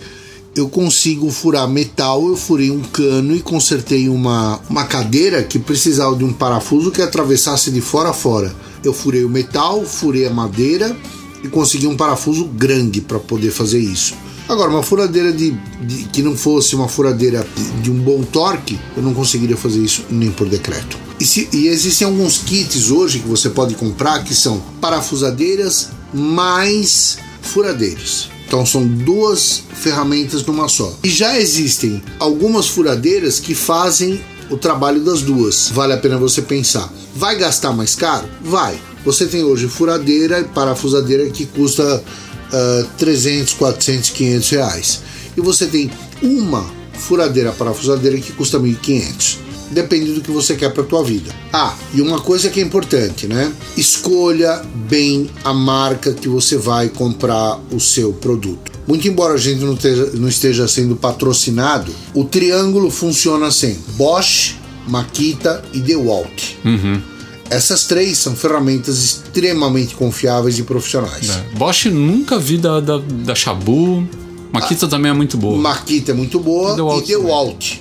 eu 0.56 0.70
consigo 0.70 1.30
furar 1.32 1.68
metal. 1.68 2.28
Eu 2.28 2.38
furei 2.38 2.72
um 2.72 2.82
cano 2.82 3.36
e 3.36 3.42
consertei 3.42 4.08
uma, 4.10 4.60
uma 4.70 4.86
cadeira 4.86 5.44
que 5.44 5.60
precisava 5.60 6.16
de 6.16 6.24
um 6.24 6.34
parafuso 6.34 6.92
que 6.92 7.02
atravessasse 7.02 7.72
de 7.72 7.82
fora 7.82 8.10
a 8.10 8.14
fora. 8.14 8.54
Eu 8.84 8.94
furei 8.94 9.24
o 9.24 9.30
metal, 9.30 9.84
furei 9.84 10.26
a 10.26 10.30
madeira 10.30 10.96
e 11.44 11.48
consegui 11.48 11.88
um 11.88 11.98
parafuso 11.98 12.46
grande 12.46 13.02
para 13.02 13.20
poder 13.20 13.52
fazer 13.52 13.80
isso. 13.80 14.14
Agora, 14.48 14.70
uma 14.70 14.84
furadeira 14.84 15.32
de, 15.32 15.52
de, 15.82 16.04
que 16.06 16.22
não 16.22 16.38
fosse 16.38 16.76
uma 16.76 16.88
furadeira 16.88 17.46
de, 17.82 17.90
um 17.90 17.96
bom 17.96 18.22
torque, 18.24 18.80
eu 18.96 19.02
não 19.02 19.14
conseguiria 19.14 19.58
fazer 19.58 19.80
isso 19.80 20.04
nem 20.10 20.32
por 20.32 20.48
decreto. 20.48 20.98
E, 21.20 21.26
se, 21.26 21.50
e 21.52 21.68
existem 21.68 22.06
alguns 22.06 22.38
kits 22.38 22.92
hoje 22.92 23.20
que 23.20 23.28
você 23.28 23.50
pode 23.50 23.74
comprar 23.76 24.24
que 24.24 24.36
são 24.36 24.62
parafusadeiras 24.80 25.90
mais 26.14 27.18
furadeiras. 27.42 28.30
Então 28.48 28.66
são 28.66 28.86
duas 28.86 29.64
ferramentas 29.74 30.46
numa 30.46 30.68
só. 30.68 30.96
E 31.04 31.10
já 31.10 31.40
existem 31.40 32.02
algumas 32.20 32.68
furadeiras 32.68 33.40
que 33.40 33.56
fazem 33.56 34.22
o 34.50 34.58
trabalho 34.58 35.02
das 35.02 35.22
duas. 35.22 35.70
Vale 35.70 35.94
a 35.94 35.98
pena 35.98 36.18
você 36.18 36.42
pensar. 36.42 36.94
Vai 37.16 37.38
gastar 37.38 37.72
mais 37.72 37.96
caro? 37.96 38.28
Vai. 38.44 38.80
Você 39.04 39.26
tem 39.26 39.44
hoje 39.44 39.68
furadeira 39.68 40.40
e 40.40 40.44
parafusadeira 40.44 41.30
que 41.30 41.46
custa 41.46 42.04
uh, 42.52 42.88
300, 42.98 43.54
400, 43.54 44.10
500 44.12 44.50
reais. 44.50 45.02
E 45.36 45.42
você 45.42 45.66
tem 45.66 45.92
uma 46.22 46.66
furadeira 46.94 47.52
parafusadeira 47.52 48.18
que 48.18 48.32
custa 48.32 48.60
1.500 48.60 49.46
depende 49.72 50.14
do 50.14 50.22
que 50.22 50.32
você 50.32 50.56
quer 50.56 50.72
para 50.72 50.84
tua 50.84 51.04
vida. 51.04 51.34
Ah, 51.52 51.76
e 51.94 52.02
uma 52.02 52.20
coisa 52.22 52.50
que 52.50 52.60
é 52.60 52.64
importante, 52.64 53.28
né? 53.28 53.52
Escolha 53.76 54.62
bem 54.88 55.30
a 55.44 55.54
marca 55.54 56.14
que 56.14 56.28
você 56.28 56.58
vai 56.58 56.90
comprar 56.90 57.60
o 57.72 57.80
seu 57.80 58.14
produto. 58.14 58.72
Muito 58.88 59.08
embora 59.08 59.34
a 59.34 59.38
gente 59.38 59.62
não 59.62 59.74
esteja, 59.74 60.12
não 60.14 60.28
esteja 60.28 60.68
sendo 60.68 60.96
patrocinado, 60.96 61.92
o 62.14 62.24
triângulo 62.24 62.92
funciona 62.92 63.48
assim: 63.48 63.78
Bosch, 63.98 64.56
Makita 64.88 65.64
e 65.74 65.80
DeWalt. 65.80 66.54
Uhum. 66.64 67.02
Essas 67.50 67.86
três 67.86 68.18
são 68.18 68.36
ferramentas 68.36 69.04
extremamente 69.04 69.96
confiáveis 69.96 70.58
e 70.58 70.64
profissionais. 70.64 71.30
É. 71.30 71.58
Bosch 71.58 71.86
nunca 71.86 72.40
vi 72.40 72.58
da, 72.58 72.80
da, 72.80 72.98
da 72.98 73.36
Shabu. 73.36 74.08
Makita 74.52 74.86
ah, 74.86 74.90
também 74.90 75.12
é 75.12 75.14
muito 75.14 75.38
boa. 75.38 75.58
Makita 75.58 76.12
é 76.12 76.16
muito 76.16 76.40
boa 76.40 76.74
e 76.74 76.76
DeWalt. 76.76 77.04
E 77.04 77.08
DeWalt. 77.08 77.74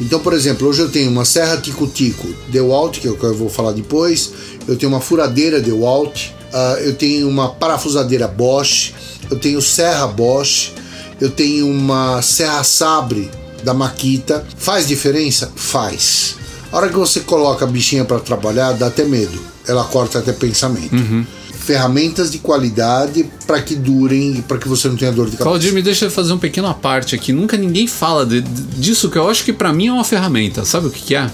Então, 0.00 0.18
por 0.18 0.32
exemplo, 0.32 0.66
hoje 0.66 0.80
eu 0.80 0.90
tenho 0.90 1.10
uma 1.10 1.24
serra 1.24 1.56
tico-tico 1.58 2.26
DeWalt, 2.48 2.98
que 2.98 3.06
é 3.06 3.10
o 3.10 3.16
que 3.16 3.24
eu 3.24 3.34
vou 3.34 3.48
falar 3.48 3.72
depois. 3.72 4.32
Eu 4.66 4.76
tenho 4.76 4.90
uma 4.90 5.00
furadeira 5.00 5.60
DeWalt. 5.60 6.30
Uh, 6.52 6.78
eu 6.80 6.94
tenho 6.94 7.28
uma 7.28 7.50
parafusadeira 7.50 8.26
Bosch. 8.26 8.92
Eu 9.30 9.38
tenho 9.38 9.62
serra 9.62 10.06
Bosch. 10.06 10.72
Eu 11.20 11.30
tenho 11.30 11.68
uma 11.68 12.20
serra 12.22 12.64
Sabre 12.64 13.30
da 13.62 13.72
Makita. 13.72 14.44
Faz 14.56 14.88
diferença? 14.88 15.52
Faz. 15.54 16.36
A 16.72 16.76
hora 16.76 16.88
que 16.88 16.96
você 16.96 17.20
coloca 17.20 17.64
a 17.64 17.68
bichinha 17.68 18.04
para 18.04 18.18
trabalhar, 18.18 18.72
dá 18.72 18.86
até 18.86 19.04
medo. 19.04 19.38
Ela 19.68 19.84
corta 19.84 20.18
até 20.18 20.32
pensamento. 20.32 20.94
Uhum 20.94 21.24
ferramentas 21.62 22.30
de 22.30 22.38
qualidade 22.38 23.30
para 23.46 23.62
que 23.62 23.76
durem 23.76 24.38
e 24.38 24.42
para 24.42 24.58
que 24.58 24.68
você 24.68 24.88
não 24.88 24.96
tenha 24.96 25.12
dor 25.12 25.26
de 25.26 25.36
cabeça. 25.36 25.44
Claudio, 25.44 25.72
me 25.72 25.80
deixa 25.80 26.10
fazer 26.10 26.32
um 26.32 26.38
pequeno 26.38 26.66
aparte 26.66 27.14
aqui. 27.14 27.32
Nunca 27.32 27.56
ninguém 27.56 27.86
fala 27.86 28.26
de, 28.26 28.40
disso 28.40 29.08
que 29.08 29.16
eu 29.16 29.30
acho 29.30 29.44
que 29.44 29.52
para 29.52 29.72
mim 29.72 29.86
é 29.86 29.92
uma 29.92 30.04
ferramenta. 30.04 30.64
Sabe 30.64 30.88
o 30.88 30.90
que, 30.90 31.00
que 31.00 31.14
é? 31.14 31.30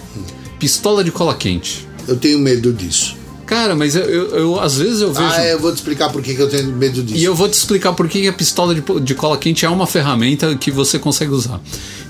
Pistola 0.59 1.03
de 1.03 1.11
cola 1.11 1.35
quente. 1.35 1.89
Eu 2.07 2.17
tenho 2.17 2.39
medo 2.39 2.73
disso. 2.73 3.17
Cara, 3.49 3.75
mas 3.75 3.97
eu, 3.97 4.03
eu, 4.03 4.37
eu, 4.37 4.61
às 4.61 4.77
vezes 4.77 5.01
eu 5.01 5.11
vejo. 5.11 5.27
Ah, 5.27 5.43
eu 5.47 5.59
vou 5.59 5.73
te 5.73 5.77
explicar 5.77 6.11
por 6.11 6.21
que, 6.21 6.35
que 6.35 6.43
eu 6.43 6.51
tenho 6.51 6.69
medo 6.69 7.03
disso. 7.03 7.19
E 7.19 7.25
eu 7.25 7.35
vou 7.35 7.49
te 7.49 7.55
explicar 7.55 7.95
por 7.95 8.07
que 8.07 8.29
a 8.29 8.33
pistola 8.33 8.75
de, 8.75 8.83
de 9.01 9.15
cola 9.15 9.39
quente 9.39 9.65
é 9.65 9.71
uma 9.71 9.87
ferramenta 9.87 10.55
que 10.55 10.71
você 10.71 10.99
consegue 10.99 11.33
usar. 11.33 11.59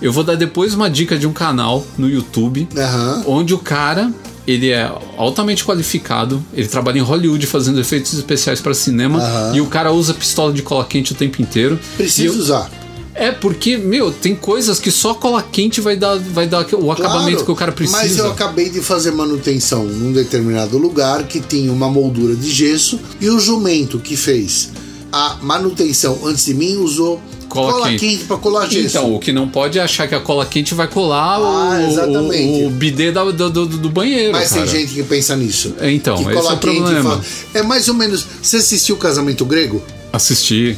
Eu 0.02 0.12
vou 0.12 0.24
dar 0.24 0.34
depois 0.34 0.74
uma 0.74 0.90
dica 0.90 1.16
de 1.16 1.28
um 1.28 1.32
canal 1.32 1.86
no 1.96 2.10
YouTube, 2.10 2.66
uhum. 2.74 3.36
onde 3.36 3.54
o 3.54 3.58
cara 3.58 4.12
ele 4.48 4.70
é 4.70 4.90
altamente 5.16 5.64
qualificado, 5.64 6.42
ele 6.54 6.66
trabalha 6.66 6.98
em 6.98 7.02
Hollywood 7.02 7.46
fazendo 7.46 7.78
efeitos 7.78 8.14
especiais 8.14 8.60
para 8.60 8.74
cinema 8.74 9.20
Aham. 9.20 9.56
e 9.56 9.60
o 9.60 9.66
cara 9.66 9.92
usa 9.92 10.14
pistola 10.14 10.52
de 10.52 10.62
cola 10.62 10.84
quente 10.84 11.12
o 11.12 11.14
tempo 11.14 11.40
inteiro. 11.40 11.78
Precisa 11.96 12.34
eu, 12.34 12.40
usar. 12.40 12.70
É, 13.18 13.32
porque, 13.32 13.76
meu, 13.76 14.12
tem 14.12 14.34
coisas 14.34 14.78
que 14.78 14.90
só 14.90 15.12
cola 15.12 15.42
quente 15.42 15.80
vai 15.80 15.96
dar, 15.96 16.16
vai 16.18 16.46
dar 16.46 16.64
o 16.74 16.92
acabamento 16.92 17.30
claro, 17.30 17.44
que 17.44 17.50
o 17.50 17.56
cara 17.56 17.72
precisa. 17.72 17.98
Mas 17.98 18.16
eu 18.16 18.30
acabei 18.30 18.70
de 18.70 18.80
fazer 18.80 19.10
manutenção 19.10 19.84
num 19.84 20.12
determinado 20.12 20.78
lugar 20.78 21.24
que 21.24 21.40
tinha 21.40 21.72
uma 21.72 21.88
moldura 21.88 22.36
de 22.36 22.48
gesso 22.50 23.00
e 23.20 23.28
o 23.28 23.40
jumento 23.40 23.98
que 23.98 24.16
fez 24.16 24.70
a 25.12 25.38
manutenção 25.42 26.20
antes 26.24 26.44
de 26.44 26.54
mim 26.54 26.76
usou 26.76 27.20
cola, 27.48 27.72
cola 27.72 27.88
quente, 27.88 28.00
quente 28.00 28.24
para 28.24 28.36
colar 28.36 28.66
gesso. 28.68 28.98
Então, 28.98 29.14
o 29.14 29.18
que 29.18 29.32
não 29.32 29.48
pode 29.48 29.78
é 29.78 29.82
achar 29.82 30.06
que 30.06 30.14
a 30.14 30.20
cola 30.20 30.44
quente 30.46 30.74
vai 30.74 30.86
colar 30.86 31.36
ah, 31.36 32.06
o, 32.06 32.64
o, 32.64 32.66
o 32.66 32.70
bidê 32.70 33.10
do, 33.10 33.32
do, 33.32 33.66
do, 33.66 33.88
banheiro. 33.88 34.32
Mas 34.32 34.50
cara. 34.50 34.62
tem 34.62 34.80
gente 34.80 34.94
que 34.94 35.02
pensa 35.02 35.34
nisso. 35.34 35.74
Então, 35.80 36.22
que 36.22 36.30
esse 36.30 36.48
é 36.48 36.52
o 36.52 36.56
problema. 36.58 37.02
Fala, 37.02 37.24
é 37.54 37.62
mais 37.62 37.88
ou 37.88 37.94
menos. 37.94 38.24
Você 38.42 38.58
assistiu 38.58 38.94
o 38.94 38.98
casamento 38.98 39.44
grego? 39.44 39.82
Assisti. 40.12 40.76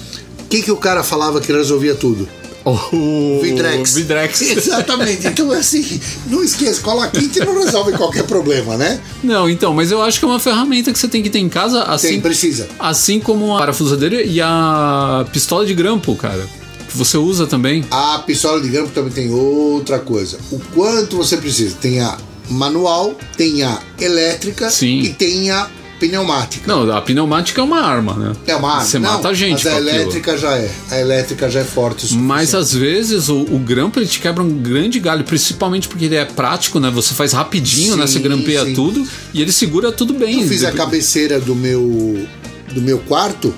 O 0.51 0.53
que, 0.53 0.63
que 0.63 0.73
o 0.73 0.77
cara 0.77 1.05
falava 1.05 1.41
que 1.41 1.53
resolvia 1.53 1.95
tudo? 1.95 2.29
O 2.65 3.39
Vidrex. 3.41 3.95
Vidrex. 3.95 4.43
Exatamente. 4.51 5.25
Então, 5.25 5.53
assim, 5.53 6.01
não 6.27 6.43
esqueça, 6.43 6.81
cola 6.81 7.07
quente 7.07 7.39
não 7.39 7.63
resolve 7.63 7.93
qualquer 7.93 8.25
problema, 8.25 8.77
né? 8.77 9.01
Não, 9.23 9.49
então, 9.49 9.73
mas 9.73 9.93
eu 9.93 10.03
acho 10.03 10.19
que 10.19 10.25
é 10.25 10.29
uma 10.29 10.41
ferramenta 10.41 10.93
que 10.93 10.99
você 10.99 11.07
tem 11.07 11.23
que 11.23 11.31
ter 11.31 11.39
em 11.39 11.49
casa. 11.49 11.85
Assim, 11.85 12.09
tem, 12.09 12.21
precisa. 12.21 12.67
Assim 12.81 13.21
como 13.21 13.57
a 13.57 13.61
parafusadeira 13.61 14.23
e 14.25 14.41
a 14.41 15.25
pistola 15.33 15.65
de 15.65 15.73
grampo, 15.73 16.17
cara 16.17 16.45
que 16.89 16.99
você 16.99 17.17
usa 17.17 17.47
também. 17.47 17.85
A 17.89 18.19
pistola 18.27 18.61
de 18.61 18.69
grampo 18.69 18.91
também 18.91 19.13
tem 19.13 19.33
outra 19.33 20.01
coisa. 20.01 20.37
O 20.51 20.59
quanto 20.75 21.17
você 21.17 21.37
precisa? 21.37 21.77
Tem 21.81 22.01
a 22.01 22.19
manual, 22.49 23.15
tem 23.37 23.63
a 23.63 23.81
elétrica 24.01 24.69
Sim. 24.69 24.99
e 24.99 25.11
tem 25.11 25.53
a 25.53 25.71
pneumática. 26.01 26.67
Não, 26.67 26.91
a 26.91 27.03
pneumática 27.03 27.61
é 27.61 27.65
uma 27.65 27.81
arma, 27.81 28.15
né? 28.15 28.33
É 28.47 28.57
uma 28.57 28.71
arma. 28.71 28.85
Você 28.85 28.99
Não, 28.99 29.13
mata 29.13 29.29
a 29.29 29.35
gente 29.35 29.65
mas 29.65 29.67
a 29.67 29.77
elétrica 29.77 30.33
aquilo. 30.33 30.51
já 30.51 30.57
é. 30.57 30.71
A 30.91 30.99
elétrica 30.99 31.51
já 31.51 31.61
é 31.61 31.65
forte. 31.65 32.15
Mas 32.15 32.55
às 32.55 32.73
vezes 32.73 33.29
o, 33.29 33.43
o, 33.43 33.59
grampo 33.59 33.99
ele 33.99 34.07
te 34.07 34.19
quebra 34.19 34.43
um 34.43 34.49
grande 34.49 34.99
galho, 34.99 35.23
principalmente 35.23 35.87
porque 35.87 36.07
ele 36.07 36.17
é 36.17 36.25
prático, 36.25 36.81
né? 36.81 36.91
Você 36.91 37.13
faz 37.13 37.33
rapidinho, 37.33 37.93
sim, 37.93 37.99
né? 37.99 38.07
Você 38.07 38.19
grampeia 38.19 38.65
sim. 38.65 38.75
tudo 38.75 39.07
e 39.35 39.43
ele 39.43 39.53
segura 39.53 39.93
tudo 39.93 40.15
bem. 40.15 40.41
Eu 40.41 40.49
fiz 40.49 40.65
a 40.65 40.73
cabeceira 40.73 41.39
do 41.39 41.55
meu 41.55 42.27
do 42.73 42.81
meu 42.81 42.99
quarto, 43.01 43.53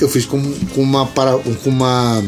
eu 0.00 0.08
fiz 0.08 0.24
com, 0.24 0.42
com 0.74 0.82
uma 0.82 1.06
para 1.06 1.36
com 1.36 1.70
uma 1.70 2.22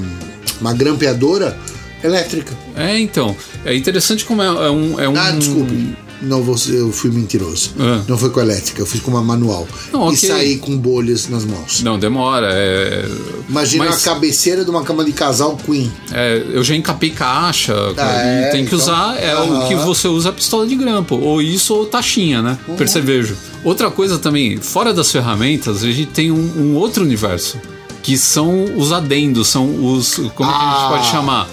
uma 0.61 0.73
grampeadora 0.73 1.59
elétrica. 2.05 2.57
É, 2.77 2.99
então. 2.99 3.37
É 3.65 3.75
interessante 3.75 4.25
como 4.25 4.43
é, 4.43 4.47
é 4.47 4.71
um. 4.71 5.01
É 5.01 5.09
um... 5.09 5.17
Ah, 5.17 5.31
desculpe. 5.33 5.97
Não, 6.23 6.45
eu 6.69 6.93
fui 6.93 7.11
mentiroso. 7.11 7.73
Ah. 7.79 8.03
Não 8.09 8.17
foi 8.17 8.31
com 8.31 8.41
elétrica, 8.41 8.81
eu 8.81 8.87
fiz 8.87 9.01
com 9.01 9.11
uma 9.11 9.23
manual. 9.23 9.67
Não, 9.93 10.11
e 10.11 10.15
okay. 10.15 10.29
saí 10.31 10.57
com 10.57 10.77
bolhas 10.77 11.29
nas 11.29 11.45
mãos. 11.45 11.83
Não, 11.83 11.99
demora. 11.99 12.49
É... 12.53 13.09
Imagina 13.49 13.85
Mas- 13.85 14.07
a 14.07 14.11
cabeceira 14.15 14.65
de 14.65 14.71
uma 14.71 14.83
cama 14.83 15.05
de 15.05 15.13
casal 15.13 15.57
Queen. 15.57 15.93
É, 16.13 16.43
eu 16.53 16.65
já 16.65 16.75
encapei 16.75 17.11
caixa, 17.11 17.75
cara, 17.95 18.23
é, 18.23 18.49
e 18.49 18.53
tem 18.53 18.65
que 18.65 18.75
então, 18.75 18.79
usar 18.79 19.17
é 19.23 19.35
o 19.37 19.53
aham. 19.53 19.69
que 19.69 19.75
você 19.75 20.09
usa 20.09 20.31
a 20.31 20.33
pistola 20.33 20.67
de 20.67 20.75
grampo, 20.75 21.17
ou 21.17 21.41
isso 21.43 21.75
ou 21.75 21.87
taxinha, 21.87 22.41
né? 22.43 22.59
Uhum. 22.67 22.77
Percevejo. 22.77 23.37
Outra 23.63 23.91
coisa 23.91 24.19
também, 24.19 24.57
fora 24.59 24.93
das 24.95 25.11
ferramentas, 25.13 25.83
a 25.85 25.87
gente 25.91 26.07
tem 26.07 26.31
um, 26.31 26.53
um 26.57 26.75
outro 26.77 27.05
universo, 27.05 27.59
que 28.03 28.17
são 28.17 28.65
os 28.77 28.93
adendos, 28.93 29.49
são 29.49 29.67
os. 29.85 30.15
Como 30.35 30.51
é 30.51 30.53
que 30.55 30.59
a 30.61 30.71
gente 30.71 30.85
Ah. 30.85 30.89
pode 30.91 31.07
chamar? 31.11 31.49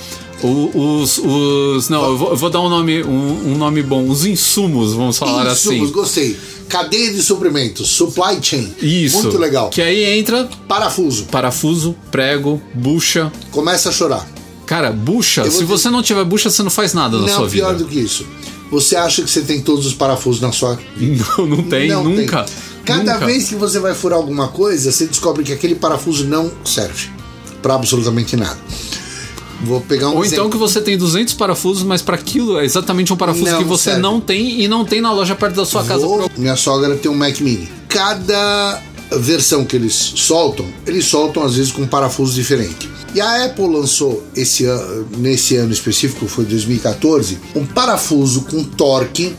Os, 0.45 1.17
os. 1.19 1.89
Não, 1.89 2.03
eu 2.03 2.17
vou, 2.17 2.29
eu 2.31 2.35
vou 2.35 2.49
dar 2.49 2.59
um 2.61 2.67
nome, 2.69 3.01
um, 3.03 3.51
um 3.53 3.57
nome 3.57 3.81
bom, 3.81 4.07
os 4.09 4.25
insumos, 4.25 4.93
vamos 4.93 5.17
falar 5.17 5.49
Insumos, 5.51 5.83
assim. 5.83 5.91
gostei. 5.93 6.37
Cadeia 6.67 7.13
de 7.13 7.21
suprimentos, 7.21 7.89
supply 7.89 8.39
chain. 8.41 8.73
Isso. 8.81 9.21
Muito 9.23 9.37
legal. 9.37 9.69
Que 9.69 9.81
aí 9.81 10.03
entra 10.19 10.49
Parafuso. 10.67 11.25
parafuso, 11.25 11.95
prego, 12.11 12.61
bucha. 12.73 13.31
Começa 13.51 13.89
a 13.89 13.91
chorar. 13.91 14.27
Cara, 14.65 14.91
bucha, 14.91 15.49
se 15.49 15.63
você 15.63 15.89
não 15.89 16.01
tiver 16.01 16.23
bucha, 16.25 16.49
você 16.49 16.63
não 16.63 16.71
faz 16.71 16.93
nada 16.93 17.17
na 17.19 17.27
não, 17.27 17.35
sua 17.35 17.47
pior 17.49 17.73
vida. 17.73 17.83
do 17.83 17.89
que 17.89 17.99
isso. 17.99 18.25
Você 18.71 18.95
acha 18.95 19.21
que 19.21 19.29
você 19.29 19.41
tem 19.41 19.61
todos 19.61 19.85
os 19.85 19.93
parafusos 19.93 20.41
na 20.41 20.51
sua 20.51 20.79
Não, 20.97 21.45
não 21.45 21.63
tem, 21.63 21.89
Não 21.89 22.03
nunca. 22.03 22.43
tem. 22.43 22.53
Cada 22.85 23.13
nunca. 23.13 23.25
vez 23.25 23.47
que 23.47 23.55
você 23.55 23.79
vai 23.79 23.93
furar 23.93 24.17
alguma 24.17 24.47
coisa, 24.47 24.91
você 24.91 25.05
descobre 25.05 25.43
que 25.43 25.53
aquele 25.53 25.75
parafuso 25.75 26.25
não 26.25 26.51
serve 26.65 27.09
para 27.61 27.75
absolutamente 27.75 28.35
nada. 28.35 28.57
Vou 29.64 29.82
pegar 29.82 30.09
um 30.09 30.16
Ou 30.18 30.26
exemplo. 30.26 30.45
então 30.45 30.49
que 30.49 30.57
você 30.57 30.82
tem 30.82 30.97
200 30.97 31.34
parafusos, 31.34 31.84
mas 31.84 32.01
para 32.01 32.16
aquilo 32.16 32.59
é 32.59 32.66
exatamente 32.66 33.11
um 33.14 33.16
parafuso 33.16 33.45
Não 33.51 33.57
que 33.59 33.64
você 33.64 33.84
serve. 33.91 34.01
não 34.01 34.20
tem 34.20 34.61
e 34.61 34.68
não 34.68 34.84
tem 34.86 34.99
na 35.01 35.11
loja 35.14 35.36
perto 35.36 35.55
da 35.55 35.66
sua 35.66 35.84
casa. 35.84 36.05
Vou- 36.05 36.30
Minha 36.38 36.55
sogra 36.55 36.95
tem 36.95 37.09
um 37.09 37.16
Mac 37.16 37.39
Mini. 37.39 37.70
Cada 37.88 38.82
versão 39.20 39.64
que 39.64 39.76
eles 39.76 39.93
soltam, 40.16 40.66
eles 40.86 41.05
soltam 41.05 41.43
às 41.43 41.55
vezes 41.55 41.72
com 41.72 41.84
um 41.84 41.88
parafuso 41.88 42.34
diferente. 42.34 42.89
E 43.16 43.22
a 43.22 43.45
Apple 43.45 43.68
lançou 43.68 44.24
esse 44.36 44.66
ano, 44.66 45.07
nesse 45.18 45.55
ano 45.55 45.72
específico, 45.72 46.28
foi 46.28 46.45
2014, 46.45 47.38
um 47.55 47.64
parafuso 47.66 48.41
com 48.41 48.64
torque 48.64 49.36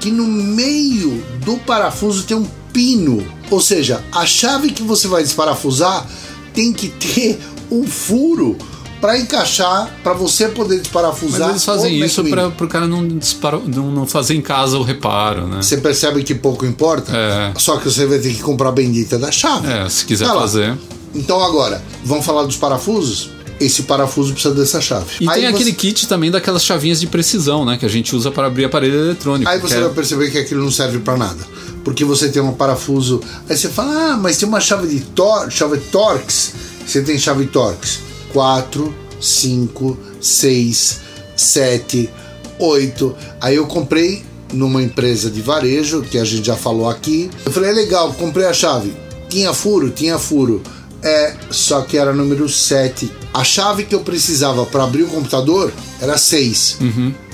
que 0.00 0.10
no 0.12 0.24
meio 0.26 1.22
do 1.44 1.56
parafuso 1.58 2.22
tem 2.22 2.36
um 2.36 2.46
pino. 2.72 3.26
Ou 3.50 3.60
seja, 3.60 4.02
a 4.12 4.24
chave 4.24 4.70
que 4.70 4.82
você 4.82 5.08
vai 5.08 5.22
desparafusar 5.24 6.06
tem 6.54 6.72
que 6.72 6.88
ter 6.88 7.40
um 7.70 7.84
furo 7.84 8.56
para 9.00 9.18
encaixar, 9.18 9.90
para 10.02 10.12
você 10.14 10.48
poder 10.48 10.78
desparafusar. 10.80 11.40
Mas 11.40 11.50
eles 11.50 11.64
fazem 11.64 12.00
isso 12.04 12.24
para 12.24 12.48
o 12.48 12.68
cara 12.68 12.86
não, 12.86 13.06
dispara, 13.06 13.58
não, 13.58 13.90
não 13.90 14.06
fazer 14.06 14.34
em 14.34 14.40
casa 14.40 14.78
o 14.78 14.82
reparo, 14.82 15.46
né? 15.46 15.62
Você 15.62 15.76
percebe 15.76 16.22
que 16.22 16.34
pouco 16.34 16.64
importa? 16.64 17.12
É. 17.16 17.52
Só 17.58 17.76
que 17.76 17.84
você 17.90 18.06
vai 18.06 18.18
ter 18.18 18.32
que 18.34 18.40
comprar 18.42 18.70
a 18.70 18.72
bendita 18.72 19.18
da 19.18 19.30
chave. 19.30 19.68
É, 19.70 19.88
se 19.88 20.04
quiser 20.04 20.26
Tá 20.26 20.32
lá. 20.34 20.40
fazer. 20.40 20.76
Então 21.14 21.42
agora, 21.42 21.82
vamos 22.04 22.24
falar 22.24 22.44
dos 22.44 22.56
parafusos? 22.56 23.30
Esse 23.58 23.84
parafuso 23.84 24.32
precisa 24.34 24.54
dessa 24.54 24.80
chave. 24.82 25.06
E 25.20 25.28
Aí 25.28 25.40
tem 25.40 25.50
você- 25.50 25.54
aquele 25.54 25.72
kit 25.72 26.06
também 26.06 26.30
daquelas 26.30 26.62
chavinhas 26.62 27.00
de 27.00 27.06
precisão, 27.06 27.64
né? 27.64 27.78
Que 27.78 27.86
a 27.86 27.88
gente 27.88 28.14
usa 28.14 28.30
para 28.30 28.46
abrir 28.48 28.64
aparelho 28.66 28.98
eletrônico. 29.00 29.48
Aí 29.50 29.58
você 29.58 29.76
é- 29.76 29.80
vai 29.80 29.90
perceber 29.90 30.30
que 30.30 30.36
aquilo 30.38 30.62
não 30.62 30.70
serve 30.70 30.98
pra 30.98 31.16
nada. 31.16 31.38
Porque 31.82 32.04
você 32.04 32.28
tem 32.28 32.42
um 32.42 32.52
parafuso. 32.52 33.22
Aí 33.48 33.56
você 33.56 33.68
fala, 33.70 34.12
ah, 34.12 34.16
mas 34.18 34.36
tem 34.36 34.46
uma 34.46 34.60
chave 34.60 34.86
de 34.88 35.00
tor 35.00 35.50
chave 35.50 35.78
Torx. 35.78 36.52
Você 36.86 37.00
tem 37.02 37.18
chave 37.18 37.46
Torx. 37.46 38.00
4, 38.36 38.94
5, 39.18 39.98
6, 40.20 41.00
7, 41.34 42.10
8. 42.58 43.16
Aí 43.40 43.56
eu 43.56 43.66
comprei 43.66 44.22
numa 44.52 44.82
empresa 44.82 45.30
de 45.30 45.40
varejo, 45.40 46.02
que 46.02 46.18
a 46.18 46.24
gente 46.24 46.46
já 46.46 46.54
falou 46.54 46.86
aqui. 46.86 47.30
Eu 47.46 47.50
falei, 47.50 47.70
é 47.70 47.72
legal, 47.72 48.12
comprei 48.12 48.44
a 48.44 48.52
chave. 48.52 48.92
Tinha 49.30 49.54
furo? 49.54 49.88
Tinha 49.88 50.18
furo. 50.18 50.62
É, 51.02 51.34
só 51.50 51.80
que 51.80 51.96
era 51.96 52.12
número 52.12 52.46
7. 52.46 53.10
A 53.32 53.42
chave 53.42 53.84
que 53.84 53.94
eu 53.94 54.00
precisava 54.00 54.66
para 54.66 54.84
abrir 54.84 55.04
o 55.04 55.08
computador 55.08 55.72
era 55.98 56.18
6. 56.18 56.76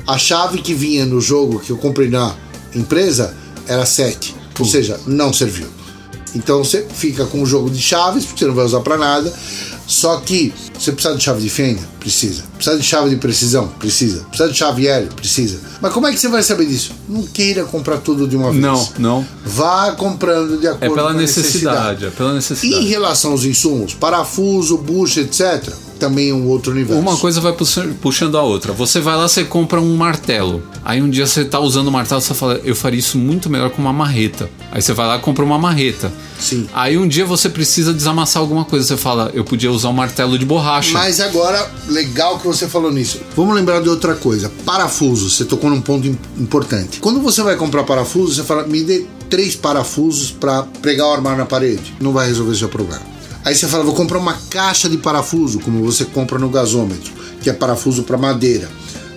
A 0.06 0.16
chave 0.16 0.62
que 0.62 0.72
vinha 0.72 1.04
no 1.04 1.20
jogo 1.20 1.58
que 1.58 1.70
eu 1.70 1.78
comprei 1.78 2.08
na 2.08 2.32
empresa 2.76 3.36
era 3.66 3.84
7. 3.84 4.36
Ou 4.56 4.64
seja, 4.64 5.00
não 5.04 5.32
serviu. 5.32 5.66
Então 6.32 6.62
você 6.62 6.86
fica 6.88 7.26
com 7.26 7.42
o 7.42 7.46
jogo 7.46 7.68
de 7.70 7.82
chaves, 7.82 8.24
porque 8.24 8.38
você 8.38 8.46
não 8.46 8.54
vai 8.54 8.64
usar 8.64 8.80
para 8.80 8.96
nada. 8.96 9.32
Só 9.86 10.16
que 10.20 10.52
você 10.78 10.92
precisa 10.92 11.14
de 11.16 11.22
chave 11.22 11.42
de 11.42 11.50
fenda? 11.50 11.80
Precisa. 12.00 12.42
Precisa 12.54 12.78
de 12.78 12.82
chave 12.84 13.10
de 13.10 13.16
precisão? 13.16 13.68
Precisa. 13.78 14.20
Precisa 14.24 14.48
de 14.48 14.56
chave 14.56 14.86
L? 14.86 15.08
Precisa. 15.14 15.58
Mas 15.80 15.92
como 15.92 16.06
é 16.06 16.12
que 16.12 16.18
você 16.20 16.28
vai 16.28 16.42
saber 16.42 16.66
disso? 16.66 16.92
Não 17.08 17.22
queira 17.24 17.64
comprar 17.64 17.98
tudo 17.98 18.26
de 18.26 18.36
uma 18.36 18.50
vez. 18.50 18.62
Não, 18.62 18.88
não. 18.98 19.26
Vá 19.44 19.92
comprando 19.92 20.58
de 20.58 20.66
É 20.66 20.70
acordo 20.70 20.94
pela 20.94 21.10
com 21.12 21.18
a 21.18 21.20
necessidade, 21.20 22.06
é 22.06 22.10
pela 22.10 22.30
Em 22.30 22.34
necessidade. 22.36 22.86
relação 22.86 23.32
aos 23.32 23.44
insumos, 23.44 23.92
parafuso, 23.94 24.78
bucha, 24.78 25.20
etc., 25.20 25.72
também 26.02 26.30
é 26.30 26.34
um 26.34 26.48
outro 26.48 26.72
universo. 26.72 27.00
Uma 27.00 27.16
coisa 27.16 27.40
vai 27.40 27.52
puxa- 27.52 27.88
puxando 28.00 28.36
a 28.36 28.42
outra. 28.42 28.72
Você 28.72 28.98
vai 29.00 29.16
lá, 29.16 29.28
você 29.28 29.44
compra 29.44 29.80
um 29.80 29.96
martelo. 29.96 30.62
Aí 30.84 31.00
um 31.00 31.08
dia 31.08 31.26
você 31.26 31.44
tá 31.44 31.60
usando 31.60 31.86
o 31.88 31.92
martelo, 31.92 32.20
você 32.20 32.34
fala, 32.34 32.60
eu 32.64 32.74
faria 32.74 32.98
isso 32.98 33.16
muito 33.16 33.48
melhor 33.48 33.70
com 33.70 33.80
uma 33.80 33.92
marreta. 33.92 34.50
Aí 34.72 34.82
você 34.82 34.92
vai 34.92 35.06
lá 35.06 35.16
e 35.16 35.20
compra 35.20 35.44
uma 35.44 35.58
marreta. 35.58 36.12
Sim. 36.40 36.66
Aí 36.74 36.98
um 36.98 37.06
dia 37.06 37.24
você 37.24 37.48
precisa 37.48 37.94
desamassar 37.94 38.40
alguma 38.42 38.64
coisa. 38.64 38.84
Você 38.84 38.96
fala, 38.96 39.30
eu 39.32 39.44
podia 39.44 39.70
usar 39.70 39.90
um 39.90 39.92
martelo 39.92 40.36
de 40.36 40.44
borracha. 40.44 40.92
Mas 40.94 41.20
agora, 41.20 41.70
legal 41.88 42.38
que 42.40 42.46
você 42.46 42.66
falou 42.66 42.90
nisso. 42.90 43.20
Vamos 43.36 43.54
lembrar 43.54 43.80
de 43.80 43.88
outra 43.88 44.14
coisa. 44.16 44.50
Parafuso, 44.64 45.30
você 45.30 45.44
tocou 45.44 45.70
num 45.70 45.80
ponto 45.80 46.06
im- 46.08 46.18
importante. 46.36 46.98
Quando 46.98 47.20
você 47.20 47.42
vai 47.42 47.54
comprar 47.56 47.84
parafuso, 47.84 48.34
você 48.34 48.42
fala, 48.42 48.66
me 48.66 48.82
dê 48.82 49.06
três 49.30 49.54
parafusos 49.54 50.30
para 50.32 50.64
pregar 50.82 51.06
o 51.06 51.12
armário 51.12 51.38
na 51.38 51.46
parede. 51.46 51.94
Não 52.00 52.12
vai 52.12 52.26
resolver 52.26 52.54
seu 52.56 52.68
problema. 52.68 53.11
Aí 53.44 53.54
você 53.54 53.66
fala, 53.66 53.82
vou 53.82 53.94
comprar 53.94 54.18
uma 54.18 54.34
caixa 54.50 54.88
de 54.88 54.96
parafuso, 54.96 55.58
como 55.60 55.84
você 55.84 56.04
compra 56.04 56.38
no 56.38 56.48
gasômetro, 56.48 57.12
que 57.40 57.50
é 57.50 57.52
parafuso 57.52 58.04
para 58.04 58.16
madeira. 58.16 58.68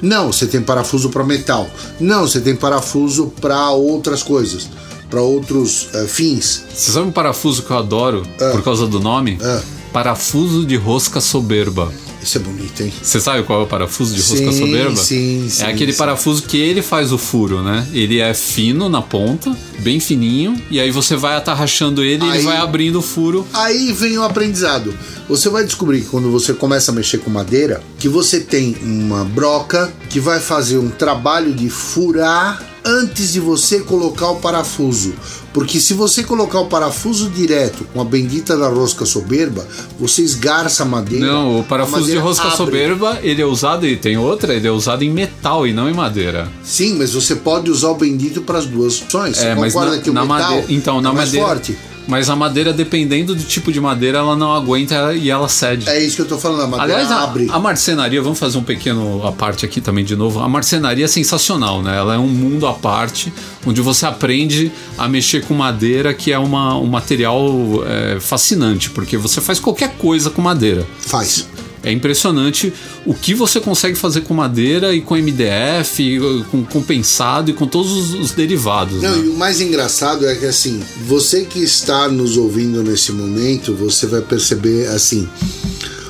Não, 0.02 0.32
você 0.32 0.48
tem 0.48 0.62
parafuso 0.62 1.10
para 1.10 1.24
metal. 1.24 1.70
Não, 2.00 2.28
você 2.28 2.40
tem 2.40 2.56
parafuso 2.56 3.28
para 3.40 3.72
outras 3.72 4.24
coisas, 4.24 4.68
para 5.10 5.22
outros 5.22 5.90
eh, 5.94 6.06
fins. 6.06 6.64
Você 6.74 6.92
sabe 6.92 7.08
um 7.08 7.12
parafuso 7.12 7.64
que 7.64 7.72
eu 7.72 7.78
adoro 7.78 8.24
por 8.52 8.64
causa 8.64 8.88
do 8.88 9.00
nome? 9.00 9.38
Ah. 9.42 9.62
Parafuso 9.94 10.66
de 10.66 10.76
rosca 10.76 11.22
soberba. 11.22 11.92
Isso 12.26 12.40
é 12.40 12.42
bonito, 12.42 12.82
hein? 12.82 12.92
Você 13.04 13.20
sabe 13.22 13.44
qual 13.44 13.62
é 13.62 13.64
o 13.64 13.68
parafuso 13.68 14.16
de 14.16 14.20
rosca 14.22 14.52
Sim, 14.52 14.60
soberba? 14.60 14.96
sim, 14.96 15.48
sim, 15.48 15.62
É 15.64 15.68
aquele 15.68 15.92
sim. 15.92 15.98
parafuso 16.00 16.42
que 16.44 16.58
ele 16.58 16.82
faz 16.82 17.12
o 17.14 17.20
furo, 17.20 17.62
né? 17.62 17.88
Ele 17.94 18.20
é 18.20 18.34
fino 18.34 18.90
na 18.90 19.00
ponta, 19.02 19.56
bem 19.80 20.00
fininho, 20.00 20.60
e 20.72 20.80
aí 20.80 20.90
você 20.90 21.16
vai 21.16 21.36
atarrachando 21.36 22.04
ele 22.04 22.26
e 22.26 22.30
Aí- 22.30 22.38
ele 22.40 22.46
vai 22.48 22.58
abrindo 22.58 22.98
o 22.98 23.02
furo. 23.04 23.46
Aí 23.54 23.92
vem 23.94 24.18
o 24.18 24.24
aprendizado. 24.24 24.98
Você 25.30 25.50
vai 25.50 25.64
descobrir 25.64 26.02
que 26.02 26.08
quando 26.08 26.32
você 26.32 26.52
começa 26.54 26.92
a 26.92 26.96
mexer 26.96 27.20
com 27.20 27.30
madeira, 27.30 27.82
que 28.00 28.10
você 28.10 28.40
tem 28.40 28.76
uma 28.82 29.24
broca 29.24 29.94
que 30.10 30.20
vai 30.20 30.40
fazer 30.40 30.78
um 30.80 30.90
trabalho 30.90 31.54
de 31.54 31.70
furar 31.70 32.60
antes 32.86 33.34
de 33.34 33.40
você 33.40 33.80
colocar 33.80 34.30
o 34.30 34.36
parafuso. 34.36 35.14
Porque 35.52 35.80
se 35.80 35.94
você 35.94 36.22
colocar 36.24 36.60
o 36.60 36.68
parafuso 36.68 37.30
direto 37.30 37.86
com 37.94 38.02
a 38.02 38.04
bendita 38.04 38.58
da 38.58 38.68
rosca 38.68 39.06
soberba, 39.06 39.66
você 39.98 40.22
esgarça 40.22 40.84
a 40.84 40.86
madeira. 40.86 41.26
Não, 41.26 41.60
o 41.60 41.64
parafuso 41.64 42.06
de 42.06 42.18
rosca 42.18 42.44
abre. 42.44 42.58
soberba, 42.58 43.20
ele 43.24 43.42
é 43.42 43.46
usado, 43.46 43.88
e 43.88 43.96
tem 43.96 44.18
outra, 44.18 44.54
ele 44.54 44.68
é 44.68 44.72
usado 44.72 45.04
em 45.04 45.10
metal 45.10 45.66
e 45.66 45.74
não 45.74 45.90
em 45.90 45.94
madeira. 45.94 46.52
Sim, 46.62 46.96
mas 46.96 47.14
você 47.14 47.36
pode 47.36 47.72
usar 47.72 47.90
o 47.90 47.96
bendito 47.96 48.42
para 48.42 48.60
as 48.60 48.66
duas 48.66 49.02
opções. 49.02 49.38
Você 49.38 49.48
é, 49.48 49.56
mas 49.56 49.74
na, 49.74 49.98
que 49.98 50.10
o 50.10 50.14
na 50.14 50.22
metal 50.22 50.40
madeira. 50.40 50.66
Então, 50.70 51.02
na 51.02 51.10
é 51.10 51.14
mais 51.14 51.30
madeira. 51.30 51.48
forte? 51.48 51.78
Mas 52.08 52.30
a 52.30 52.36
madeira, 52.36 52.72
dependendo 52.72 53.34
do 53.34 53.44
tipo 53.44 53.72
de 53.72 53.82
madeira, 53.82 54.20
ela 54.20 54.36
não 54.36 54.54
aguenta 54.54 55.14
e 55.14 55.30
ela 55.30 55.50
cede. 55.50 55.90
É 55.90 56.02
isso 56.04 56.16
que 56.16 56.22
eu 56.22 56.28
tô 56.28 56.38
falando, 56.38 56.64
a 56.64 56.68
madeira 56.68 57.02
Aliás, 57.02 57.12
a, 57.12 57.24
abre. 57.24 57.48
a 57.50 57.60
marcenaria, 57.60 58.22
vamos 58.22 58.38
fazer 58.38 58.58
um 58.58 58.64
pequeno 58.64 59.26
a 59.26 59.32
parte 59.32 59.66
aqui 59.66 59.82
também 59.82 60.04
de 60.04 60.16
novo. 60.16 60.40
A 60.40 60.48
marcenaria 60.48 61.06
é 61.06 61.08
sensacional, 61.08 61.82
né? 61.82 61.98
Ela 61.98 62.16
é 62.16 62.18
um 62.18 62.28
mundo 62.28 62.68
à 62.68 62.74
parte, 62.74 63.34
onde 63.66 63.82
você 63.82 64.06
aprende 64.06 64.72
a 64.98 65.08
mexer 65.08 65.44
com 65.46 65.54
madeira, 65.54 66.14
que 66.14 66.32
é 66.32 66.38
uma, 66.38 66.78
um 66.78 66.88
material 66.88 67.44
é, 67.88 68.20
fascinante, 68.20 68.90
porque 68.90 69.18
você 69.18 69.42
faz 69.42 69.60
qualquer 69.60 69.98
coisa 69.98 70.30
com 70.30 70.42
madeira. 70.42 70.86
Faz. 71.00 71.48
É 71.86 71.92
impressionante 71.92 72.74
o 73.06 73.14
que 73.14 73.36
você 73.36 73.60
consegue 73.60 73.96
fazer 73.96 74.22
com 74.22 74.34
madeira 74.34 74.96
e 74.96 75.02
com 75.02 75.16
MDF, 75.16 76.02
e 76.02 76.44
com 76.50 76.64
compensado 76.66 77.52
e 77.52 77.54
com 77.54 77.68
todos 77.68 77.92
os, 77.92 78.14
os 78.16 78.32
derivados. 78.32 79.04
Não, 79.04 79.16
né? 79.16 79.26
e 79.26 79.30
o 79.30 79.36
mais 79.36 79.62
engraçado 79.62 80.28
é 80.28 80.34
que 80.34 80.48
assim, 80.48 80.82
você 81.06 81.46
que 81.46 81.60
está 81.60 82.08
nos 82.08 82.38
ouvindo 82.38 82.82
nesse 82.82 83.12
momento, 83.12 83.76
você 83.76 84.08
vai 84.08 84.22
perceber 84.22 84.88
assim, 84.88 85.30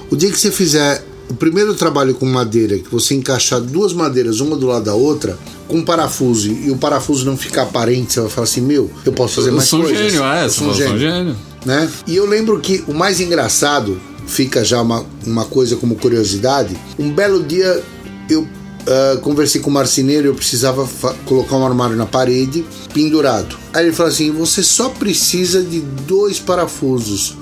o 0.09 0.15
dia 0.15 0.31
que 0.31 0.39
você 0.39 0.49
fizer 0.49 1.03
o 1.29 1.33
primeiro 1.33 1.73
trabalho 1.73 2.13
com 2.13 2.25
madeira, 2.25 2.77
que 2.77 2.89
você 2.89 3.13
encaixar 3.13 3.59
duas 3.59 3.91
madeiras 3.91 4.39
uma 4.39 4.55
do 4.55 4.67
lado 4.67 4.85
da 4.85 4.93
outra, 4.93 5.37
com 5.67 5.83
parafuso 5.83 6.47
e 6.51 6.71
o 6.71 6.77
parafuso 6.77 7.25
não 7.25 7.35
ficar 7.35 7.63
aparente, 7.63 8.13
você 8.13 8.21
vai 8.21 8.29
falar 8.29 8.45
assim, 8.45 8.61
meu, 8.61 8.89
eu 9.03 9.11
posso 9.11 9.35
fazer 9.35 9.49
Eu 9.49 9.55
mais 9.55 9.67
sou 9.67 9.79
um 9.79 9.83
coisas. 9.83 10.11
gênio, 10.11 10.23
é, 10.23 10.45
eu 10.45 10.49
sou 10.49 10.67
um 10.67 10.73
falou, 10.73 10.87
sou 10.87 10.95
um 10.95 10.99
gênio. 10.99 11.17
gênio. 11.17 11.35
Né? 11.65 11.89
E 12.05 12.15
eu 12.15 12.25
lembro 12.27 12.59
que 12.59 12.83
o 12.87 12.93
mais 12.93 13.19
engraçado, 13.19 13.99
fica 14.27 14.63
já 14.63 14.81
uma, 14.81 15.05
uma 15.25 15.45
coisa 15.45 15.75
como 15.75 15.95
curiosidade, 15.95 16.75
um 16.97 17.11
belo 17.11 17.43
dia 17.43 17.83
eu 18.29 18.47
ah, 18.87 19.17
conversei 19.21 19.61
com 19.61 19.69
o 19.69 19.73
marceneiro, 19.73 20.27
eu 20.27 20.35
precisava 20.35 20.87
colocar 21.25 21.57
um 21.57 21.65
armário 21.65 21.95
na 21.95 22.05
parede, 22.05 22.63
pendurado. 22.93 23.57
Aí 23.73 23.85
ele 23.85 23.95
falou 23.95 24.11
assim: 24.11 24.31
você 24.31 24.61
só 24.61 24.89
precisa 24.89 25.63
de 25.63 25.79
dois 25.79 26.39
parafusos. 26.39 27.35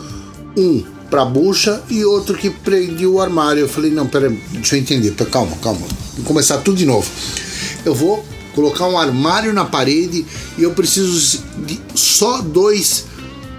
Um 0.56 0.84
para 1.10 1.26
bucha 1.26 1.84
e 1.90 2.04
outro 2.06 2.36
que 2.36 2.50
prende 2.50 3.06
o 3.06 3.20
armário. 3.20 3.62
Eu 3.62 3.70
falei: 3.70 3.92
não, 3.92 4.08
peraí, 4.08 4.40
deixa 4.52 4.76
eu 4.76 4.80
entender, 4.80 5.12
pera, 5.12 5.30
calma, 5.30 5.58
calma. 5.58 5.86
Vou 6.16 6.26
começar 6.26 6.60
tudo 6.60 6.78
de 6.78 6.86
novo. 6.86 7.10
Eu 7.84 7.94
vou 7.94 8.24
colocar 8.56 8.88
um 8.88 8.98
armário 8.98 9.52
na 9.52 9.66
parede 9.66 10.26
e 10.58 10.64
eu 10.64 10.72
preciso 10.72 11.42
de 11.66 11.82
só 11.94 12.42
dois 12.42 13.06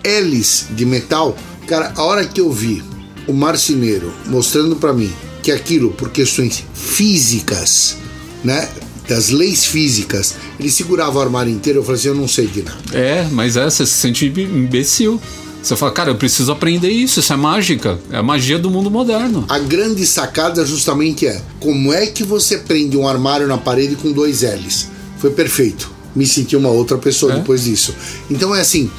L's 0.02 0.66
de 0.70 0.86
metal. 0.86 1.36
Cara, 1.66 1.92
a 1.96 2.02
hora 2.02 2.24
que 2.24 2.40
eu 2.40 2.50
vi 2.50 2.82
o 3.26 3.32
marceneiro 3.32 4.12
mostrando 4.26 4.76
para 4.76 4.92
mim 4.92 5.12
que 5.42 5.52
aquilo, 5.52 5.90
por 5.92 6.10
questões 6.10 6.64
físicas, 6.74 7.96
né? 8.42 8.68
Das 9.06 9.28
leis 9.28 9.66
físicas, 9.66 10.34
ele 10.58 10.70
segurava 10.70 11.18
o 11.18 11.20
armário 11.20 11.52
inteiro. 11.52 11.80
Eu 11.80 11.84
falei 11.84 11.98
assim: 12.00 12.08
eu 12.08 12.14
não 12.14 12.26
sei 12.26 12.46
de 12.46 12.62
nada. 12.62 12.78
É, 12.92 13.28
mas 13.30 13.56
é, 13.56 13.64
você 13.64 13.84
se 13.84 13.92
sente 13.92 14.26
imbecil. 14.26 15.20
Você 15.62 15.76
fala, 15.76 15.92
cara, 15.92 16.10
eu 16.10 16.16
preciso 16.16 16.52
aprender 16.52 16.90
isso, 16.90 17.20
isso 17.20 17.32
é 17.32 17.36
mágica. 17.36 17.98
É 18.10 18.18
a 18.18 18.22
magia 18.22 18.58
do 18.58 18.70
mundo 18.70 18.90
moderno. 18.90 19.44
A 19.48 19.58
grande 19.58 20.06
sacada 20.06 20.64
justamente 20.64 21.26
é 21.26 21.40
como 21.60 21.92
é 21.92 22.06
que 22.06 22.22
você 22.22 22.58
prende 22.58 22.96
um 22.98 23.06
armário 23.08 23.46
na 23.46 23.56
parede 23.58 23.96
com 23.96 24.12
dois 24.12 24.42
L's. 24.42 24.88
Foi 25.18 25.30
perfeito. 25.30 25.90
Me 26.14 26.26
senti 26.26 26.54
uma 26.54 26.68
outra 26.68 26.98
pessoa 26.98 27.32
É? 27.32 27.36
depois 27.36 27.64
disso. 27.64 27.94
Então 28.30 28.54
é 28.54 28.60
assim, 28.60 28.90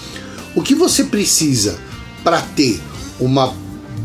o 0.55 0.61
que 0.61 0.73
você 0.73 1.03
precisa 1.03 1.77
para 2.23 2.41
ter 2.41 2.79
uma 3.19 3.53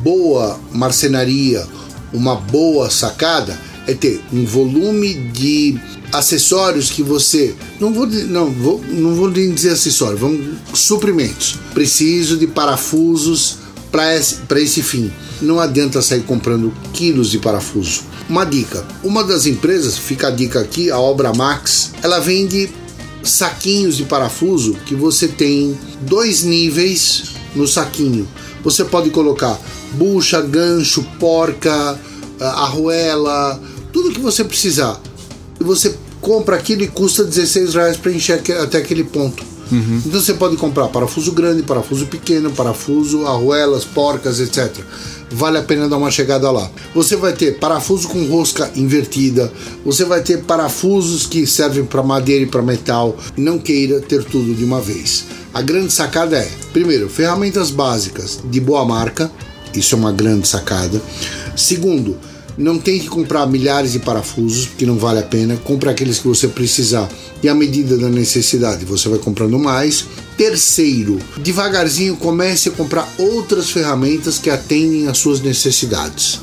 boa 0.02 0.58
marcenaria, 0.72 1.66
uma 2.12 2.34
boa 2.36 2.90
sacada, 2.90 3.58
é 3.86 3.94
ter 3.94 4.20
um 4.32 4.44
volume 4.44 5.14
de 5.14 5.78
acessórios 6.12 6.90
que 6.90 7.02
você 7.02 7.54
não 7.78 7.92
vou 7.92 8.06
não 8.06 8.50
vou 8.50 8.82
não 8.88 9.14
vou 9.14 9.30
dizer 9.30 9.70
acessório, 9.70 10.18
vamos 10.18 10.58
suprimentos. 10.74 11.58
Preciso 11.72 12.36
de 12.36 12.46
parafusos 12.46 13.58
para 13.90 14.16
esse, 14.16 14.38
esse 14.56 14.82
fim. 14.82 15.10
Não 15.40 15.58
adianta 15.58 16.02
sair 16.02 16.22
comprando 16.22 16.72
quilos 16.92 17.30
de 17.30 17.38
parafuso. 17.38 18.02
Uma 18.28 18.44
dica: 18.44 18.84
uma 19.02 19.24
das 19.24 19.46
empresas, 19.46 19.98
fica 19.98 20.28
a 20.28 20.30
dica 20.30 20.60
aqui, 20.60 20.90
a 20.90 20.98
Obra 20.98 21.32
Max, 21.32 21.92
ela 22.02 22.20
vende 22.20 22.70
saquinhos 23.22 23.96
de 23.96 24.04
parafuso 24.04 24.74
que 24.86 24.94
você 24.94 25.28
tem 25.28 25.76
dois 26.02 26.42
níveis 26.42 27.24
no 27.54 27.66
saquinho. 27.66 28.26
Você 28.62 28.84
pode 28.84 29.10
colocar 29.10 29.58
bucha, 29.92 30.40
gancho, 30.40 31.02
porca, 31.18 31.98
a 32.40 32.46
arruela, 32.64 33.60
tudo 33.92 34.12
que 34.12 34.20
você 34.20 34.44
precisar. 34.44 35.00
E 35.58 35.64
você 35.64 35.94
compra 36.20 36.56
aquilo 36.56 36.82
e 36.82 36.88
custa 36.88 37.24
16 37.24 37.74
reais 37.74 37.96
para 37.96 38.12
encher 38.12 38.42
até 38.60 38.78
aquele 38.78 39.04
ponto. 39.04 39.50
Então 40.04 40.20
você 40.20 40.34
pode 40.34 40.56
comprar 40.56 40.88
parafuso 40.88 41.30
grande, 41.30 41.62
parafuso 41.62 42.06
pequeno, 42.06 42.50
parafuso, 42.50 43.24
arruelas, 43.26 43.84
porcas, 43.84 44.40
etc. 44.40 44.68
Vale 45.30 45.58
a 45.58 45.62
pena 45.62 45.88
dar 45.88 45.96
uma 45.96 46.10
chegada 46.10 46.50
lá. 46.50 46.68
Você 46.92 47.14
vai 47.14 47.32
ter 47.32 47.58
parafuso 47.58 48.08
com 48.08 48.26
rosca 48.26 48.68
invertida, 48.74 49.52
você 49.84 50.04
vai 50.04 50.22
ter 50.22 50.42
parafusos 50.42 51.24
que 51.24 51.46
servem 51.46 51.84
para 51.84 52.02
madeira 52.02 52.42
e 52.42 52.46
para 52.46 52.62
metal. 52.62 53.16
Não 53.36 53.58
queira 53.58 54.00
ter 54.00 54.24
tudo 54.24 54.52
de 54.54 54.64
uma 54.64 54.80
vez. 54.80 55.24
A 55.52 55.62
grande 55.62 55.92
sacada 55.92 56.38
é, 56.38 56.48
primeiro, 56.72 57.08
ferramentas 57.08 57.70
básicas 57.70 58.38
de 58.44 58.60
boa 58.60 58.84
marca, 58.84 59.30
isso 59.74 59.94
é 59.94 59.98
uma 59.98 60.12
grande 60.12 60.46
sacada. 60.46 61.00
Segundo, 61.56 62.16
não 62.56 62.78
tem 62.78 62.98
que 63.00 63.08
comprar 63.08 63.46
milhares 63.46 63.92
de 63.92 63.98
parafusos, 63.98 64.66
porque 64.66 64.86
não 64.86 64.96
vale 64.96 65.18
a 65.18 65.22
pena. 65.22 65.56
Compre 65.56 65.88
aqueles 65.88 66.18
que 66.18 66.28
você 66.28 66.46
precisar 66.46 67.08
e 67.42 67.48
à 67.48 67.54
medida 67.54 67.96
da 67.96 68.08
necessidade 68.08 68.84
você 68.84 69.08
vai 69.08 69.18
comprando 69.18 69.58
mais. 69.58 70.04
Terceiro, 70.36 71.18
devagarzinho 71.38 72.16
comece 72.16 72.68
a 72.68 72.72
comprar 72.72 73.08
outras 73.18 73.70
ferramentas 73.70 74.38
que 74.38 74.50
atendem 74.50 75.08
às 75.08 75.18
suas 75.18 75.40
necessidades. 75.40 76.40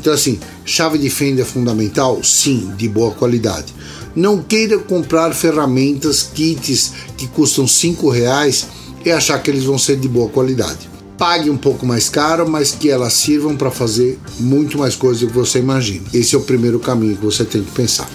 Então, 0.00 0.12
assim, 0.12 0.38
chave 0.64 0.98
de 0.98 1.10
fenda 1.10 1.42
é 1.42 1.44
fundamental? 1.44 2.22
Sim, 2.22 2.72
de 2.76 2.88
boa 2.88 3.10
qualidade. 3.10 3.74
Não 4.16 4.42
queira 4.42 4.78
comprar 4.78 5.34
ferramentas, 5.34 6.22
kits 6.22 6.92
que 7.18 7.28
custam 7.28 7.68
5 7.68 8.08
reais 8.08 8.66
e 9.04 9.12
achar 9.12 9.42
que 9.42 9.50
eles 9.50 9.64
vão 9.64 9.78
ser 9.78 9.96
de 9.96 10.08
boa 10.08 10.30
qualidade. 10.30 10.88
Pague 11.18 11.50
um 11.50 11.56
pouco 11.56 11.84
mais 11.84 12.08
caro, 12.08 12.48
mas 12.48 12.72
que 12.72 12.90
elas 12.90 13.12
sirvam 13.12 13.54
para 13.54 13.70
fazer 13.70 14.18
muito 14.40 14.78
mais 14.78 14.96
coisas 14.96 15.20
do 15.20 15.26
que 15.26 15.34
você 15.34 15.58
imagina. 15.58 16.06
Esse 16.14 16.34
é 16.34 16.38
o 16.38 16.42
primeiro 16.42 16.78
caminho 16.78 17.16
que 17.16 17.24
você 17.24 17.44
tem 17.44 17.62
que 17.62 17.70
pensar. 17.72 18.10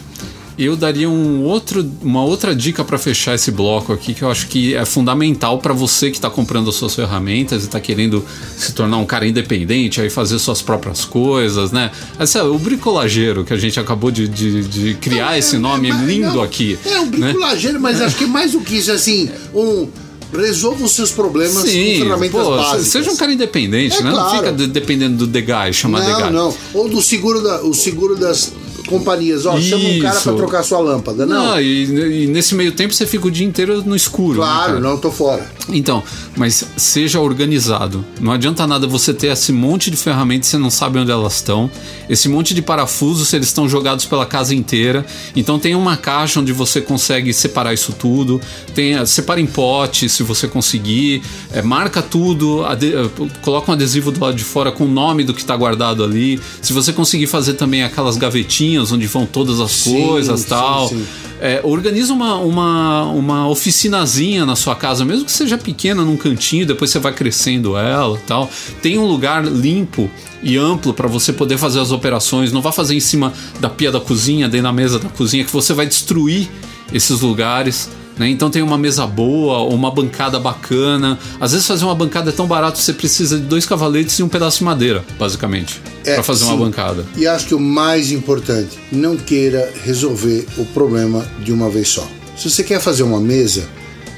Eu 0.64 0.76
daria 0.76 1.10
um 1.10 1.44
outro, 1.44 1.90
uma 2.04 2.24
outra 2.24 2.56
dica 2.56 2.84
para 2.84 2.98
fechar 3.00 3.34
esse 3.34 3.50
bloco 3.50 3.92
aqui 3.92 4.14
que 4.14 4.22
eu 4.22 4.30
acho 4.30 4.46
que 4.48 4.76
é 4.76 4.86
fundamental 4.86 5.58
para 5.58 5.74
você 5.74 6.12
que 6.12 6.18
está 6.18 6.30
comprando 6.30 6.70
as 6.70 6.76
suas 6.76 6.94
ferramentas 6.94 7.64
e 7.64 7.66
está 7.66 7.80
querendo 7.80 8.24
se 8.58 8.72
tornar 8.74 8.98
um 8.98 9.06
cara 9.06 9.26
independente, 9.28 10.00
aí 10.00 10.10
fazer 10.10 10.38
suas 10.38 10.62
próprias 10.62 11.04
coisas, 11.04 11.72
né? 11.72 11.90
Essa, 12.20 12.44
o 12.44 12.60
bricolageiro 12.60 13.44
que 13.44 13.54
a 13.54 13.58
gente 13.58 13.80
acabou 13.80 14.12
de, 14.12 14.28
de, 14.28 14.64
de 14.68 14.94
criar 14.96 15.36
esse 15.38 15.58
nome 15.58 15.90
mas 15.90 16.02
lindo 16.04 16.36
não, 16.36 16.44
aqui. 16.44 16.78
É 16.86 17.00
um 17.00 17.06
né? 17.06 17.12
bricolageiro, 17.32 17.80
mas 17.82 18.00
acho 18.00 18.16
que 18.18 18.26
mais 18.28 18.52
do 18.52 18.62
que 18.62 18.76
isso, 18.76 18.92
assim, 18.92 19.30
um 19.56 19.88
resolva 20.32 20.86
os 20.86 20.92
seus 20.94 21.12
problemas 21.12 21.64
Sim, 21.70 21.98
com 22.00 22.04
ferramentas 22.06 22.42
pô, 22.44 22.56
básicas. 22.56 22.88
seja 22.88 23.12
um 23.12 23.18
cara 23.18 23.34
independente, 23.34 23.98
É 23.98 24.04
né? 24.04 24.12
Não 24.12 24.18
claro. 24.18 24.38
fica 24.38 24.54
de- 24.54 24.68
dependendo 24.68 25.18
do 25.18 25.28
Degai, 25.28 25.74
chamar 25.74 26.00
Não, 26.02 26.16
Degai. 26.16 26.32
não. 26.32 26.56
Ou 26.74 26.88
do 26.88 27.02
seguro, 27.02 27.42
da, 27.42 27.62
o 27.64 27.74
seguro 27.74 28.16
das 28.16 28.54
companhias. 28.92 29.46
Ó, 29.46 29.60
chama 29.60 29.84
um 29.90 30.00
cara 30.00 30.16
Isso. 30.16 30.24
pra 30.24 30.34
trocar 30.34 30.64
sua 30.64 30.80
lâmpada. 30.80 31.26
Não, 31.26 31.46
Não, 31.52 31.62
e, 31.62 32.24
e 32.24 32.28
nesse 32.28 32.54
meio 32.54 32.72
tempo 32.74 32.94
você 32.94 33.08
fica 33.08 33.28
o 33.28 33.32
dia 33.32 33.46
inteiro 33.48 33.82
no 33.84 33.96
escuro. 33.96 34.40
né, 34.40 34.46
claro, 34.46 34.68
cara? 34.74 34.80
não, 34.80 34.98
tô 34.98 35.12
fora. 35.12 35.50
Então, 35.70 36.04
mas 36.38 36.64
seja 36.78 37.20
organizado. 37.20 38.06
Não 38.20 38.32
adianta 38.32 38.68
nada 38.68 38.86
você 38.86 39.14
ter 39.14 39.28
esse 39.28 39.52
monte 39.52 39.90
de 39.90 39.98
ferramentas 39.98 40.48
e 40.48 40.52
você 40.52 40.58
não 40.58 40.70
sabe 40.70 41.00
onde 41.00 41.10
elas 41.12 41.36
estão. 41.36 41.70
Esse 42.10 42.28
monte 42.28 42.54
de 42.54 42.62
parafusos, 42.62 43.32
eles 43.34 43.48
estão 43.48 43.68
jogados 43.70 44.06
pela 44.06 44.26
casa 44.26 44.54
inteira. 44.54 45.06
Então 45.36 45.58
tem 45.58 45.76
uma 45.76 45.96
caixa 45.98 46.40
onde 46.40 46.52
você 46.52 46.82
consegue 46.82 47.34
separar 47.34 47.74
isso 47.74 47.94
tudo. 47.94 48.42
Tem, 48.74 49.04
separa 49.06 49.40
em 49.40 49.46
pote 49.46 50.10
se 50.10 50.24
você 50.24 50.48
conseguir. 50.48 51.22
É, 51.54 51.62
marca 51.62 52.02
tudo. 52.02 52.66
ade- 52.66 52.94
eh, 52.94 53.10
coloca 53.42 53.72
um 53.72 53.74
adesivo 53.74 54.12
do 54.12 54.20
lado 54.20 54.36
de 54.36 54.44
fora 54.44 54.72
com 54.72 54.84
o 54.86 54.88
nome 54.88 55.24
do 55.24 55.34
que 55.34 55.42
está 55.42 55.56
guardado 55.56 56.04
ali. 56.04 56.40
Se 56.62 56.74
você 56.74 56.92
conseguir 56.92 57.28
fazer 57.28 57.54
também 57.54 57.84
aquelas 57.84 58.18
gavetinhas 58.18 58.81
onde 58.90 59.06
vão 59.06 59.26
todas 59.26 59.60
as 59.60 59.72
Sim, 59.72 60.08
coisas 60.08 60.40
sim, 60.42 60.48
tal. 60.48 60.88
sim. 60.88 61.06
É, 61.42 61.60
organiza 61.64 62.14
uma, 62.14 62.36
uma, 62.36 63.04
uma 63.08 63.50
oficinazinha 63.50 64.46
na 64.46 64.56
sua 64.56 64.76
casa, 64.76 65.04
mesmo 65.04 65.26
que 65.26 65.32
seja 65.32 65.58
pequena, 65.58 66.06
num 66.06 66.16
cantinho, 66.16 66.66
depois 66.66 66.90
você 66.92 67.00
vai 67.00 67.12
crescendo 67.12 67.76
ela 67.76 68.16
e 68.18 68.22
tal. 68.22 68.50
Tem 68.82 68.98
um 68.98 69.06
lugar 69.06 69.44
limpo 69.44 70.10
e 70.42 70.56
amplo 70.56 70.94
para 70.94 71.08
você 71.08 71.34
poder 71.34 71.58
fazer 71.58 71.80
as 71.80 71.92
operações. 71.92 72.52
Não 72.52 72.62
vá 72.62 72.72
fazer 72.72 72.96
em 72.96 73.00
cima 73.00 73.34
da 73.60 73.70
pia 73.70 73.92
da 73.92 74.00
cozinha, 74.00 74.48
dentro 74.48 74.64
da 74.68 74.74
mesa 74.74 75.00
da 75.00 75.10
cozinha, 75.10 75.44
que 75.44 75.52
você 75.52 75.74
vai 75.74 75.86
destruir 75.86 76.48
esses 76.94 77.22
lugares. 77.22 77.90
Né? 78.22 78.30
Então 78.30 78.50
tem 78.52 78.62
uma 78.62 78.78
mesa 78.78 79.06
boa, 79.08 79.64
uma 79.64 79.90
bancada 79.90 80.40
bacana. 80.40 81.18
Às 81.40 81.52
vezes 81.54 81.66
fazer 81.66 81.84
uma 81.86 81.96
bancada 81.96 82.30
é 82.30 82.34
tão 82.34 82.46
barato 82.46 82.78
que 82.78 82.84
você 82.84 82.94
precisa 82.94 83.38
de 83.38 83.44
dois 83.46 83.66
cavaletes 83.66 84.18
e 84.20 84.24
um 84.24 84.30
pedaço 84.30 84.60
de 84.60 84.64
madeira, 84.64 85.04
basicamente, 85.18 85.82
É, 86.06 86.14
para 86.14 86.24
fazer 86.24 86.44
uma 86.46 86.54
sim. 86.54 86.60
bancada. 86.60 87.04
E 87.18 87.26
acho 87.26 87.48
que 87.48 87.56
o 87.56 87.60
mais 87.60 88.12
importante, 88.12 88.78
não 88.92 89.18
queira 89.18 89.74
resolver 89.84 90.46
o 90.58 90.66
problema 90.66 91.26
de 91.44 91.52
uma 91.52 91.68
vez 91.70 91.88
só. 91.90 92.08
Se 92.38 92.50
você 92.50 92.64
quer 92.64 92.80
fazer 92.80 93.02
uma 93.04 93.20
mesa, 93.20 93.68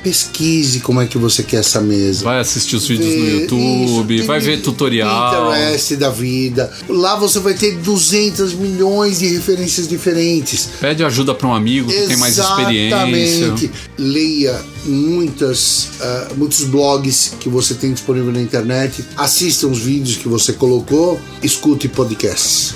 pesquise 0.03 0.81
como 0.81 1.01
é 1.01 1.07
que 1.07 1.17
você 1.17 1.41
quer 1.41 1.57
essa 1.57 1.79
mesa. 1.79 2.25
Vai 2.25 2.39
assistir 2.39 2.75
os 2.75 2.87
vídeos 2.87 3.15
no 3.15 3.41
YouTube, 3.41 4.15
isso, 4.15 4.27
vai 4.27 4.39
ver 4.39 4.61
tutorial. 4.61 5.51
Pinterest 5.51 5.95
da 5.95 6.09
vida. 6.09 6.71
Lá 6.89 7.15
você 7.15 7.39
vai 7.39 7.53
ter 7.53 7.77
200 7.77 8.53
milhões 8.53 9.19
de 9.19 9.27
referências 9.27 9.87
diferentes. 9.87 10.69
Pede 10.79 11.03
ajuda 11.03 11.33
para 11.33 11.47
um 11.47 11.53
amigo 11.53 11.89
que 11.89 12.07
tem 12.07 12.17
mais 12.17 12.37
experiência. 12.37 12.97
Exatamente. 12.97 13.71
Leia 13.97 14.61
muitas, 14.85 15.89
ah, 16.01 16.27
muitos 16.35 16.65
blogs 16.65 17.33
que 17.39 17.47
você 17.47 17.73
tem 17.73 17.93
disponível 17.93 18.33
na 18.33 18.41
internet. 18.41 19.03
Assista 19.15 19.67
os 19.67 19.79
vídeos 19.79 20.17
que 20.17 20.27
você 20.27 20.53
colocou. 20.53 21.19
Escute 21.41 21.87
podcasts. 21.87 22.75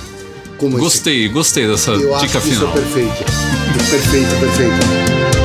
Como 0.57 0.77
esse 0.77 0.83
Gostei, 0.83 1.29
gostei 1.29 1.67
dessa 1.67 1.91
eu 1.91 2.15
acho 2.15 2.25
dica 2.25 2.41
que 2.41 2.49
final. 2.49 2.69
isso 2.69 2.77
é 2.77 2.81
perfeito. 2.81 3.25
Perfeito, 3.89 4.39
perfeito. 4.39 5.36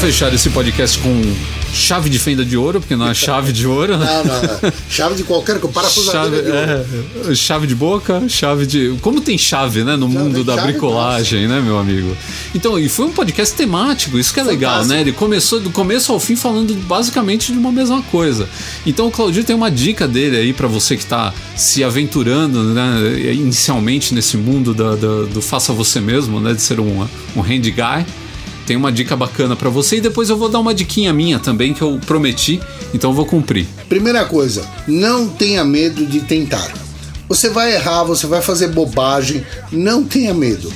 Fechar 0.00 0.32
esse 0.32 0.48
podcast 0.50 0.98
com 0.98 1.22
chave 1.74 2.08
de 2.08 2.18
fenda 2.18 2.42
de 2.44 2.56
ouro, 2.56 2.80
porque 2.80 2.96
não 2.96 3.06
é 3.08 3.14
chave 3.14 3.52
de 3.52 3.66
ouro, 3.66 3.96
né? 3.98 4.06
Não, 4.06 4.24
não, 4.24 4.42
não. 4.42 4.72
Chave 4.88 5.14
de 5.14 5.22
qualquer 5.24 5.60
coisa. 5.60 5.74
Chave, 5.80 6.00
Parafusadeira 6.02 6.42
de 6.42 6.50
ouro. 7.20 7.30
é, 7.32 7.34
chave 7.34 7.66
de 7.66 7.74
boca, 7.74 8.22
chave 8.28 8.66
de. 8.66 8.96
Como 9.02 9.20
tem 9.20 9.36
chave, 9.36 9.84
né? 9.84 9.96
No 9.96 10.08
mundo 10.08 10.42
da 10.42 10.56
chave 10.56 10.72
bricolagem, 10.72 11.46
né, 11.46 11.60
meu 11.60 11.78
amigo? 11.78 12.16
Então, 12.54 12.78
e 12.78 12.88
foi 12.88 13.04
um 13.06 13.12
podcast 13.12 13.54
temático, 13.54 14.18
isso 14.18 14.32
que 14.32 14.40
é 14.40 14.42
legal, 14.42 14.72
Fantástico. 14.72 14.94
né? 14.94 15.00
Ele 15.02 15.12
começou 15.12 15.60
do 15.60 15.70
começo 15.70 16.12
ao 16.12 16.18
fim 16.18 16.34
falando 16.34 16.74
basicamente 16.86 17.52
de 17.52 17.58
uma 17.58 17.70
mesma 17.70 18.02
coisa. 18.04 18.48
Então 18.86 19.06
o 19.06 19.10
Claudio 19.10 19.44
tem 19.44 19.54
uma 19.54 19.70
dica 19.70 20.08
dele 20.08 20.36
aí 20.38 20.52
para 20.54 20.66
você 20.66 20.96
que 20.96 21.04
tá 21.04 21.32
se 21.54 21.84
aventurando, 21.84 22.64
né, 22.74 23.20
inicialmente 23.34 24.14
nesse 24.14 24.36
mundo 24.38 24.72
da- 24.72 24.96
da- 24.96 25.24
do 25.24 25.42
faça 25.42 25.72
você 25.74 26.00
mesmo, 26.00 26.40
né? 26.40 26.54
De 26.54 26.62
ser 26.62 26.80
um, 26.80 27.06
um 27.36 27.40
hand 27.42 27.60
guy. 27.70 28.04
Tem 28.70 28.76
uma 28.76 28.92
dica 28.92 29.16
bacana 29.16 29.56
para 29.56 29.68
você 29.68 29.96
e 29.96 30.00
depois 30.00 30.30
eu 30.30 30.36
vou 30.36 30.48
dar 30.48 30.60
uma 30.60 30.72
diquinha 30.72 31.12
minha 31.12 31.40
também 31.40 31.74
que 31.74 31.82
eu 31.82 31.98
prometi, 32.06 32.60
então 32.94 33.10
eu 33.10 33.14
vou 33.16 33.26
cumprir. 33.26 33.66
Primeira 33.88 34.24
coisa, 34.24 34.64
não 34.86 35.26
tenha 35.26 35.64
medo 35.64 36.06
de 36.06 36.20
tentar. 36.20 36.72
Você 37.28 37.50
vai 37.50 37.74
errar, 37.74 38.04
você 38.04 38.28
vai 38.28 38.40
fazer 38.40 38.68
bobagem, 38.68 39.44
não 39.72 40.04
tenha 40.04 40.32
medo. 40.32 40.72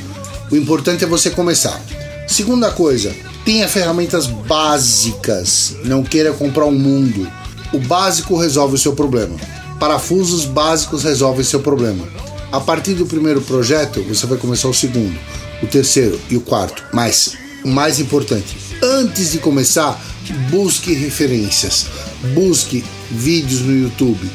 O 0.50 0.56
importante 0.56 1.04
é 1.04 1.06
você 1.06 1.30
começar. 1.30 1.80
Segunda 2.26 2.72
coisa, 2.72 3.14
tenha 3.44 3.68
ferramentas 3.68 4.26
básicas. 4.26 5.76
Não 5.84 6.02
queira 6.02 6.32
comprar 6.32 6.64
um 6.64 6.76
mundo. 6.76 7.30
O 7.72 7.78
básico 7.78 8.36
resolve 8.36 8.74
o 8.74 8.78
seu 8.78 8.94
problema. 8.94 9.36
Parafusos 9.78 10.44
básicos 10.44 11.04
resolvem 11.04 11.44
seu 11.44 11.60
problema. 11.60 12.04
A 12.50 12.58
partir 12.58 12.94
do 12.94 13.06
primeiro 13.06 13.40
projeto, 13.40 14.02
você 14.02 14.26
vai 14.26 14.36
começar 14.36 14.66
o 14.66 14.74
segundo, 14.74 15.16
o 15.62 15.66
terceiro 15.68 16.18
e 16.28 16.36
o 16.36 16.40
quarto. 16.40 16.82
Mas 16.92 17.43
mais 17.64 17.98
importante, 17.98 18.56
antes 18.82 19.32
de 19.32 19.38
começar, 19.38 20.00
busque 20.50 20.92
referências, 20.92 21.86
busque 22.34 22.84
vídeos 23.10 23.60
no 23.62 23.76
YouTube, 23.76 24.30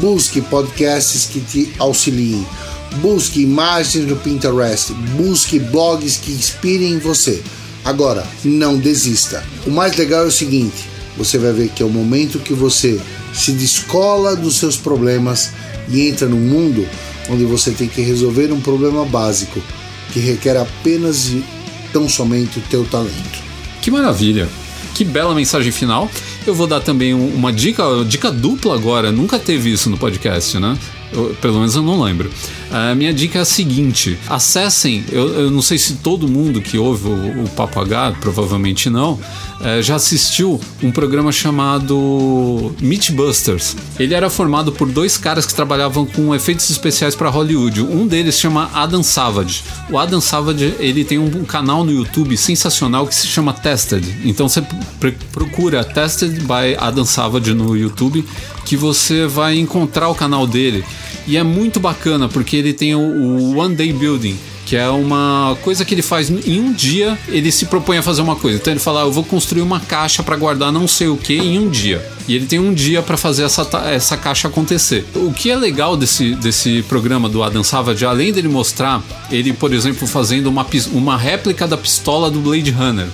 busque 0.00 0.40
podcasts 0.40 1.26
que 1.26 1.40
te 1.40 1.72
auxiliem, 1.78 2.46
busque 3.00 3.42
imagens 3.42 4.06
no 4.06 4.16
Pinterest, 4.16 4.92
busque 5.16 5.58
blogs 5.58 6.16
que 6.16 6.32
inspirem 6.32 6.98
você. 6.98 7.42
Agora, 7.84 8.26
não 8.44 8.78
desista. 8.78 9.42
O 9.66 9.70
mais 9.70 9.96
legal 9.96 10.24
é 10.24 10.28
o 10.28 10.32
seguinte: 10.32 10.88
você 11.16 11.38
vai 11.38 11.52
ver 11.52 11.68
que 11.70 11.82
é 11.82 11.86
o 11.86 11.90
momento 11.90 12.38
que 12.38 12.52
você 12.52 13.00
se 13.34 13.52
descola 13.52 14.36
dos 14.36 14.56
seus 14.56 14.76
problemas 14.76 15.50
e 15.88 16.08
entra 16.08 16.28
num 16.28 16.40
mundo 16.40 16.86
onde 17.28 17.44
você 17.44 17.70
tem 17.70 17.88
que 17.88 18.00
resolver 18.00 18.52
um 18.52 18.60
problema 18.60 19.04
básico 19.04 19.60
que 20.12 20.20
requer 20.20 20.56
apenas 20.56 21.30
tão 21.92 22.08
somente 22.08 22.58
o 22.58 22.62
teu 22.62 22.84
talento. 22.84 23.38
Que 23.82 23.90
maravilha. 23.90 24.48
Que 24.94 25.04
bela 25.04 25.34
mensagem 25.34 25.70
final. 25.72 26.10
Eu 26.46 26.54
vou 26.54 26.66
dar 26.66 26.80
também 26.80 27.14
um- 27.14 27.34
uma 27.34 27.52
dica, 27.52 27.82
dica 28.06 28.30
dupla 28.32 28.74
agora. 28.74 29.12
Nunca 29.12 29.38
teve 29.38 29.72
isso 29.72 29.88
no 29.90 29.96
podcast, 29.98 30.58
né? 30.58 30.76
Pelo 31.40 31.54
menos 31.58 31.74
eu 31.74 31.82
não 31.82 32.02
lembro. 32.02 32.30
A 32.70 32.94
minha 32.94 33.12
dica 33.14 33.38
é 33.38 33.42
a 33.42 33.44
seguinte: 33.44 34.18
acessem. 34.28 35.04
Eu, 35.10 35.28
eu 35.34 35.50
não 35.50 35.62
sei 35.62 35.78
se 35.78 35.94
todo 35.94 36.28
mundo 36.28 36.60
que 36.60 36.76
ouve 36.78 37.08
o, 37.08 37.44
o 37.44 37.48
Papo 37.56 37.80
H, 37.80 38.16
provavelmente 38.20 38.90
não, 38.90 39.18
eh, 39.62 39.80
já 39.82 39.96
assistiu 39.96 40.60
um 40.82 40.90
programa 40.90 41.32
chamado 41.32 42.74
Mythbusters. 42.80 43.74
Ele 43.98 44.14
era 44.14 44.28
formado 44.28 44.70
por 44.72 44.88
dois 44.88 45.16
caras 45.16 45.46
que 45.46 45.54
trabalhavam 45.54 46.04
com 46.04 46.34
efeitos 46.34 46.68
especiais 46.70 47.14
para 47.14 47.30
Hollywood. 47.30 47.80
Um 47.82 48.06
deles 48.06 48.38
chama 48.38 48.70
Adam 48.74 49.02
Savage. 49.02 49.62
O 49.90 49.98
Adam 49.98 50.20
Savage 50.20 50.74
ele 50.78 51.04
tem 51.04 51.18
um 51.18 51.44
canal 51.44 51.84
no 51.84 51.92
YouTube 51.92 52.36
sensacional 52.36 53.06
que 53.06 53.14
se 53.14 53.26
chama 53.26 53.52
Tested. 53.52 54.04
Então 54.24 54.48
você 54.48 54.60
pr- 55.00 55.08
procura 55.32 55.82
Tested 55.84 56.40
by 56.42 56.76
Adam 56.78 57.04
Savage 57.04 57.54
no 57.54 57.76
YouTube 57.76 58.24
que 58.64 58.76
você 58.76 59.26
vai 59.26 59.58
encontrar 59.58 60.08
o 60.10 60.14
canal 60.14 60.46
dele. 60.46 60.84
E 61.28 61.36
é 61.36 61.42
muito 61.44 61.78
bacana 61.78 62.28
porque 62.28 62.56
ele 62.56 62.72
tem 62.72 62.94
o, 62.94 62.98
o 62.98 63.58
One 63.58 63.76
Day 63.76 63.92
Building 63.92 64.36
que 64.68 64.76
é 64.76 64.86
uma 64.90 65.56
coisa 65.62 65.82
que 65.82 65.94
ele 65.94 66.02
faz 66.02 66.28
em 66.28 66.60
um 66.60 66.74
dia, 66.74 67.18
ele 67.28 67.50
se 67.50 67.64
propõe 67.64 67.96
a 67.96 68.02
fazer 68.02 68.20
uma 68.20 68.36
coisa. 68.36 68.58
Então 68.58 68.70
ele 68.70 68.78
fala, 68.78 69.00
ah, 69.00 69.06
eu 69.06 69.10
vou 69.10 69.24
construir 69.24 69.62
uma 69.62 69.80
caixa 69.80 70.22
para 70.22 70.36
guardar 70.36 70.70
não 70.70 70.86
sei 70.86 71.08
o 71.08 71.16
que 71.16 71.38
em 71.38 71.58
um 71.58 71.70
dia. 71.70 72.06
E 72.28 72.36
ele 72.36 72.44
tem 72.44 72.58
um 72.58 72.74
dia 72.74 73.00
para 73.00 73.16
fazer 73.16 73.44
essa, 73.44 73.66
essa 73.86 74.14
caixa 74.18 74.46
acontecer. 74.46 75.06
O 75.14 75.32
que 75.32 75.50
é 75.50 75.56
legal 75.56 75.96
desse, 75.96 76.34
desse 76.34 76.82
programa 76.82 77.30
do 77.30 77.42
Adam 77.42 77.64
Savage, 77.64 78.04
além 78.04 78.30
dele 78.30 78.48
mostrar 78.48 79.02
ele, 79.30 79.54
por 79.54 79.72
exemplo, 79.72 80.06
fazendo 80.06 80.48
uma, 80.48 80.66
uma 80.92 81.16
réplica 81.16 81.66
da 81.66 81.78
pistola 81.78 82.30
do 82.30 82.38
Blade 82.38 82.70
Runner, 82.70 83.06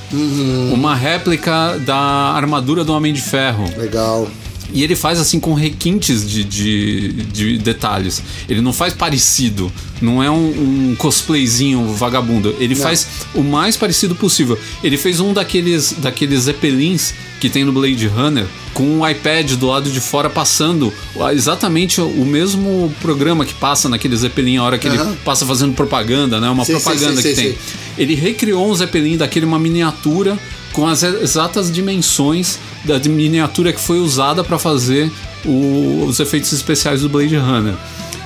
uma 0.72 0.96
réplica 0.96 1.80
da 1.86 1.96
armadura 1.96 2.82
do 2.82 2.92
Homem 2.92 3.12
de 3.12 3.22
Ferro, 3.22 3.72
Legal. 3.78 4.28
E 4.72 4.82
ele 4.82 4.96
faz 4.96 5.20
assim 5.20 5.38
com 5.38 5.54
requintes 5.54 6.28
de, 6.28 6.44
de, 6.44 7.08
de 7.24 7.58
detalhes. 7.58 8.22
Ele 8.48 8.60
não 8.60 8.72
faz 8.72 8.94
parecido. 8.94 9.70
Não 10.00 10.22
é 10.22 10.30
um, 10.30 10.90
um 10.90 10.94
cosplayzinho 10.96 11.94
vagabundo. 11.94 12.54
Ele 12.58 12.74
faz 12.74 13.06
o 13.34 13.42
mais 13.42 13.76
parecido 13.76 14.14
possível. 14.14 14.58
Ele 14.82 14.96
fez 14.96 15.20
um 15.20 15.32
daqueles, 15.32 15.94
daqueles 15.98 16.42
Zeppelins 16.42 17.14
que 17.40 17.48
tem 17.48 17.64
no 17.64 17.72
Blade 17.72 18.06
Runner 18.06 18.46
com 18.72 18.82
um 18.84 19.08
iPad 19.08 19.52
do 19.52 19.66
lado 19.66 19.90
de 19.90 20.00
fora 20.00 20.28
passando 20.28 20.92
exatamente 21.32 22.00
o 22.00 22.24
mesmo 22.24 22.92
programa 23.00 23.44
que 23.44 23.54
passa 23.54 23.88
naquele 23.88 24.16
Zeppelin 24.16 24.56
a 24.56 24.62
hora 24.64 24.78
que 24.78 24.88
ele 24.88 24.98
passa 25.24 25.46
fazendo 25.46 25.74
propaganda, 25.74 26.40
né? 26.40 26.48
Uma 26.48 26.64
sei, 26.64 26.74
propaganda 26.74 27.20
sei, 27.20 27.34
que 27.34 27.40
sei, 27.40 27.52
tem. 27.52 27.58
Ele 27.96 28.14
recriou 28.14 28.68
um 28.68 28.74
Zeppelin 28.74 29.16
daquele, 29.16 29.46
uma 29.46 29.58
miniatura 29.58 30.38
com 30.74 30.86
as 30.86 31.02
exatas 31.02 31.70
dimensões 31.72 32.58
da 32.84 32.98
miniatura 32.98 33.72
que 33.72 33.80
foi 33.80 33.98
usada 34.00 34.44
para 34.44 34.58
fazer 34.58 35.10
o- 35.46 36.04
os 36.06 36.20
efeitos 36.20 36.52
especiais 36.52 37.00
do 37.00 37.08
Blade 37.08 37.36
Runner. 37.36 37.74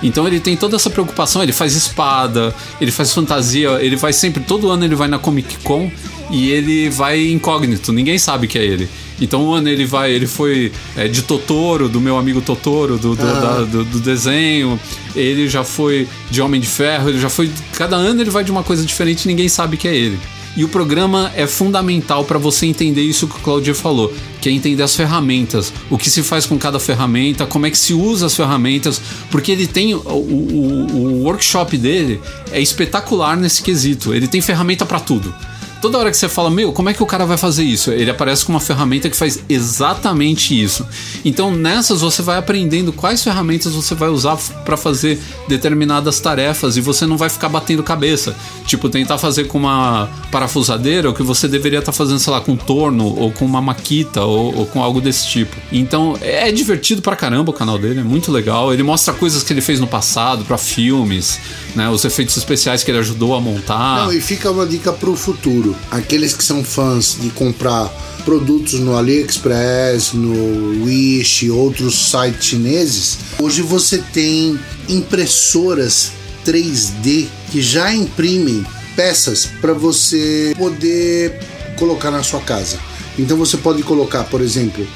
Então 0.03 0.26
ele 0.26 0.38
tem 0.40 0.57
toda 0.57 0.76
essa 0.76 0.88
preocupação, 0.88 1.42
ele 1.42 1.53
faz 1.53 1.74
espada, 1.74 2.55
ele 2.80 2.90
faz 2.92 3.12
fantasia, 3.12 3.70
ele 3.80 3.96
vai 3.96 4.12
sempre, 4.12 4.42
todo 4.42 4.70
ano 4.70 4.84
ele 4.84 4.94
vai 4.94 5.09
na 5.09 5.18
Comic 5.18 5.57
Con 5.64 5.90
e 6.30 6.51
ele 6.51 6.88
vai 6.88 7.28
incógnito, 7.30 7.92
ninguém 7.92 8.16
sabe 8.18 8.46
que 8.46 8.57
é 8.59 8.64
ele. 8.64 8.88
Então 9.20 9.44
um 9.44 9.53
ano 9.53 9.68
ele 9.68 9.84
vai, 9.84 10.12
ele 10.12 10.28
foi 10.28 10.70
é, 10.96 11.09
de 11.09 11.22
Totoro, 11.22 11.88
do 11.88 12.01
meu 12.01 12.16
amigo 12.16 12.40
Totoro, 12.40 12.96
do, 12.96 13.16
do, 13.16 13.16
da- 13.16 13.62
do- 13.64 13.84
do 13.84 13.99
desenho, 14.01 14.78
ele 15.16 15.49
já 15.49 15.64
foi 15.64 16.07
de 16.30 16.40
Homem 16.40 16.61
de 16.61 16.68
Ferro, 16.68 17.09
ele 17.09 17.20
já 17.20 17.28
foi. 17.28 17.51
Cada 17.76 17.96
ano 17.96 18.20
ele 18.20 18.30
vai 18.30 18.44
de 18.44 18.53
uma 18.53 18.62
coisa 18.62 18.84
diferente 18.86 19.24
e 19.24 19.28
ninguém 19.28 19.49
sabe 19.49 19.76
que 19.76 19.88
é 19.88 19.96
ele. 19.96 20.18
E 20.57 20.64
o 20.64 20.68
programa 20.68 21.30
é 21.36 21.46
fundamental 21.46 22.24
para 22.24 22.38
você 22.38 22.66
entender 22.66 23.03
isso 23.03 23.28
que 23.28 23.36
o 23.36 23.40
Claudio 23.40 23.74
falou, 23.74 24.12
que 24.40 24.49
é 24.49 24.53
entender 24.53 24.82
as 24.82 24.96
ferramentas, 24.96 25.72
o 25.88 25.96
que 25.96 26.11
se 26.11 26.22
faz 26.22 26.46
com 26.46 26.59
cada 26.59 26.80
ferramenta, 26.80 27.46
como 27.46 27.66
é 27.66 27.70
que 27.70 27.78
se 27.78 27.92
usa 27.94 28.26
as 28.26 28.34
ferramentas, 28.34 29.01
porque 29.30 29.53
ele 29.53 29.66
tem 29.68 29.94
o, 29.94 29.99
o- 30.01 30.96
o 30.96 31.22
workshop 31.24 31.76
dele 31.78 32.20
é 32.51 32.61
espetacular 32.61 33.36
nesse 33.36 33.62
quesito. 33.62 34.12
Ele 34.12 34.26
tem 34.26 34.40
ferramenta 34.40 34.84
para 34.84 34.99
tudo. 34.99 35.32
Toda 35.81 35.97
hora 35.97 36.11
que 36.11 36.16
você 36.16 36.29
fala, 36.29 36.51
meu, 36.51 36.72
como 36.72 36.91
é 36.91 36.95
que 36.95 37.03
o 37.03 37.07
cara 37.07 37.24
vai 37.24 37.37
fazer 37.37 37.62
isso? 37.62 37.93
Ele 37.93 38.11
aparece 38.11 38.45
com 38.45 38.53
uma 38.53 38.61
ferramenta 38.61 39.09
que 39.09 39.16
faz 39.16 39.39
exatamente 39.49 40.61
isso. 40.61 40.85
Então 41.24 41.53
nessas 41.53 42.01
você 42.01 42.20
vai 42.20 42.37
aprendendo 42.37 42.93
quais 42.93 43.22
ferramentas 43.22 43.72
você 43.72 43.95
vai 43.95 44.09
usar 44.09 44.37
para 44.64 44.76
fazer 44.76 45.20
determinadas 45.47 46.18
tarefas 46.18 46.76
e 46.76 46.81
você 46.81 47.07
não 47.07 47.16
vai 47.16 47.29
ficar 47.29 47.49
batendo 47.49 47.83
cabeça. 47.83 48.35
Tipo, 48.66 48.89
tentar 48.89 49.18
fazer 49.18 49.45
com 49.45 49.59
uma 49.59 50.09
parafusadeira 50.33 51.11
o 51.11 51.14
que 51.14 51.22
você 51.22 51.47
deveria 51.47 51.79
estar 51.79 51.93
fazendo, 51.93 52.18
sei 52.18 52.33
lá, 52.33 52.41
com 52.41 52.53
um 52.53 52.57
torno 52.57 53.07
ou 53.07 53.31
com 53.31 53.45
uma 53.45 53.62
maquita 53.62 54.22
ou, 54.22 54.57
ou 54.57 54.66
com 54.66 54.83
algo 54.83 55.01
desse 55.01 55.29
tipo. 55.29 55.57
Então 55.70 56.18
é 56.20 56.51
divertido 56.51 57.03
pra 57.03 57.14
caramba 57.14 57.51
o 57.51 57.55
canal 57.55 57.79
dele, 57.79 58.01
é 58.01 58.05
muito 58.05 58.33
legal. 58.33 58.72
Ele 58.72 58.83
mostra 58.83 59.14
coisas 59.14 59.45
que 59.45 59.53
ele 59.53 59.61
fez 59.61 59.79
no 59.79 59.87
passado 59.87 60.45
para 60.45 60.59
filmes, 60.59 61.39
né? 61.76 61.89
Os 61.89 62.05
efeitos 62.05 62.37
especiais 62.37 62.83
que 62.83 62.91
ele 62.91 62.99
ajudou 62.99 63.35
a 63.35 63.41
montar. 63.41 64.07
Não, 64.07 64.12
e 64.12 64.20
fica 64.20 64.51
uma 64.51 64.66
dica 64.66 64.93
pro 64.93 65.14
futuro. 65.14 65.68
Aqueles 65.91 66.35
que 66.35 66.45
são 66.45 66.62
fãs 66.64 67.16
de 67.21 67.31
comprar 67.31 67.89
produtos 68.25 68.75
no 68.75 68.97
AliExpress, 68.97 70.12
no 70.12 70.85
Wish 70.85 71.47
e 71.47 71.51
outros 71.51 72.11
sites 72.11 72.45
chineses, 72.45 73.19
hoje 73.41 73.62
você 73.62 73.99
tem 74.12 74.59
impressoras 74.89 76.12
3D 76.45 77.27
que 77.51 77.62
já 77.62 77.95
imprimem 77.95 78.66
peças 78.95 79.47
para 79.61 79.73
você 79.73 80.55
poder 80.57 81.39
colocar 81.79 82.11
na 82.11 82.23
sua 82.23 82.41
casa. 82.41 82.79
Então 83.19 83.37
você 83.37 83.57
pode 83.57 83.83
colocar, 83.83 84.25
por 84.25 84.41
exemplo, 84.41 84.87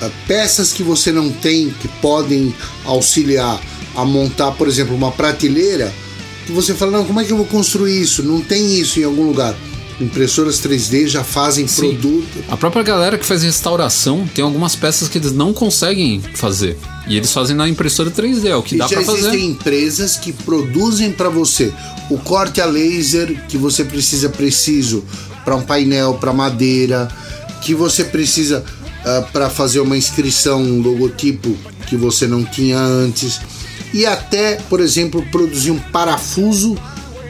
ah, 0.00 0.10
peças 0.26 0.72
que 0.72 0.82
você 0.82 1.10
não 1.10 1.30
tem 1.30 1.70
que 1.70 1.88
podem 2.00 2.54
auxiliar 2.84 3.60
a 3.96 4.04
montar, 4.04 4.52
por 4.52 4.68
exemplo, 4.68 4.94
uma 4.94 5.10
prateleira 5.10 5.92
que 6.46 6.52
você 6.52 6.72
fala, 6.72 6.92
não, 6.92 7.04
como 7.04 7.20
é 7.20 7.24
que 7.24 7.32
eu 7.32 7.36
vou 7.36 7.46
construir 7.46 8.00
isso? 8.00 8.22
Não 8.22 8.40
tem 8.40 8.78
isso 8.78 8.98
em 9.00 9.04
algum 9.04 9.24
lugar. 9.24 9.54
Impressoras 10.00 10.60
3D 10.60 11.08
já 11.08 11.24
fazem 11.24 11.66
Sim. 11.66 11.96
produto. 11.96 12.44
A 12.48 12.56
própria 12.56 12.82
galera 12.84 13.18
que 13.18 13.26
faz 13.26 13.42
restauração 13.42 14.28
tem 14.32 14.44
algumas 14.44 14.76
peças 14.76 15.08
que 15.08 15.18
eles 15.18 15.32
não 15.32 15.52
conseguem 15.52 16.20
fazer. 16.34 16.78
E 17.08 17.16
eles 17.16 17.32
fazem 17.32 17.56
na 17.56 17.68
impressora 17.68 18.10
3D, 18.10 18.46
é 18.46 18.54
o 18.56 18.62
que 18.62 18.76
E 18.76 18.78
dá 18.78 18.88
pra 18.88 19.02
fazer. 19.02 19.18
existem 19.18 19.46
empresas 19.46 20.16
que 20.16 20.32
produzem 20.32 21.10
para 21.10 21.28
você 21.28 21.72
o 22.10 22.18
corte 22.18 22.60
a 22.60 22.66
laser 22.66 23.44
que 23.48 23.56
você 23.58 23.84
precisa 23.84 24.28
preciso 24.28 25.04
para 25.44 25.56
um 25.56 25.62
painel, 25.62 26.14
para 26.14 26.32
madeira, 26.32 27.08
que 27.62 27.74
você 27.74 28.04
precisa 28.04 28.64
para 29.32 29.48
fazer 29.48 29.80
uma 29.80 29.96
inscrição, 29.96 30.62
um 30.62 30.82
logotipo 30.82 31.56
que 31.86 31.96
você 31.96 32.26
não 32.26 32.44
tinha 32.44 32.78
antes, 32.78 33.40
e 33.94 34.04
até, 34.04 34.56
por 34.68 34.80
exemplo, 34.80 35.24
produzir 35.32 35.70
um 35.70 35.78
parafuso 35.78 36.76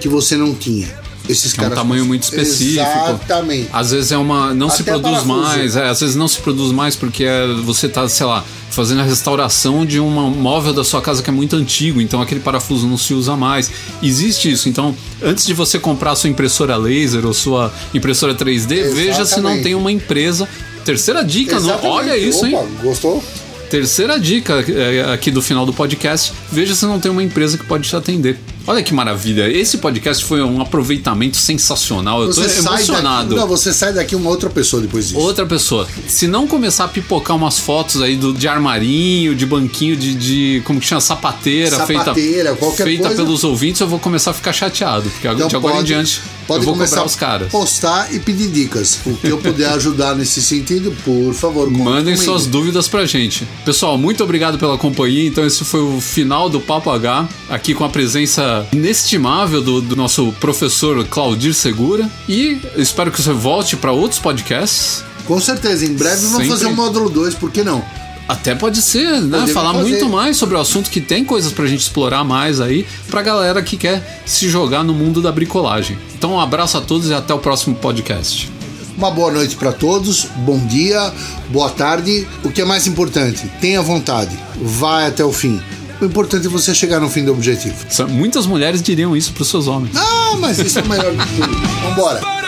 que 0.01 0.09
você 0.09 0.37
não 0.37 0.55
tinha. 0.55 0.89
Esses 1.29 1.57
É 1.59 1.67
um 1.67 1.71
tamanho 1.71 2.05
muito 2.07 2.23
específico. 2.23 2.81
Exatamente. 2.81 3.69
Às 3.73 3.91
vezes 3.91 4.13
é 4.13 4.17
uma. 4.17 4.55
Não 4.55 4.71
se 4.71 4.83
Até 4.83 4.93
produz 4.93 5.23
parafuso. 5.23 5.41
mais, 5.43 5.77
é, 5.77 5.89
às 5.89 6.01
vezes 6.01 6.17
não 6.17 6.27
se 6.29 6.39
produz 6.39 6.73
mais 6.73 6.97
porque 6.97 7.25
é, 7.25 7.47
você 7.65 7.89
tá, 7.89 8.09
sei 8.09 8.27
lá, 8.27 8.45
fazendo 8.71 9.01
a 9.01 9.05
restauração 9.05 9.85
de 9.85 10.01
um 10.01 10.09
móvel 10.31 10.73
da 10.73 10.85
sua 10.85 11.03
casa 11.03 11.23
que 11.23 11.29
é 11.29 11.33
muito 11.33 11.57
antigo, 11.57 12.01
então 12.01 12.23
aquele 12.23 12.41
parafuso 12.41 12.87
não 12.87 12.97
se 12.97 13.13
usa 13.13 13.37
mais. 13.37 13.71
Existe 14.03 14.51
isso. 14.51 14.69
Então, 14.69 14.95
antes 15.23 15.45
de 15.45 15.53
você 15.53 15.79
comprar 15.79 16.15
sua 16.17 16.31
impressora 16.31 16.77
laser 16.77 17.27
ou 17.27 17.35
sua 17.35 17.73
impressora 17.93 18.35
3D, 18.35 18.95
veja 18.95 19.25
se 19.25 19.41
não 19.41 19.51
Exatamente. 19.51 19.63
tem 19.63 19.75
uma 19.75 19.93
empresa. 19.93 20.49
Terceira 20.85 21.23
dica, 21.23 21.53
não, 21.57 21.61
Exatamente. 21.61 21.93
olha 21.93 22.17
isso, 22.17 22.47
hein? 22.47 22.55
Opa, 22.55 22.67
Gostou? 22.83 23.23
Terceira 23.69 24.19
dica 24.19 24.65
é, 24.67 25.13
aqui 25.13 25.31
do 25.31 25.43
final 25.43 25.67
do 25.67 25.73
podcast: 25.75 26.33
veja 26.51 26.75
se 26.75 26.87
não 26.87 26.99
tem 26.99 27.11
uma 27.11 27.23
empresa 27.23 27.59
que 27.59 27.67
pode 27.67 27.87
te 27.89 27.95
atender. 27.95 28.39
Olha 28.71 28.83
que 28.83 28.93
maravilha! 28.93 29.49
Esse 29.49 29.79
podcast 29.79 30.23
foi 30.23 30.43
um 30.43 30.61
aproveitamento 30.61 31.39
sensacional. 31.39 32.21
Eu 32.21 32.27
tô 32.29 32.35
Você 32.35 32.51
sai 32.61 32.75
emocionado. 32.83 33.29
daqui, 33.31 33.41
não, 33.41 33.49
você 33.49 33.73
sai 33.73 33.95
daqui 33.95 34.15
uma 34.15 34.29
outra 34.29 34.51
pessoa 34.51 34.83
depois 34.83 35.09
disso. 35.09 35.19
Outra 35.19 35.47
pessoa. 35.47 35.89
Se 36.07 36.27
não 36.27 36.47
começar 36.47 36.85
a 36.85 36.89
pipocar 36.89 37.35
umas 37.35 37.59
fotos 37.59 38.03
aí 38.03 38.15
do, 38.15 38.35
de 38.35 38.47
armarinho, 38.47 39.35
de 39.35 39.47
banquinho, 39.47 39.97
de, 39.97 40.15
de 40.15 40.63
como 40.67 40.79
que 40.81 40.87
chama? 40.87 41.01
Sapateira, 41.01 41.79
Sapateira, 41.79 42.51
feita, 42.51 42.57
qualquer 42.57 42.85
feita 42.85 43.03
coisa. 43.09 43.23
pelos 43.25 43.43
ouvintes, 43.43 43.81
eu 43.81 43.89
vou 43.89 43.99
começar 43.99 44.33
a 44.33 44.35
ficar 44.35 44.53
chateado. 44.53 45.09
Porque 45.09 45.27
Então 45.29 45.49
de 45.49 45.57
agora 45.57 45.77
pode- 45.77 45.85
em 45.85 45.87
diante 45.87 46.21
pode 46.47 46.61
eu 46.61 46.65
vou 46.67 46.75
começar 46.75 46.97
cobrar 46.97 47.07
os 47.07 47.17
caras. 47.17 47.49
postar 47.51 48.15
e 48.15 48.19
pedir 48.21 48.49
dicas. 48.49 48.99
O 49.07 49.15
que 49.17 49.29
eu 49.29 49.39
puder 49.39 49.71
ajudar 49.73 50.15
nesse 50.15 50.43
sentido, 50.43 50.95
por 51.07 51.33
favor, 51.33 51.71
Mandem 51.71 52.15
comigo. 52.15 52.23
suas 52.23 52.45
dúvidas 52.47 52.87
pra 52.87 53.07
gente. 53.07 53.49
Pessoal, 53.65 53.97
muito 53.97 54.23
obrigado 54.23 54.59
pela 54.59 54.77
companhia. 54.77 55.27
Então, 55.27 55.47
esse 55.47 55.65
foi 55.65 55.81
o 55.81 56.03
final 56.03 56.51
do 56.51 56.61
Papo 56.61 56.91
H, 56.91 57.27
aqui 57.49 57.73
com 57.73 57.83
a 57.85 57.89
presença 57.89 58.58
inestimável 58.73 59.63
do, 59.63 59.81
do 59.81 59.97
nosso 59.97 60.33
professor 60.41 61.05
Claudir 61.07 61.55
Segura. 61.55 62.09
E 62.29 62.59
espero 62.77 63.11
que 63.11 63.21
você 63.21 63.33
volte 63.33 63.77
para 63.77 63.93
outros 63.93 64.21
podcasts. 64.21 65.05
Com 65.27 65.41
certeza, 65.41 65.85
em 65.85 65.95
breve 65.95 66.23
vamos 66.23 66.33
Sempre. 66.39 66.49
fazer 66.49 66.67
um 66.67 66.75
módulo 66.75 67.11
2, 67.11 67.35
por 67.35 67.51
que 67.51 67.63
não? 67.63 67.85
Até 68.29 68.55
pode 68.55 68.83
ser, 68.83 69.21
né? 69.23 69.31
Podemos 69.31 69.51
Falar 69.53 69.73
fazer. 69.73 69.89
muito 69.89 70.09
mais 70.09 70.37
sobre 70.37 70.55
o 70.55 70.61
assunto 70.61 70.91
que 70.91 71.01
tem 71.01 71.25
coisas 71.25 71.51
pra 71.51 71.67
gente 71.67 71.81
explorar 71.81 72.25
mais 72.25 72.61
aí 72.61 72.87
pra 73.09 73.23
galera 73.23 73.63
que 73.63 73.77
quer 73.77 74.23
se 74.27 74.49
jogar 74.51 74.85
no 74.85 74.93
mundo 74.93 75.23
da 75.23 75.33
bricolagem. 75.33 75.99
Então 76.15 76.33
um 76.33 76.41
abraço 76.41 76.77
a 76.77 76.81
todos 76.83 77.09
e 77.09 77.15
até 77.15 77.33
o 77.33 77.39
próximo 77.39 77.75
podcast. 77.77 78.51
Uma 78.99 79.11
boa 79.11 79.31
noite 79.33 79.57
para 79.57 79.73
todos, 79.73 80.27
bom 80.39 80.59
dia, 80.67 81.13
boa 81.51 81.71
tarde. 81.71 82.27
O 82.45 82.51
que 82.51 82.61
é 82.61 82.65
mais 82.65 82.87
importante, 82.87 83.51
tenha 83.61 83.81
vontade, 83.81 84.37
vai 84.61 85.07
até 85.07 85.25
o 85.25 85.33
fim. 85.33 85.59
O 86.01 86.05
importante 86.05 86.47
é 86.47 86.51
você 86.51 86.75
chegar 86.75 87.01
no 87.01 87.11
fim 87.11 87.25
do 87.25 87.33
objetivo. 87.33 87.75
Muitas 88.09 88.47
mulheres 88.47 88.81
diriam 88.81 89.17
isso 89.17 89.33
pros 89.33 89.49
seus 89.49 89.67
homens. 89.67 89.97
Ah, 89.97 90.37
mas 90.39 90.59
isso 90.59 90.79
é 90.79 90.83
o 90.83 90.89
melhor 90.89 91.11
de 91.13 91.27
tudo. 91.35 91.57
Vambora. 91.83 92.48